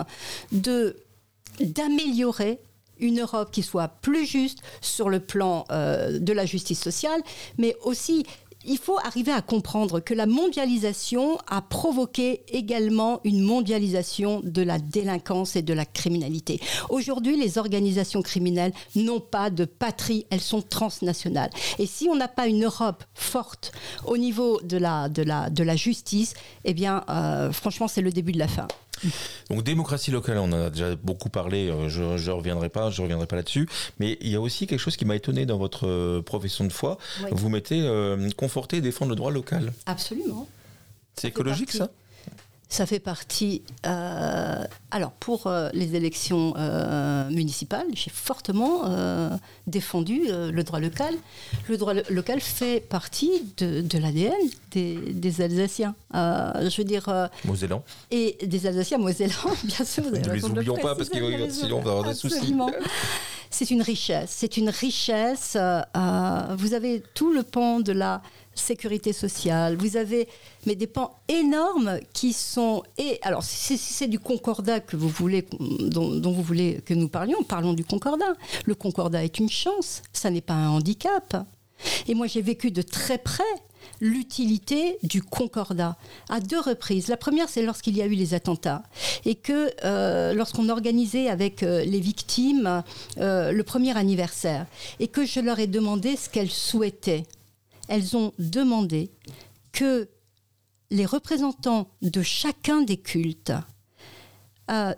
d'améliorer 1.61 2.59
une 2.99 3.21
Europe 3.21 3.51
qui 3.51 3.63
soit 3.63 3.89
plus 3.89 4.27
juste 4.27 4.59
sur 4.83 5.09
le 5.09 5.21
plan 5.21 5.65
euh, 5.71 6.19
de 6.19 6.33
la 6.35 6.45
justice 6.45 6.81
sociale, 6.81 7.23
mais 7.57 7.75
aussi 7.83 8.27
il 8.65 8.79
faut 8.79 8.99
arriver 8.99 9.33
à 9.33 9.43
comprendre 9.43 10.01
que 10.01 10.15
la 10.15 10.27
mondialisation 10.27 11.39
a 11.49 11.63
provoqué 11.63 12.43
également 12.49 13.21
une 13.25 13.43
mondialisation 13.43 14.41
de 14.45 14.63
la 14.63 14.79
délinquance 14.79 15.57
et 15.57 15.63
de 15.63 15.73
la 15.73 15.87
criminalité. 15.87 16.61
Aujourd'hui, 16.89 17.37
les 17.37 17.59
organisations 17.59 18.23
criminelles 18.23 18.73
n'ont 18.95 19.21
pas 19.21 19.51
de 19.51 19.65
patrie, 19.65 20.27
elles 20.31 20.41
sont 20.41 20.63
transnationales. 20.63 21.51
Et 21.79 21.87
si 21.87 22.09
on 22.11 22.17
n'a 22.17 22.29
pas 22.29 22.47
une 22.47 22.65
Europe 22.65 23.05
forte 23.15 23.73
au 24.05 24.17
niveau 24.17 24.61
de 24.63 24.77
la, 24.77 25.09
de 25.09 25.23
la, 25.23 25.49
de 25.49 25.63
la 25.63 25.77
justice, 25.77 26.35
eh 26.65 26.75
bien, 26.75 27.05
euh, 27.09 27.53
franchement, 27.53 27.89
c'est 27.89 28.03
le 28.03 28.13
début 28.13 28.33
de 28.33 28.39
la 28.39 28.49
fin. 28.49 28.69
Donc 29.51 29.63
démocratie 29.63 30.11
locale, 30.11 30.39
on 30.39 30.45
en 30.45 30.67
a 30.67 30.71
déjà 30.71 30.95
beaucoup 30.97 31.29
parlé, 31.29 31.69
euh, 31.69 31.89
je 31.89 32.03
ne 32.03 32.31
reviendrai 32.31 32.69
pas, 32.69 32.91
je 32.91 33.03
reviendrai 33.03 33.27
pas 33.27 33.37
là-dessus, 33.37 33.69
mais 33.99 34.19
il 34.21 34.29
y 34.29 34.37
a 34.37 34.41
aussi 34.41 34.67
quelque 34.67 34.81
chose 34.81 34.97
qui 34.97 35.05
m'a 35.05 35.17
étonné 35.17 35.47
dans 35.47 35.59
votre 35.59 35.87
euh, 35.87 36.23
profession 36.23 36.65
de 36.65 36.73
foi, 36.73 36.99
vous 37.31 37.49
mettez 37.49 37.83
euh, 37.83 38.29
conforter 38.37 38.79
et 38.79 38.81
défendre 38.81 39.11
le 39.11 39.17
droit 39.17 39.31
local. 39.31 39.73
Absolument. 39.87 40.49
C'est 41.15 41.29
écologique 41.29 41.73
ça? 41.73 41.91
Ça 42.71 42.87
fait 42.87 43.01
partie. 43.01 43.63
Euh, 43.85 44.65
alors, 44.93 45.11
pour 45.11 45.49
euh, 45.49 45.69
les 45.75 45.97
élections 45.97 46.55
euh, 46.57 47.29
municipales, 47.29 47.87
j'ai 47.95 48.11
fortement 48.11 48.61
défendu 49.67 50.23
le 50.29 50.63
droit 50.63 50.79
local. 50.79 51.15
Le 51.69 51.77
droit 51.77 51.95
local 52.11 52.41
fait 52.41 52.81
partie 52.81 53.53
de, 53.59 53.99
l'ADN 53.99 54.33
des, 54.71 55.41
Alsaciens. 55.41 55.95
je 56.15 56.77
veux 56.77 56.85
dire. 56.85 57.29
Mosellan. 57.45 57.83
Et 58.13 58.39
des 58.47 58.67
Alsaciens 58.67 58.99
mosellans, 58.99 59.35
bien 59.65 59.85
sûr. 59.85 60.05
Ne 60.05 60.33
les 60.33 60.45
oublions 60.45 60.77
pas 60.77 60.95
parce 60.95 61.09
que 61.09 61.51
sinon 61.51 61.79
on 61.79 61.83
va 61.83 61.91
avoir 61.91 62.09
des 62.09 62.15
soucis. 62.15 62.55
C'est 63.51 63.73
une 63.73 63.83
richesse. 63.83 64.31
C'est 64.31 64.57
une 64.57 64.71
richesse. 64.71 65.57
vous 66.57 66.75
avez 66.75 67.03
tout 67.15 67.33
le 67.33 67.43
pan 67.43 67.81
de 67.81 67.93
la 67.93 68.23
sécurité 68.55 69.13
sociale, 69.13 69.77
vous 69.77 69.97
avez 69.97 70.29
mais 70.67 70.75
des 70.75 70.87
pans 70.87 71.19
énormes 71.29 71.99
qui 72.13 72.33
sont 72.33 72.83
et 72.99 73.19
alors 73.23 73.43
si 73.43 73.79
c'est 73.79 74.09
du 74.09 74.19
concordat 74.19 74.81
que 74.81 74.97
vous 74.97 75.09
voulez 75.09 75.47
dont, 75.61 76.21
vous 76.21 76.43
voulez 76.43 76.81
que 76.85 76.95
nous 76.95 77.09
parlions, 77.09 77.43
parlons 77.43 77.73
du 77.73 77.85
concordat. 77.85 78.35
Le 78.67 78.75
concordat 78.75 79.25
est 79.25 79.39
une 79.39 79.51
chance, 79.51 80.03
ça 80.13 80.31
n'est 80.31 80.41
pas 80.41 80.55
un 80.55 80.71
handicap. 80.71 81.37
Et 82.09 82.15
moi 82.15 82.27
j'ai 82.27 82.43
vécu 82.43 82.71
de 82.71 82.83
très 82.83 83.19
près 83.19 83.45
l'utilité 84.01 84.99
du 85.03 85.23
concordat 85.23 85.97
à 86.29 86.41
deux 86.41 86.61
reprises. 86.61 87.09
La 87.09 87.17
première, 87.17 87.49
c'est 87.49 87.63
lorsqu'il 87.63 87.97
y 87.97 88.03
a 88.03 88.07
eu 88.07 88.15
les 88.15 88.35
attentats 88.35 88.83
et 89.25 89.35
que 89.35 89.71
euh, 89.85 90.33
lorsqu'on 90.35 90.69
organisait 90.69 91.29
avec 91.29 91.63
euh, 91.63 91.85
les 91.85 92.01
victimes 92.01 92.83
euh, 93.19 93.53
le 93.53 93.63
premier 93.63 93.97
anniversaire 93.97 94.67
et 94.99 95.09
que 95.09 95.25
je 95.25 95.41
leur 95.41 95.59
ai 95.59 95.67
demandé 95.67 96.17
ce 96.17 96.29
qu'elles 96.29 96.51
souhaitaient 96.51 97.25
elles 97.91 98.17
ont 98.17 98.33
demandé 98.39 99.11
que 99.73 100.09
les 100.91 101.05
représentants 101.05 101.91
de 102.03 102.23
chacun 102.23 102.83
des 102.83 102.97
cultes 102.97 103.53
euh, 104.71 104.95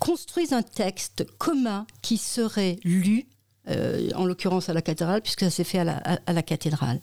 construisent 0.00 0.52
un 0.52 0.62
texte 0.62 1.24
commun 1.38 1.86
qui 2.02 2.18
serait 2.18 2.78
lu, 2.82 3.28
euh, 3.68 4.10
en 4.16 4.26
l'occurrence 4.26 4.68
à 4.68 4.74
la 4.74 4.82
cathédrale, 4.82 5.22
puisque 5.22 5.40
ça 5.40 5.50
s'est 5.50 5.64
fait 5.64 5.78
à 5.78 6.32
la 6.32 6.42
cathédrale. 6.42 7.00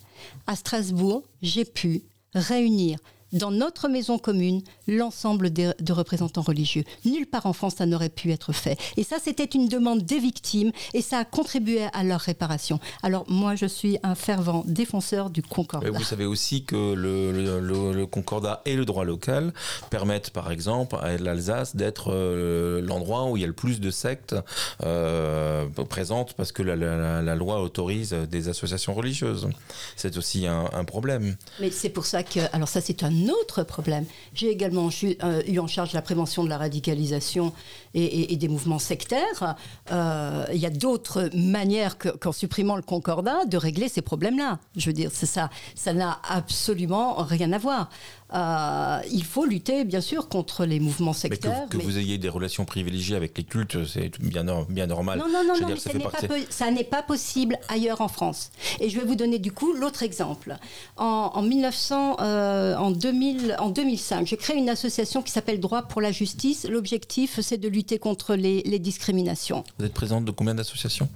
À 0.47 0.55
Strasbourg, 0.55 1.23
j'ai 1.41 1.65
pu 1.65 2.03
réunir 2.33 2.99
dans 3.33 3.51
notre 3.51 3.87
maison 3.87 4.17
commune 4.17 4.61
l'ensemble 4.87 5.51
de 5.51 5.93
représentants 5.93 6.41
religieux. 6.41 6.83
Nulle 7.05 7.27
part 7.27 7.45
en 7.45 7.53
France 7.53 7.75
ça 7.77 7.85
n'aurait 7.85 8.09
pu 8.09 8.31
être 8.31 8.53
fait. 8.53 8.77
Et 8.97 9.03
ça, 9.03 9.17
c'était 9.23 9.45
une 9.45 9.67
demande 9.67 10.03
des 10.03 10.19
victimes 10.19 10.71
et 10.93 11.01
ça 11.01 11.19
a 11.19 11.25
contribué 11.25 11.83
à 11.93 12.03
leur 12.03 12.19
réparation. 12.19 12.79
Alors 13.03 13.25
moi, 13.27 13.55
je 13.55 13.65
suis 13.65 13.97
un 14.03 14.15
fervent 14.15 14.63
défenseur 14.67 15.29
du 15.29 15.41
concordat. 15.41 15.89
vous 15.89 16.03
savez 16.03 16.25
aussi 16.25 16.63
que 16.63 16.93
le, 16.93 18.05
concordat 18.05 18.61
et 18.65 18.75
le 18.75 18.85
droit 18.85 19.05
local 19.05 19.53
permettent, 19.89 20.31
par 20.31 20.51
exemple, 20.51 20.95
à 21.01 21.17
l'Alsace 21.17 21.75
d'être 21.75 22.11
euh, 22.11 22.81
l'endroit 22.81 23.25
où 23.25 23.37
il 23.37 23.41
y 23.41 23.43
a 23.43 23.47
le 23.47 23.53
plus 23.53 23.79
de 23.79 23.91
sectes 23.91 24.35
euh, 24.83 25.67
présentes 25.89 26.33
parce 26.33 26.51
que 26.51 26.63
la, 26.63 27.35
loi 27.35 27.61
autorise 27.61 28.13
des 28.13 28.49
associations 28.49 28.93
religieuses. 28.93 29.47
C'est 29.95 30.17
aussi 30.17 30.45
un, 30.45 30.69
un 30.73 30.83
problème. 30.83 31.35
Mais 31.59 31.71
c'est 31.71 31.89
pour 31.89 32.05
ça 32.05 32.23
que, 32.23 32.39
alors 32.53 32.67
ça 32.67 32.81
c'est 32.81 33.03
un 33.03 33.20
autre 33.29 33.63
problème. 33.63 34.05
J'ai 34.33 34.49
également 34.49 34.89
euh, 35.03 35.41
eu 35.47 35.59
en 35.59 35.67
charge 35.67 35.93
la 35.93 36.01
prévention 36.01 36.43
de 36.43 36.49
la 36.49 36.57
radicalisation 36.57 37.53
et, 37.93 38.35
des 38.37 38.47
mouvements 38.47 38.79
sectaires. 38.79 39.55
Euh, 39.91 40.45
il 40.53 40.59
y 40.59 40.65
a 40.65 40.69
d'autres 40.69 41.29
manières 41.35 41.97
qu'en 41.97 42.31
supprimant 42.31 42.75
le 42.75 42.81
concordat 42.81 43.45
de 43.45 43.57
régler 43.57 43.89
ces 43.89 44.01
problèmes-là. 44.01 44.59
Je 44.75 44.87
veux 44.87 44.93
dire, 44.93 45.11
c'est 45.13 45.25
ça, 45.25 45.49
ça 45.75 45.93
n'a 45.93 46.19
absolument 46.29 47.15
rien 47.15 47.51
à 47.51 47.57
voir. 47.57 47.89
Euh, 48.33 48.99
il 49.11 49.23
faut 49.23 49.45
lutter, 49.45 49.83
bien 49.83 50.01
sûr, 50.01 50.29
contre 50.29 50.65
les 50.65 50.79
mouvements 50.79 51.13
sectaires. 51.13 51.67
que, 51.69 51.77
vous 51.77 51.97
ayez 51.97 52.17
des 52.17 52.29
relations 52.29 52.65
privilégiées 52.65 53.15
avec 53.15 53.37
les 53.37 53.43
cultes, 53.43 53.85
c'est 53.85 54.17
bien, 54.19 54.45
bien 54.69 54.87
normal. 54.87 55.19
Non, 55.19 55.25
non, 55.27 55.43
non, 55.43 55.67
non 55.67 55.75
ça 56.49 56.71
n'est 56.71 56.83
pas, 56.83 57.01
possible 57.01 57.57
ailleurs 57.67 58.01
en 58.01 58.07
France. 58.07 58.51
Et 58.79 58.89
je 58.89 58.99
vais 58.99 59.05
vous 59.05 59.15
donner 59.15 59.39
du 59.39 59.51
coup 59.51 59.73
l'autre 59.73 60.03
exemple. 60.03 60.55
En, 60.97 61.41
1900, 61.41 62.17
en, 62.19 62.91
2000, 62.91 63.55
en 63.59 63.69
2005, 63.69 64.27
j'ai 64.27 64.37
créé 64.37 64.57
une 64.57 64.69
association 64.69 65.21
qui 65.21 65.31
s'appelle 65.31 65.59
Droit 65.59 65.83
pour 65.83 66.01
la 66.01 66.11
justice. 66.11 66.67
L'objectif, 66.69 67.39
c'est 67.41 67.57
de 67.57 67.67
lutter 67.67 67.99
contre 67.99 68.35
les, 68.35 68.61
les 68.63 68.79
discriminations. 68.79 69.63
Vous 69.79 69.85
êtes 69.85 69.93
présente 69.93 70.25
de 70.25 70.31
combien 70.31 70.55
d'associations? 70.55 71.09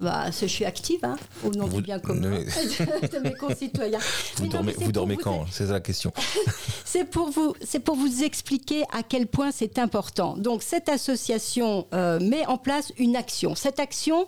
Bah, 0.00 0.26
Je 0.30 0.46
suis 0.46 0.64
active, 0.64 1.00
hein, 1.02 1.16
au 1.44 1.50
nom 1.50 1.68
du 1.68 1.82
bien 1.82 1.98
commun 1.98 2.30
de, 2.38 3.18
mes 3.18 3.34
concitoyens. 3.34 3.98
Vous 4.36 4.46
dormez, 4.46 4.72
vous 4.78 4.92
dormez 4.92 5.16
quand 5.16 5.46
C'est 5.50 5.66
ça 5.66 5.74
la 5.74 5.80
question. 5.80 6.12
c'est 6.84 7.04
pour, 7.04 7.30
vous, 7.30 7.54
pour 7.84 7.96
vous 7.96 8.22
expliquer 8.22 8.84
à 8.92 9.02
quel 9.02 9.26
point 9.26 9.50
c'est 9.52 9.78
important. 9.78 10.36
Donc, 10.36 10.62
cette 10.62 10.88
association 10.88 11.86
euh, 11.94 12.18
met 12.20 12.46
en 12.46 12.58
place 12.58 12.92
une 12.98 13.16
action. 13.16 13.54
Cette 13.54 13.80
action 13.80 14.26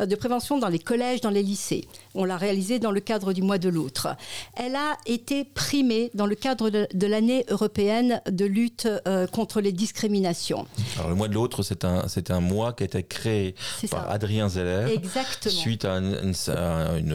euh, 0.00 0.06
de 0.06 0.14
prévention 0.14 0.58
dans 0.58 0.68
les 0.68 0.78
collèges, 0.78 1.20
dans 1.20 1.30
les 1.30 1.42
lycées, 1.42 1.86
on 2.14 2.24
l'a 2.24 2.36
réalisée 2.36 2.78
dans 2.78 2.90
le 2.90 3.00
cadre 3.00 3.32
du 3.32 3.42
mois 3.42 3.58
de 3.58 3.68
l'autre. 3.68 4.08
Elle 4.56 4.76
a 4.76 4.96
été 5.06 5.44
primée 5.44 6.10
dans 6.14 6.26
le 6.26 6.34
cadre 6.34 6.70
de, 6.70 7.06
l'année 7.06 7.44
européenne 7.48 8.20
de 8.30 8.44
lutte 8.44 8.88
euh, 9.06 9.26
contre 9.26 9.60
les 9.60 9.72
discriminations. 9.72 10.66
Alors, 10.96 11.08
le 11.08 11.14
mois 11.14 11.28
de 11.28 11.34
l'autre, 11.34 11.62
c'est 11.62 11.84
un, 11.84 12.04
un 12.28 12.40
mois 12.40 12.72
qui 12.72 12.82
a 12.82 12.86
été 12.86 13.02
créé 13.02 13.54
par 13.90 14.10
Adrien 14.10 14.48
Zeller. 14.48 14.92
Exactement. 14.92 15.13
Suite 15.48 15.84
à, 15.84 15.98
une, 15.98 17.14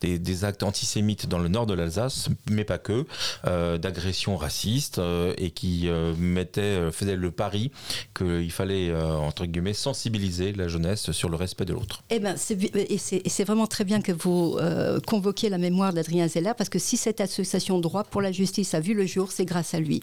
des, 0.00 0.44
actes 0.44 0.62
antisémites 0.62 1.26
dans 1.28 1.38
le 1.38 1.48
nord 1.48 1.66
de 1.66 1.74
l'Alsace, 1.74 2.28
mais 2.50 2.64
pas 2.64 2.78
que, 2.78 3.06
euh, 3.46 3.78
d'agressions 3.78 4.36
racistes 4.36 4.98
euh, 4.98 5.34
et 5.38 5.50
qui 5.50 5.88
euh, 5.88 6.14
mettait, 6.18 6.90
faisait 6.92 7.16
le 7.16 7.30
pari 7.30 7.70
qu'il 8.14 8.50
fallait, 8.52 8.92
entre 8.94 9.46
guillemets, 9.46 9.72
sensibiliser 9.72 10.52
la 10.52 10.68
jeunesse 10.68 11.10
sur 11.12 11.28
le 11.28 11.36
respect 11.36 11.64
de 11.64 11.72
l'autre. 11.72 12.02
Eh 12.10 12.18
ben, 12.18 12.36
et 12.74 12.98
c'est 12.98 13.44
vraiment 13.44 13.66
très 13.66 13.84
bien 13.84 14.00
que 14.00 14.12
vous 14.12 14.58
convoquiez 15.06 15.48
la 15.48 15.58
mémoire 15.58 15.92
d'Adrien 15.92 16.28
Zeller, 16.28 16.52
parce 16.56 16.70
que 16.70 16.78
si 16.78 16.96
cette 16.96 17.20
association 17.20 17.78
droit 17.78 18.04
pour 18.04 18.20
la 18.20 18.32
justice 18.32 18.74
a 18.74 18.80
vu 18.80 18.94
le 18.94 19.06
jour, 19.06 19.32
c'est 19.32 19.44
grâce 19.44 19.74
à 19.74 19.80
lui. 19.80 20.00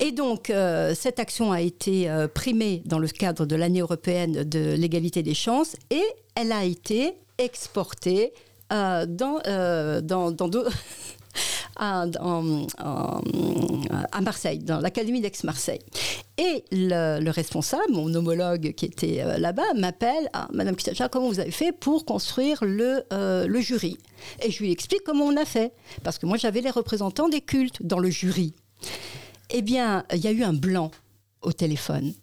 Et 0.00 0.12
donc, 0.12 0.52
cette 0.94 1.18
action 1.18 1.52
a 1.52 1.60
été 1.60 2.08
primée 2.34 2.82
dans 2.86 2.98
le 2.98 3.08
cadre 3.08 3.46
de 3.46 3.56
l'année 3.56 3.80
européenne 3.80 4.44
de 4.44 4.74
l'égalité 4.74 5.22
des 5.22 5.34
chances 5.34 5.76
et 5.90 6.02
elle 6.34 6.52
a 6.52 6.64
été 6.64 7.14
exportée 7.38 8.32
euh, 8.72 9.06
dans, 9.06 9.40
euh, 9.46 10.00
dans 10.00 10.30
à, 11.76 12.06
Marseille, 14.22 14.58
dans 14.58 14.80
l'Académie 14.80 15.20
d'Aix-Marseille. 15.20 15.80
Et 16.38 16.64
le, 16.72 17.30
responsable, 17.30 17.92
mon 17.92 18.12
homologue 18.14 18.72
qui 18.74 18.86
était 18.86 19.22
euh, 19.22 19.38
là-bas, 19.38 19.74
m'appelle 19.76 20.30
ah, 20.32 20.48
Madame 20.52 20.76
Kitacha, 20.76 21.08
comment 21.08 21.28
vous 21.28 21.40
avez 21.40 21.50
fait 21.50 21.72
pour 21.72 22.04
construire 22.04 22.64
le, 22.64 23.04
le 23.10 23.60
jury? 23.60 23.98
Et 24.42 24.50
je 24.50 24.62
lui 24.62 24.72
explique 24.72 25.02
comment 25.04 25.26
on 25.26 25.36
a 25.36 25.44
fait. 25.44 25.72
Parce 26.02 26.18
que 26.18 26.26
moi, 26.26 26.36
j'avais 26.36 26.60
les 26.60 26.70
représentants 26.70 27.28
des 27.28 27.40
cultes 27.40 27.82
dans 27.82 27.98
le 27.98 28.10
jury. 28.10 28.54
Eh 29.50 29.62
bien, 29.62 30.04
il 30.12 30.20
y 30.20 30.26
a 30.26 30.32
eu 30.32 30.42
un 30.42 30.54
blanc 30.54 30.90
au 31.42 31.52
téléphone. 31.52 32.14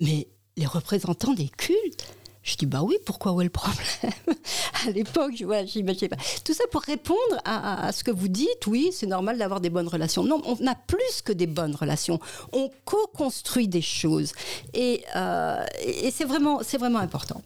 Mais 0.00 0.28
les 0.56 0.66
représentants 0.66 1.34
des 1.34 1.48
cultes 1.48 2.06
je 2.48 2.56
dis 2.56 2.66
bah 2.66 2.82
oui, 2.82 2.96
pourquoi 3.04 3.32
où 3.32 3.40
est 3.40 3.44
le 3.44 3.50
problème 3.50 3.76
À 4.86 4.90
l'époque, 4.90 5.32
je 5.36 5.44
vois, 5.44 5.64
j'imaginais 5.64 6.08
pas. 6.08 6.16
Tout 6.44 6.54
ça 6.54 6.64
pour 6.70 6.82
répondre 6.82 7.18
à, 7.44 7.92
ce 7.92 8.02
que 8.04 8.10
vous 8.10 8.28
dites. 8.28 8.66
Oui, 8.66 8.90
c'est 8.92 9.06
normal 9.06 9.36
d'avoir 9.38 9.60
des 9.60 9.70
bonnes 9.70 9.88
relations. 9.88 10.24
Non, 10.24 10.40
on 10.46 10.66
a 10.66 10.74
plus 10.74 11.22
que 11.24 11.32
des 11.32 11.46
bonnes 11.46 11.74
relations. 11.74 12.18
On 12.52 12.70
co-construit 12.84 13.68
des 13.68 13.82
choses, 13.82 14.32
et, 14.72 15.04
euh, 15.14 15.64
et 15.84 16.10
c'est 16.10 16.24
vraiment, 16.24 16.60
c'est 16.62 16.78
vraiment 16.78 17.00
important. 17.00 17.42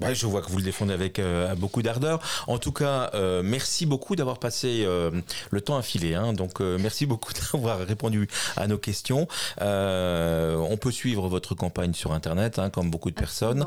Bah, 0.00 0.12
je 0.14 0.26
vois 0.26 0.42
que 0.42 0.50
vous 0.50 0.58
le 0.58 0.64
défendez 0.64 0.92
avec 0.92 1.18
euh, 1.18 1.54
beaucoup 1.54 1.82
d'ardeur. 1.82 2.20
En 2.46 2.58
tout 2.58 2.72
cas, 2.72 3.10
euh, 3.14 3.42
merci 3.44 3.86
beaucoup 3.86 4.16
d'avoir 4.16 4.38
passé 4.38 4.84
euh, 4.84 5.10
le 5.50 5.60
temps 5.60 5.76
à 5.76 5.82
filer. 5.82 6.14
Hein. 6.14 6.32
Donc, 6.32 6.60
merci 6.60 7.06
beaucoup 7.06 7.32
d'avoir 7.52 7.78
répondu 7.78 8.28
à 8.56 8.66
nos 8.66 8.78
questions. 8.78 9.26
on 9.60 10.76
peut 10.80 10.90
suivre 10.90 11.28
votre 11.28 11.54
campagne 11.54 11.94
sur 11.94 12.12
Internet, 12.12 12.58
hein, 12.58 12.70
comme 12.70 12.90
beaucoup 12.90 13.10
de 13.10 13.14
personnes. 13.14 13.64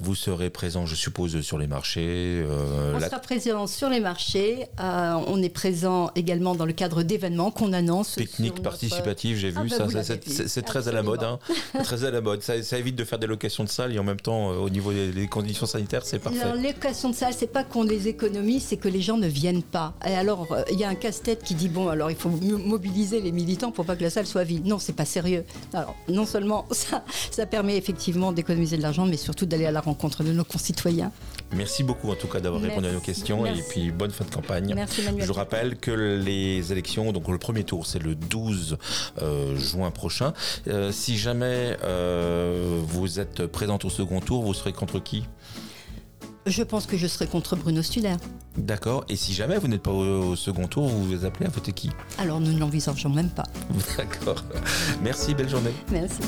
vous 0.00 0.14
serez 0.14 0.50
présent, 0.50 0.86
je 0.86 0.94
suppose, 0.94 1.40
sur 1.40 1.58
les 1.58 1.66
marchés. 1.66 2.44
on 2.94 3.00
sera 3.00 3.18
présent 3.18 3.66
sur 3.66 3.88
les 3.88 4.00
marchés. 4.00 4.66
on 4.78 5.42
est 5.42 5.48
présent 5.48 6.10
également 6.14 6.54
dans 6.54 6.66
le 6.66 6.72
cadre 6.72 7.02
d'événements 7.02 7.50
qu'on 7.50 7.72
annonce. 7.72 8.14
Technique 8.16 8.62
participative, 8.62 9.36
j'ai 9.38 9.50
vu 9.50 9.70
ah, 9.78 9.86
bah, 9.86 10.02
ça. 10.02 10.14
c'est 10.24 10.62
très 10.62 10.88
à 10.88 10.92
la 10.92 11.02
mode. 11.02 11.22
Hein. 11.22 11.38
très 11.82 12.04
à 12.04 12.10
la 12.10 12.20
mode. 12.20 12.42
Ça, 12.42 12.62
ça, 12.62 12.78
évite 12.78 12.96
de 12.96 13.04
faire 13.04 13.18
des 13.18 13.26
locations 13.26 13.64
de 13.64 13.68
salles 13.68 13.94
et 13.94 13.98
en 13.98 14.04
même 14.04 14.20
temps, 14.20 14.48
au 14.48 14.70
niveau 14.70 14.92
des 14.92 15.21
les 15.22 15.28
conditions 15.28 15.66
sanitaires, 15.66 16.04
c'est 16.04 16.18
parfait. 16.18 16.52
Les 16.56 16.72
locations 16.72 17.08
de 17.08 17.14
salles, 17.14 17.34
c'est 17.36 17.46
pas 17.46 17.62
qu'on 17.62 17.84
les 17.84 18.08
économise, 18.08 18.64
c'est 18.64 18.76
que 18.76 18.88
les 18.88 19.00
gens 19.00 19.16
ne 19.16 19.28
viennent 19.28 19.62
pas. 19.62 19.94
Et 20.04 20.14
alors, 20.14 20.50
euh, 20.50 20.62
il 20.72 20.78
y 20.78 20.84
a 20.84 20.88
un 20.88 20.96
casse-tête 20.96 21.44
qui 21.44 21.54
dit 21.54 21.68
bon, 21.68 21.88
alors 21.88 22.10
il 22.10 22.16
faut 22.16 22.28
mobiliser 22.28 23.20
les 23.20 23.30
militants 23.30 23.70
pour 23.70 23.84
pas 23.84 23.94
que 23.94 24.02
la 24.02 24.10
salle 24.10 24.26
soit 24.26 24.42
vide. 24.42 24.66
Non, 24.66 24.80
c'est 24.80 24.92
pas 24.92 25.04
sérieux. 25.04 25.44
Alors, 25.72 25.94
non 26.08 26.26
seulement 26.26 26.66
ça, 26.72 27.04
ça 27.30 27.46
permet 27.46 27.76
effectivement 27.76 28.32
d'économiser 28.32 28.76
de 28.76 28.82
l'argent, 28.82 29.06
mais 29.06 29.16
surtout 29.16 29.46
d'aller 29.46 29.66
à 29.66 29.70
la 29.70 29.80
rencontre 29.80 30.24
de 30.24 30.32
nos 30.32 30.44
concitoyens. 30.44 31.12
Merci 31.54 31.82
beaucoup 31.82 32.10
en 32.10 32.14
tout 32.14 32.28
cas 32.28 32.40
d'avoir 32.40 32.62
répondu 32.62 32.86
à 32.88 32.92
nos 32.92 33.00
questions 33.00 33.44
et 33.46 33.62
puis 33.68 33.90
bonne 33.90 34.10
fin 34.10 34.24
de 34.24 34.30
campagne. 34.30 34.72
Merci 34.74 35.02
Manuel. 35.02 35.26
Je 35.26 35.32
rappelle 35.32 35.76
que 35.76 35.90
les 35.90 36.72
élections, 36.72 37.12
donc 37.12 37.28
le 37.28 37.38
premier 37.38 37.64
tour 37.64 37.86
c'est 37.86 37.98
le 37.98 38.14
12 38.14 38.78
euh, 39.20 39.56
juin 39.56 39.90
prochain. 39.90 40.32
Euh, 40.68 40.92
si 40.92 41.16
jamais 41.16 41.76
vous 42.86 43.20
êtes 43.20 43.46
présente 43.46 43.84
au 43.84 43.90
second 43.90 44.20
tour, 44.20 44.42
vous 44.42 44.54
serez 44.54 44.72
contre 44.72 44.98
qui? 44.98 45.24
Je 46.46 46.62
pense 46.62 46.86
que 46.86 46.96
je 46.96 47.06
serai 47.06 47.26
contre 47.26 47.54
Bruno 47.54 47.82
Studer. 47.82 48.16
D'accord. 48.56 49.04
Et 49.08 49.16
si 49.16 49.32
jamais 49.32 49.58
vous 49.58 49.68
n'êtes 49.68 49.82
pas 49.82 49.92
au, 49.92 50.34
second 50.34 50.66
tour, 50.66 50.88
vous 50.88 51.04
vous 51.04 51.24
appelez 51.24 51.46
à 51.46 51.50
voter 51.50 51.72
qui? 51.72 51.90
Alors 52.18 52.40
nous 52.40 52.52
ne 52.52 52.58
l'envisageons 52.58 53.10
même 53.10 53.30
pas. 53.30 53.46
D'accord. 53.96 54.42
Merci, 55.02 55.34
belle 55.34 55.48
journée. 55.48 55.72
Merci. 55.90 56.20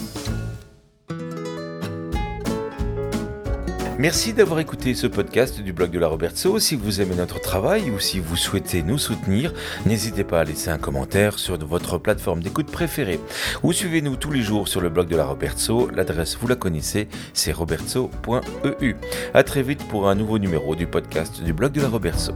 Merci 3.97 4.33
d'avoir 4.33 4.59
écouté 4.59 4.93
ce 4.95 5.07
podcast 5.07 5.61
du 5.61 5.73
blog 5.73 5.93
de 5.93 6.01
la 6.01 6.09
Robertso. 6.09 6.59
Si 6.59 6.75
vous 6.75 7.01
aimez 7.01 7.15
notre 7.15 7.41
travail 7.41 7.91
ou 7.91 8.01
si 8.01 8.19
vous 8.19 8.35
souhaitez 8.35 8.83
nous 8.83 8.99
soutenir, 8.99 9.53
n'hésitez 9.87 10.25
pas 10.25 10.41
à 10.41 10.45
laisser 10.45 10.71
un 10.71 10.79
commentaire 10.79 11.39
sur 11.39 11.57
votre 11.65 11.99
plateforme 11.99 12.43
d'écoute 12.43 12.67
préférée. 12.67 13.21
Ou 13.63 13.73
suivez-nous 13.73 14.17
tous 14.17 14.33
les 14.33 14.43
jours 14.43 14.67
sur 14.67 14.81
le 14.81 14.89
blog 14.89 15.07
de 15.07 15.17
la 15.17 15.25
Robertso. 15.25 15.89
L'adresse, 15.95 16.37
vous 16.41 16.49
la 16.49 16.57
connaissez, 16.57 17.07
c'est 17.35 17.53
robertso.eu. 17.53 18.97
A 19.33 19.43
très 19.45 19.63
vite 19.63 19.87
pour 19.87 20.09
un 20.09 20.17
nouveau 20.17 20.41
numéro 20.41 20.75
du 20.75 20.89
podcast 20.89 21.41
du 21.41 21.53
blog 21.53 21.71
de 21.71 21.81
la 21.81 21.89
Robertso. 21.89 22.33